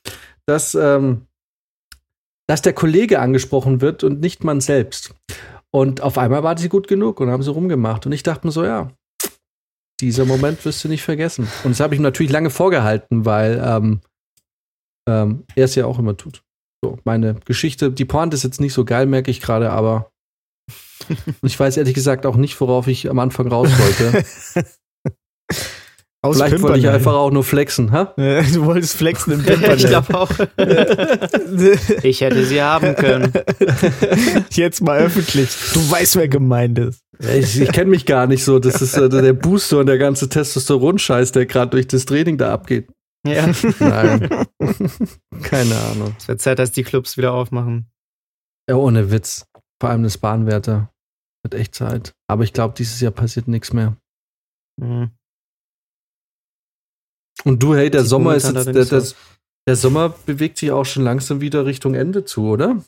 [0.46, 1.26] dass, ähm,
[2.48, 5.14] dass der Kollege angesprochen wird und nicht man selbst.
[5.70, 8.06] Und auf einmal war sie gut genug und haben sie rumgemacht.
[8.06, 8.90] Und ich dachte mir so, ja,
[10.00, 11.46] dieser Moment wirst du nicht vergessen.
[11.62, 14.00] Und das habe ich natürlich lange vorgehalten, weil ähm,
[15.08, 16.42] ähm, er es ja auch immer tut.
[16.84, 20.10] So, meine Geschichte, die Pointe ist jetzt nicht so geil, merke ich gerade, aber
[21.08, 24.24] und ich weiß ehrlich gesagt auch nicht, worauf ich am Anfang raus wollte.
[26.20, 28.12] Aus Vielleicht wollte ich einfach auch nur flexen, ha?
[28.16, 29.86] Du wolltest flexen im ich Pimpernel.
[29.86, 30.30] glaube auch.
[32.02, 33.32] Ich hätte sie haben können.
[34.50, 35.48] Jetzt mal öffentlich.
[35.74, 36.98] Du weißt, wer gemeint ist.
[37.20, 38.58] Ich, ich kenne mich gar nicht so.
[38.58, 42.52] Das ist äh, der Booster und der ganze Testosteron-Scheiß, der gerade durch das Training da
[42.52, 42.88] abgeht.
[43.26, 43.46] Ja.
[43.80, 44.46] Nein.
[45.42, 46.14] Keine Ahnung.
[46.18, 47.90] Es wird Zeit, dass die Clubs wieder aufmachen.
[48.68, 49.46] Ja, ohne Witz.
[49.80, 50.92] Vor allem das Bahnwärter.
[51.42, 52.14] Wird echt Zeit.
[52.28, 53.96] Aber ich glaube, dieses Jahr passiert nichts mehr.
[54.80, 55.10] Mhm.
[57.44, 59.04] Und du, hey, der Sieht Sommer ist jetzt, der, der,
[59.68, 62.82] der Sommer bewegt sich auch schon langsam wieder Richtung Ende zu, oder?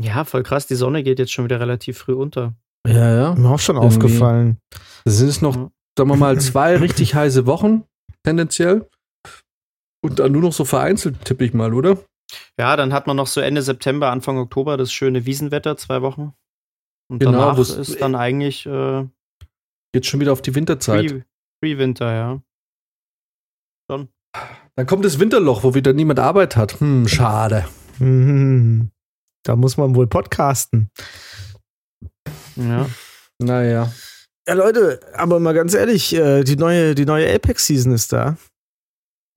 [0.00, 0.66] Ja, voll krass.
[0.66, 2.54] Die Sonne geht jetzt schon wieder relativ früh unter.
[2.86, 3.34] Ja, ja.
[3.34, 3.96] Mir auch schon Irgendwie.
[3.96, 4.58] aufgefallen.
[5.04, 5.54] Es sind noch,
[5.96, 7.84] sagen wir mal, zwei richtig heiße Wochen,
[8.22, 8.88] tendenziell.
[10.02, 11.98] Und dann nur noch so vereinzelt, tippe ich mal, oder?
[12.58, 16.32] Ja, dann hat man noch so Ende September, Anfang Oktober das schöne Wiesenwetter, zwei Wochen.
[17.10, 19.04] Und Genau, danach ist dann eigentlich äh,
[19.94, 21.10] Jetzt schon wieder auf die Winterzeit.
[21.10, 21.22] Free-
[21.62, 22.40] Free-Winter, ja.
[24.76, 26.78] Dann kommt das Winterloch, wo wieder niemand Arbeit hat.
[26.80, 27.66] Hm, schade.
[27.98, 28.90] Mhm.
[29.44, 30.88] Da muss man wohl podcasten.
[32.56, 32.88] ja.
[33.38, 33.92] Naja.
[34.46, 38.36] Ja, Leute, aber mal ganz ehrlich, äh, die neue, die neue Apex-Season ist da.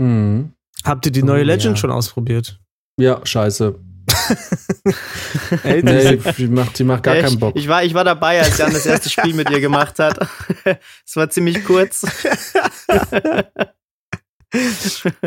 [0.03, 0.53] Mhm.
[0.83, 1.81] Habt ihr die Oh, neue Legend ja.
[1.81, 2.59] schon ausprobiert?
[2.99, 3.75] Ja, scheiße.
[5.63, 7.55] Ey, Nee, die macht, die macht gar Ja, keinen ich, Bock.
[7.55, 10.19] Ich war, ich war dabei, als Jan das erste Spiel mit ihr gemacht hat.
[11.05, 12.05] Es war ziemlich kurz.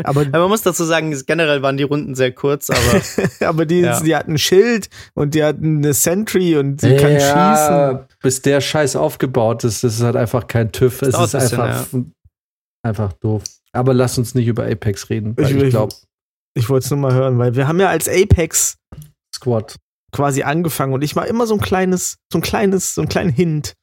[0.03, 3.01] Aber, Aber man muss dazu sagen, generell waren die Runden sehr kurz, aber
[3.45, 3.99] aber die, Ja.
[3.99, 7.25] die hatten ein Schild und die hatten eine Sentry und sie kann schießen.
[7.27, 11.01] ja, bis der Scheiß aufgebaut ist, das ist halt einfach kein TÜV.
[11.01, 11.87] Es dauert ist ein bisschen, einfach,
[12.87, 13.43] einfach doof.
[13.73, 15.75] Aber lass uns nicht über Apex reden, weil Ich- ich,
[16.55, 18.77] ich- wollte es nur mal hören, weil wir haben ja als Apex
[19.35, 19.75] Squad.
[20.11, 23.29] quasi angefangen und ich mache immer so ein kleines, so ein kleines, so einen kleinen
[23.29, 23.73] Hint.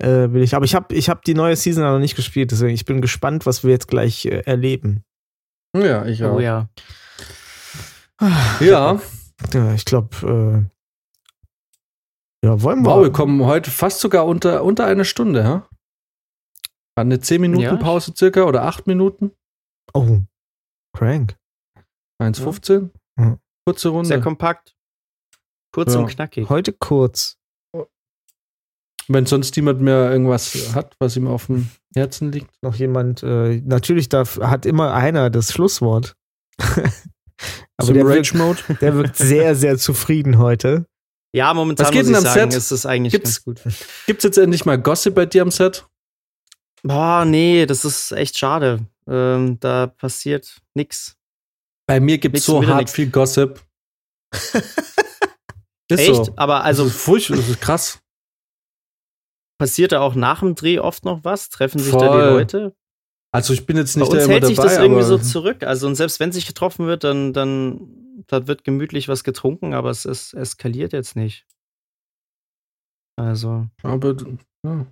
[0.00, 0.54] Äh, will ich.
[0.54, 3.44] Aber ich habe ich hab die neue Season noch nicht gespielt, deswegen ich bin gespannt,
[3.46, 5.02] was wir jetzt gleich äh, erleben.
[5.76, 6.36] Ja, ich auch.
[6.36, 6.68] oh ja.
[8.60, 9.00] Ja,
[9.52, 10.68] Ja, ich glaube,
[12.42, 12.90] äh, ja, wollen wir.
[12.90, 15.68] wow, wir kommen heute fast sogar unter, unter eine Stunde, ja?
[16.98, 17.76] War eine 10 Minuten Ja.
[17.76, 19.30] Pause circa oder 8 Minuten?
[19.94, 20.18] Oh,
[20.96, 21.36] crank.
[22.20, 22.90] 1,15?
[23.16, 23.38] Ja.
[23.64, 24.08] Kurze Runde.
[24.08, 24.74] Sehr kompakt.
[25.72, 26.00] Kurz Ja.
[26.00, 26.48] und knackig.
[26.48, 27.36] Heute kurz.
[29.06, 32.50] Wenn sonst niemand mehr irgendwas hat, was ihm auf dem Herzen liegt.
[32.62, 36.16] Noch jemand, äh, natürlich darf, hat immer einer das Schlusswort.
[37.76, 38.60] Aber der wirkt, Rage-Mode.
[38.80, 40.84] der wirkt sehr, sehr zufrieden heute.
[41.32, 42.58] Ja, momentan Was geht muss denn ich am sagen, Set?
[42.58, 43.76] ist es eigentlich Gibt's- ganz gut.
[44.06, 45.86] Gibt's jetzt endlich mal Gossip bei dir am Set?
[46.82, 48.86] Boah, nee, das ist echt schade.
[49.06, 51.16] Ähm, da passiert nix.
[51.86, 52.92] Bei mir gibt's Nix so hart nix.
[52.92, 53.60] viel Gossip.
[54.32, 56.26] ist Echt?
[56.26, 56.32] so.
[56.36, 58.02] Aber Also das ist furchtbar, das ist krass.
[59.58, 61.48] passiert da auch nach dem Dreh oft noch was?
[61.48, 62.20] Treffen sich da Voll.
[62.22, 62.76] die Leute?
[63.32, 65.18] Also ich bin jetzt Bei nicht uns der immer hält sich dabei, das irgendwie so
[65.18, 65.62] zurück.
[65.62, 69.90] Also und selbst wenn sich getroffen wird, dann, dann da wird gemütlich was getrunken, aber
[69.90, 71.46] es, es eskaliert jetzt nicht.
[73.16, 74.14] Also, aber
[74.64, 74.86] ja.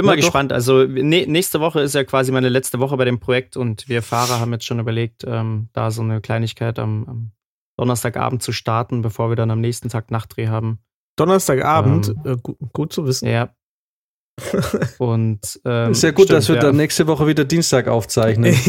[0.00, 0.26] Bin mal Ja, doch.
[0.26, 0.52] gespannt.
[0.52, 4.02] Also ne, nächste Woche ist ja quasi meine letzte Woche bei dem Projekt und wir
[4.02, 7.30] Fahrer haben jetzt schon überlegt, ähm, da so eine Kleinigkeit am, am
[7.76, 10.80] Donnerstagabend zu starten, bevor wir dann am nächsten Tag Nachtdreh haben.
[11.16, 12.32] Donnerstagabend, Ähm.
[12.32, 13.28] äh, gu gut zu wissen.
[13.28, 13.54] Ja.
[14.98, 16.62] Und ähm, ist ja gut, stimmt, dass wir ja.
[16.62, 18.54] dann nächste Woche wieder Dienstag aufzeichnen.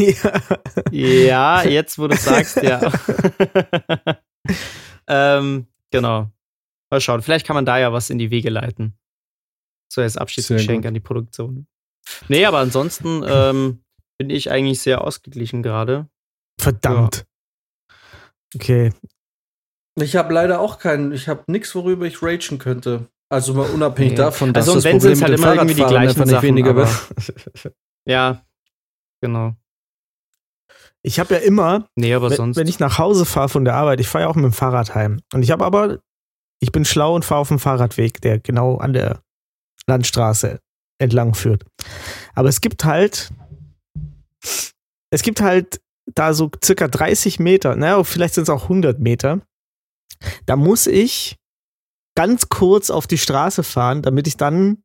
[0.90, 2.80] Ja, jetzt wo du sagst, ja.
[5.06, 6.30] ähm, genau.
[6.90, 8.94] Mal schauen, vielleicht kann man da ja was in die Wege leiten.
[9.92, 11.66] So als Abschiedsgeschenk an die Produktion.
[12.28, 13.82] Nee, aber ansonsten ähm,
[14.18, 16.08] bin ich eigentlich sehr ausgeglichen gerade.
[16.58, 17.26] Verdammt.
[18.54, 18.92] Okay.
[19.96, 23.08] Ich habe leider auch keinen, ich habe nichts, worüber ich ragen könnte.
[23.30, 24.16] Also mal unabhängig Nee.
[24.16, 26.30] davon, dass Also, das wenn, Problem sind's mit halt dem immer irgendwie die Fahrradfahren gleichen
[26.30, 27.74] Sachen, weniger aber- wird.
[28.06, 28.44] Ja,
[29.20, 29.54] genau.
[31.02, 32.56] Ich habe ja immer, Nee, aber wenn, sonst.
[32.56, 34.94] wenn ich nach Hause fahre von der Arbeit, ich fahre ja auch mit dem Fahrrad
[34.94, 35.20] heim.
[35.32, 35.98] Und ich habe aber,
[36.60, 39.22] ich bin schlau und fahre auf dem Fahrradweg, der genau an der
[39.86, 40.60] Landstraße
[40.98, 41.64] entlang führt.
[42.34, 43.30] Aber es gibt halt,
[45.10, 49.40] es gibt halt da so circa 30 Meter, naja, vielleicht sind es auch 100 Meter.
[50.46, 51.36] Da muss ich
[52.14, 54.82] ganz kurz auf die Straße fahren, damit ich dann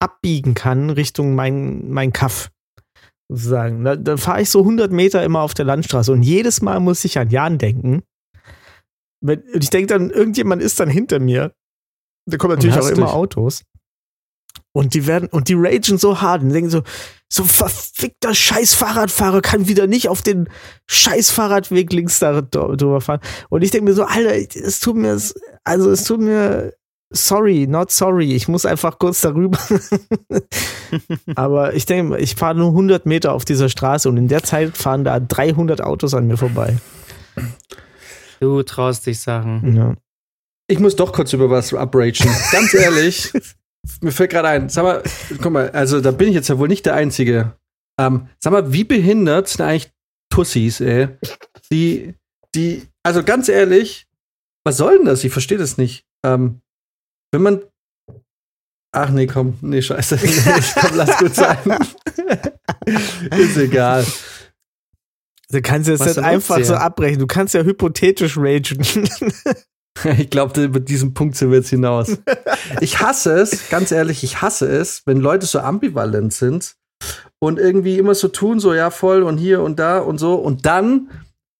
[0.00, 2.50] abbiegen kann Richtung mein, mein Kaff.
[3.28, 3.84] Sozusagen.
[3.84, 7.04] Da, da fahre ich so 100 Meter immer auf der Landstraße und jedes Mal muss
[7.04, 8.02] ich an Jan denken.
[9.20, 11.54] Wenn, und ich denke dann, irgendjemand ist dann hinter mir.
[12.26, 13.14] Da kommen natürlich auch immer dich.
[13.14, 13.64] Autos.
[14.76, 16.82] Und die werden, und die ragen so hart und denken so,
[17.28, 20.48] so verfickter scheiß Fahrradfahrer kann wieder nicht auf den
[20.88, 23.20] scheiß Fahrradweg links da dr- drüber fahren.
[23.50, 25.16] Und ich denke mir so, Alter, es tut mir,
[25.62, 26.72] also es tut mir,
[27.10, 29.58] sorry, not sorry, ich muss einfach kurz darüber.
[31.36, 34.76] Aber ich denke, ich fahre nur 100 Meter auf dieser Straße und in der Zeit
[34.76, 36.76] fahren da 300 Autos an mir vorbei.
[38.40, 39.76] du traust dich Sachen.
[39.76, 39.94] Ja.
[40.66, 42.28] Ich muss doch kurz über was abragen.
[42.50, 43.32] Ganz ehrlich,
[44.00, 45.02] mir fällt gerade ein, sag mal,
[45.40, 47.56] guck mal, also da bin ich jetzt ja wohl nicht der Einzige.
[47.98, 49.92] Ähm, sag mal, wie behindert sind eigentlich
[50.30, 51.08] Tussis, ey?
[51.70, 52.14] Die,
[52.54, 54.06] die, also ganz ehrlich,
[54.64, 55.22] was soll denn das?
[55.24, 56.04] Ich verstehe das nicht.
[56.24, 56.60] Ähm,
[57.32, 57.62] wenn man.
[58.92, 60.18] Ach nee, komm, nee, scheiße.
[60.80, 61.58] komm, lass gut sein.
[63.30, 64.06] Ist egal.
[65.50, 67.18] Du kannst jetzt nicht einfach so abbrechen.
[67.18, 68.82] Du kannst ja hypothetisch ragen.
[70.18, 72.18] Ich glaube, über diesen Punkt sind wir jetzt hinaus.
[72.80, 76.76] Ich hasse es, ganz ehrlich, ich hasse es, wenn Leute so ambivalent sind
[77.38, 80.34] und irgendwie immer so tun, so ja, voll und hier und da und so.
[80.34, 81.10] Und dann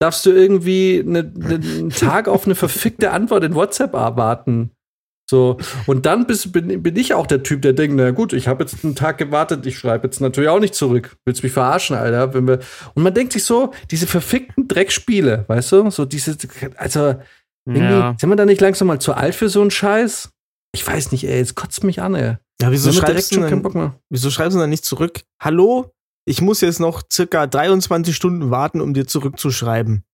[0.01, 4.70] darfst du irgendwie ne, ne, einen Tag auf eine verfickte Antwort in WhatsApp erwarten.
[5.28, 5.56] So,
[5.86, 8.65] und dann bist, bin, bin ich auch der Typ, der denkt, na gut, ich habe
[8.65, 11.16] jetzt einen Tag gewartet, ich schreibe jetzt natürlich auch nicht zurück.
[11.24, 12.35] Willst mich verarschen, Alter?
[12.35, 12.59] Wenn wir
[12.94, 15.90] und man denkt sich so, diese verfickten Dreckspiele, weißt du?
[15.90, 16.36] So diese,
[16.77, 17.16] also
[17.66, 18.16] Ja.
[18.20, 20.31] sind wir da nicht langsam mal zu alt für so einen Scheiß?
[20.74, 22.36] Ich weiß nicht, ey, es kotzt mich an, ey.
[22.61, 23.99] Ja, wieso schreibst, du dann, Bock mehr.
[24.11, 25.23] wieso schreibst du dann nicht zurück?
[25.43, 25.91] Hallo?
[26.27, 30.05] Ich muss jetzt noch circa 23 Stunden warten, um dir zurückzuschreiben.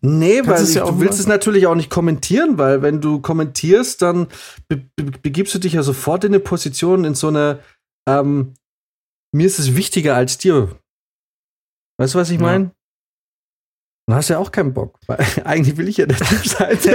[0.00, 2.82] Nee, Kannst weil es ich, ja du willst mal- es natürlich auch nicht kommentieren, weil
[2.82, 4.28] wenn du kommentierst, dann
[4.68, 7.58] be be begibst du dich ja sofort in eine Position, in so eine,
[8.08, 8.54] ähm,
[9.34, 10.76] mir ist es wichtiger als dir
[11.98, 12.46] Weißt du, was ich Ja.
[14.08, 15.00] Du hast ja auch keinen Bock.
[15.08, 16.78] Weil eigentlich will ich ja der Typ sein.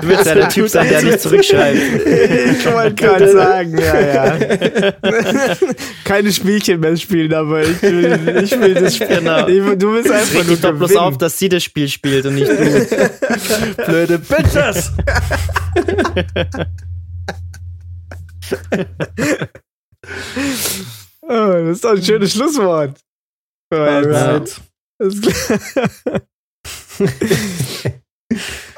[0.00, 1.76] Du willst ja der Typ sein, der nicht zurückschreibt.
[1.76, 4.38] Ich wollte gerade sagen, ja, ja.
[6.04, 9.08] Keine Spielchen mehr spielen, aber ich will, ich will das Spiel.
[9.08, 9.46] Genau.
[9.46, 12.24] Ich, du willst Es einfach regt nur doch bloß auf, dass sie das Spiel spielt
[12.24, 13.84] und nicht du.
[13.86, 14.92] Blöde Bitches!
[21.22, 22.98] Oh, das ist doch ein schönes Schlusswort.
[23.70, 24.60] Alright.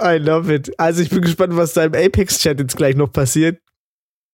[0.00, 0.70] I love it.
[0.78, 3.60] Also ich bin gespannt, was da im Apex-Chat jetzt gleich noch passiert.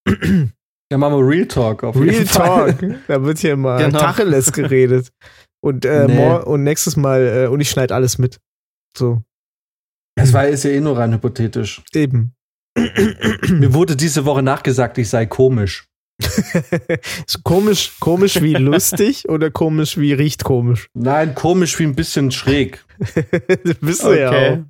[0.07, 2.75] Ja, machen wir Real Talk auf Real jeden Fall.
[2.75, 2.95] Talk.
[3.09, 3.99] Da wird hier mal Genau.
[3.99, 5.11] Tacheles geredet.
[5.63, 6.37] Und, äh, Nee.
[6.45, 8.39] und nächstes Mal, äh, und ich schneide alles mit.
[8.97, 9.23] So,
[10.17, 11.83] Das war ist ja eh nur rein hypothetisch.
[11.95, 12.35] eben.
[13.49, 15.87] Mir wurde diese Woche nachgesagt, ich sei komisch.
[17.45, 20.89] komisch, komisch wie lustig oder komisch wie riecht komisch?
[20.95, 22.85] Nein, komisch wie ein bisschen schräg.
[22.99, 24.65] das bist du ja Okay.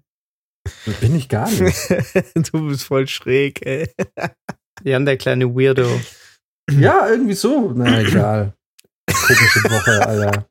[0.87, 1.77] Das bin ich gar nicht.
[1.91, 2.43] auch.
[2.53, 3.87] Du bist voll schräg, ey.
[4.83, 5.87] Jan, der kleine Weirdo.
[6.71, 7.73] Ja, irgendwie so.
[7.75, 8.55] Na, egal.
[9.07, 10.47] Komische Woche, Alter.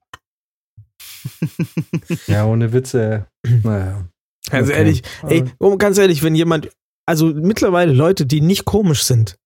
[2.27, 3.25] Ja, ohne Witze.
[3.63, 4.07] Naja.
[4.51, 4.79] Also Okay.
[4.79, 6.69] ehrlich, ey, oh, ganz ehrlich, wenn jemand,
[7.07, 9.37] also mittlerweile Leute, die nicht komisch sind,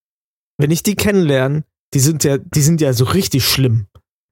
[0.57, 1.63] wenn ich die kennenlerne,
[1.93, 3.87] die sind ja, die sind ja so richtig schlimm.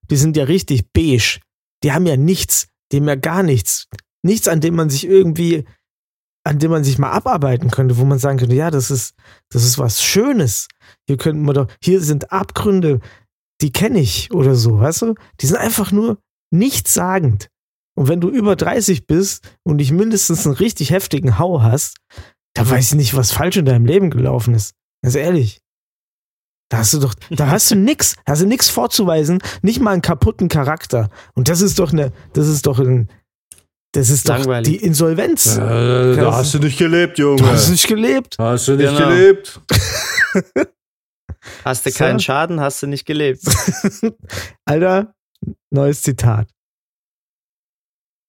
[0.09, 1.39] Die sind ja richtig beige.
[1.83, 3.87] Die haben ja nichts, die haben ja gar nichts.
[4.23, 5.65] Nichts, an dem man sich irgendwie,
[6.43, 9.15] an dem man sich mal abarbeiten könnte, wo man sagen könnte, ja, das ist,
[9.49, 10.67] das ist was Schönes.
[11.07, 12.99] Hier könnten wir doch, hier sind Abgründe,
[13.61, 15.15] die kenne ich oder so, weißt du?
[15.41, 16.19] Die sind einfach nur
[16.51, 17.49] nichtssagend.
[17.97, 21.97] Und wenn du über 30 bist und dich mindestens einen richtig heftigen Hau hast,
[22.53, 24.73] da weiß ich nicht, was falsch in deinem Leben gelaufen ist.
[25.01, 25.61] Ganz ehrlich.
[26.69, 30.01] Da hast du doch, da hast du nix, hast du nix vorzuweisen, nicht mal einen
[30.01, 31.09] kaputten Charakter.
[31.35, 33.09] Und das ist doch eine, das ist doch ein,
[33.93, 34.67] das ist doch Langweilig.
[34.79, 35.57] die Insolvenz.
[35.57, 37.37] Äh, da hast du nicht gelebt, Junge.
[37.37, 38.35] Du hast nicht gelebt.
[38.39, 39.09] Hast du nicht Genau.
[39.09, 39.61] gelebt.
[41.63, 41.97] Hast du So.
[41.99, 43.41] keinen Schaden, hast du nicht gelebt.
[44.65, 45.13] Alter,
[45.71, 46.47] neues Zitat.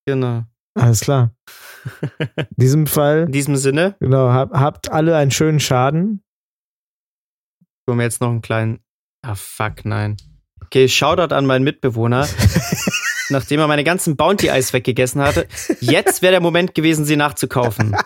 [0.07, 0.45] Genau.
[0.75, 1.35] Alles klar.
[2.37, 6.23] In diesem Fall, In diesem Sinne, genau, hab, habt alle einen schönen Schaden.
[7.87, 8.81] Wollen wir jetzt noch einen kleinen.
[9.23, 10.17] Ah, fuck, nein.
[10.65, 12.29] Okay, Shoutout an meinen Mitbewohner.
[13.29, 15.49] Nachdem er meine ganzen Bounty-Eis weggegessen hatte.
[15.81, 17.97] Jetzt wäre der Moment gewesen, sie nachzukaufen.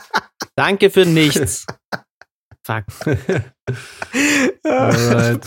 [0.56, 1.66] Danke für nichts.
[2.62, 2.84] Fuck.
[4.64, 5.44] Alright.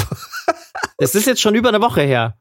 [0.97, 2.37] Das ist jetzt schon über eine Woche her.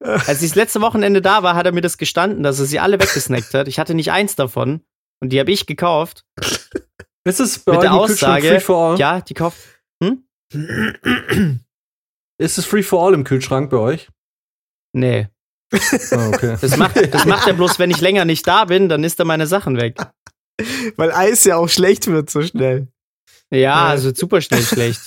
[0.00, 2.80] Als ich das letzte Wochenende da war, hat er mir das gestanden, dass er sie
[2.80, 3.68] alle weggesnackt hat.
[3.68, 4.84] Ich hatte nicht eins davon.
[5.20, 6.24] Und die habe ich gekauft.
[7.24, 8.62] Ist es bei Mit der Aussage,
[8.98, 9.58] ja, die kauft.
[12.38, 14.08] Ist es Free for all im Kühlschrank bei euch?
[14.92, 15.28] Nee.
[16.10, 16.56] Ah, okay.
[16.60, 19.24] Das macht, das macht er bloß, wenn ich länger nicht da bin, dann ist er
[19.24, 19.96] meine Sachen weg.
[20.96, 22.88] Weil Eis ja auch schlecht wird so schnell.
[23.50, 25.00] Ja, also super schnell schlecht.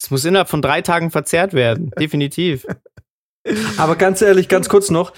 [0.00, 1.90] Es muss innerhalb von drei Tagen verzehrt werden.
[1.98, 2.66] Definitiv.
[3.76, 5.12] Aber ganz ehrlich, ganz kurz noch.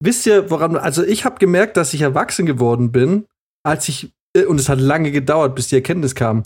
[0.00, 3.26] Wisst ihr, woran, also ich habe gemerkt, dass ich erwachsen geworden bin,
[3.64, 4.12] als ich,
[4.46, 6.44] und es hat lange gedauert, bis die Erkenntnis kam.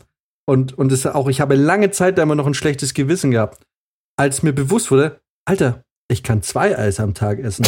[0.52, 3.64] Und, und es auch, ich habe lange Zeit da immer noch ein schlechtes Gewissen gehabt.
[4.18, 7.64] Als mir bewusst wurde, Alter, ich kann zwei Eis am Tag essen.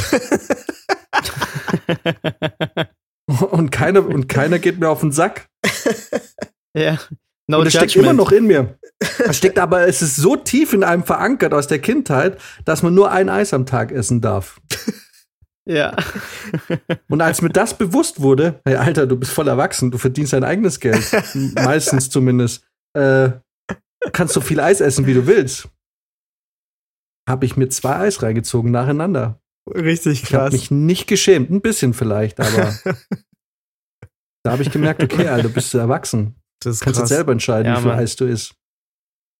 [3.50, 5.48] und keiner, und keiner geht mir auf den Sack.
[6.76, 6.98] ja.
[7.46, 8.78] No und es steckt immer noch in mir.
[9.00, 12.92] Es steckt aber, es ist so tief in einem verankert aus der Kindheit, dass man
[12.92, 14.60] nur ein Eis am Tag essen darf.
[15.66, 15.96] Ja.
[17.08, 20.44] Und als mir das bewusst wurde, hey Alter, du bist voll erwachsen, du verdienst dein
[20.44, 21.02] eigenes Geld.
[21.54, 22.62] Meistens zumindest.
[22.94, 23.40] Äh,
[24.12, 25.68] kannst so viel Eis essen, wie du willst.
[27.28, 29.40] Habe ich mir zwei Eis reingezogen nacheinander.
[29.68, 30.52] Richtig Ich habe krass.
[30.52, 32.74] mich nicht geschämt, ein bisschen vielleicht, aber
[34.44, 36.36] da habe ich gemerkt, okay, Alter, du bist erwachsen.
[36.62, 37.08] Das ist Du kannst krass.
[37.08, 37.98] selber entscheiden, Ja, wie viel Mann.
[37.98, 38.54] Eis du isst.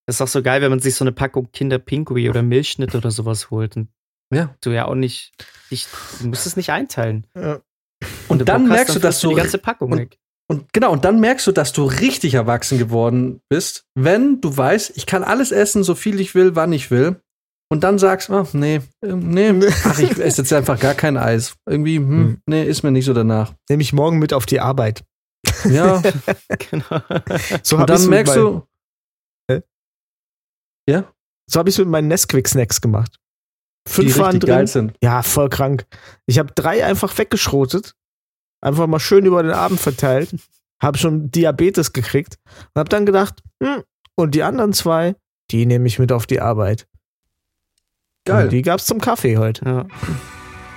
[0.06, 2.94] Das ist auch so geil, wenn man sich so eine Packung Kinder Pinguin oder Milchschnitt
[2.94, 3.76] oder sowas holt.
[3.76, 3.88] Und
[4.32, 4.54] Ja.
[4.62, 5.32] du ja auch nicht,
[5.70, 5.86] dich,
[6.20, 7.26] du musst es nicht einteilen.
[7.36, 7.60] Ja.
[8.28, 10.18] Und du dann merkst du, dass du die ganze Packung und- weg.
[10.46, 14.92] Und genau, und dann merkst du, dass du richtig erwachsen geworden bist, wenn du weißt,
[14.96, 17.20] ich kann alles essen, so viel ich will, wann ich will.
[17.72, 19.52] Und dann sagst, ach, nee, ähm, nee,
[19.84, 21.56] ach, ich esse jetzt einfach gar kein Eis.
[21.66, 23.54] Irgendwie, hm, nee, ist mir nicht so danach.
[23.70, 25.02] Nehme ich morgen mit auf die Arbeit.
[25.64, 26.02] Ja,
[26.70, 27.00] genau.
[27.62, 28.62] So und dann merkst meinen-
[29.50, 29.62] du,
[30.88, 31.04] ja,
[31.50, 33.18] So habe ich es mit meinen Nesquik-Snacks gemacht.
[33.88, 34.92] Fünf waren drin.
[35.02, 35.86] Ja, voll krank.
[36.26, 37.94] Ich habe drei einfach weggeschrotet.
[38.64, 40.34] Einfach mal schön über den Abend verteilt.
[40.82, 42.36] Habe schon Diabetes gekriegt.
[42.74, 43.82] Und habe dann gedacht, hm,
[44.16, 45.16] und die anderen zwei,
[45.50, 46.86] die nehme ich mit auf die Arbeit.
[48.26, 48.44] Geil.
[48.44, 49.64] Und die gab's zum Kaffee heute.
[49.66, 49.86] Ja.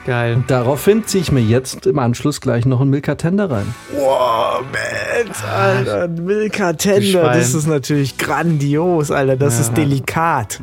[0.05, 0.35] Geil.
[0.35, 3.73] Und daraufhin ziehe ich mir jetzt im Anschluss gleich noch einen Milka Tender rein.
[3.93, 9.61] Wow, Mensch, Alter, ein Milka Tender, das ist natürlich grandios, Alter, das Ja.
[9.61, 10.61] ist delikat.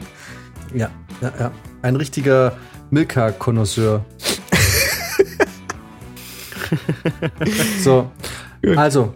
[0.74, 0.88] Ja,
[1.20, 1.50] ja, ja.
[1.82, 2.56] Ein richtiger
[2.90, 4.04] Milka-Konnoisseur.
[7.80, 8.10] so,
[8.76, 9.12] also,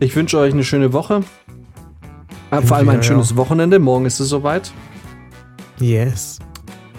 [0.00, 1.22] ich wünsche euch eine schöne Woche.
[2.50, 3.78] Äh, Vor allem ein Ja, schönes Wochenende.
[3.78, 4.72] Morgen ist es soweit.
[5.80, 6.38] Yes.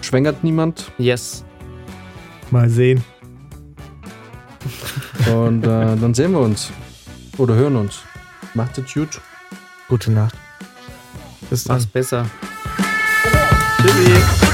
[0.02, 0.90] Schwängert niemand.
[0.98, 1.44] Yes.
[2.50, 3.02] Mal sehen.
[5.32, 6.70] Und äh, dann sehen wir uns.
[7.38, 8.00] Oder hören uns.
[8.54, 9.20] Macht es gut.
[9.88, 10.34] Gute Nacht.
[11.50, 11.76] Bis dann.
[11.76, 12.26] Mach's besser.
[13.82, 14.45] Tschüssi.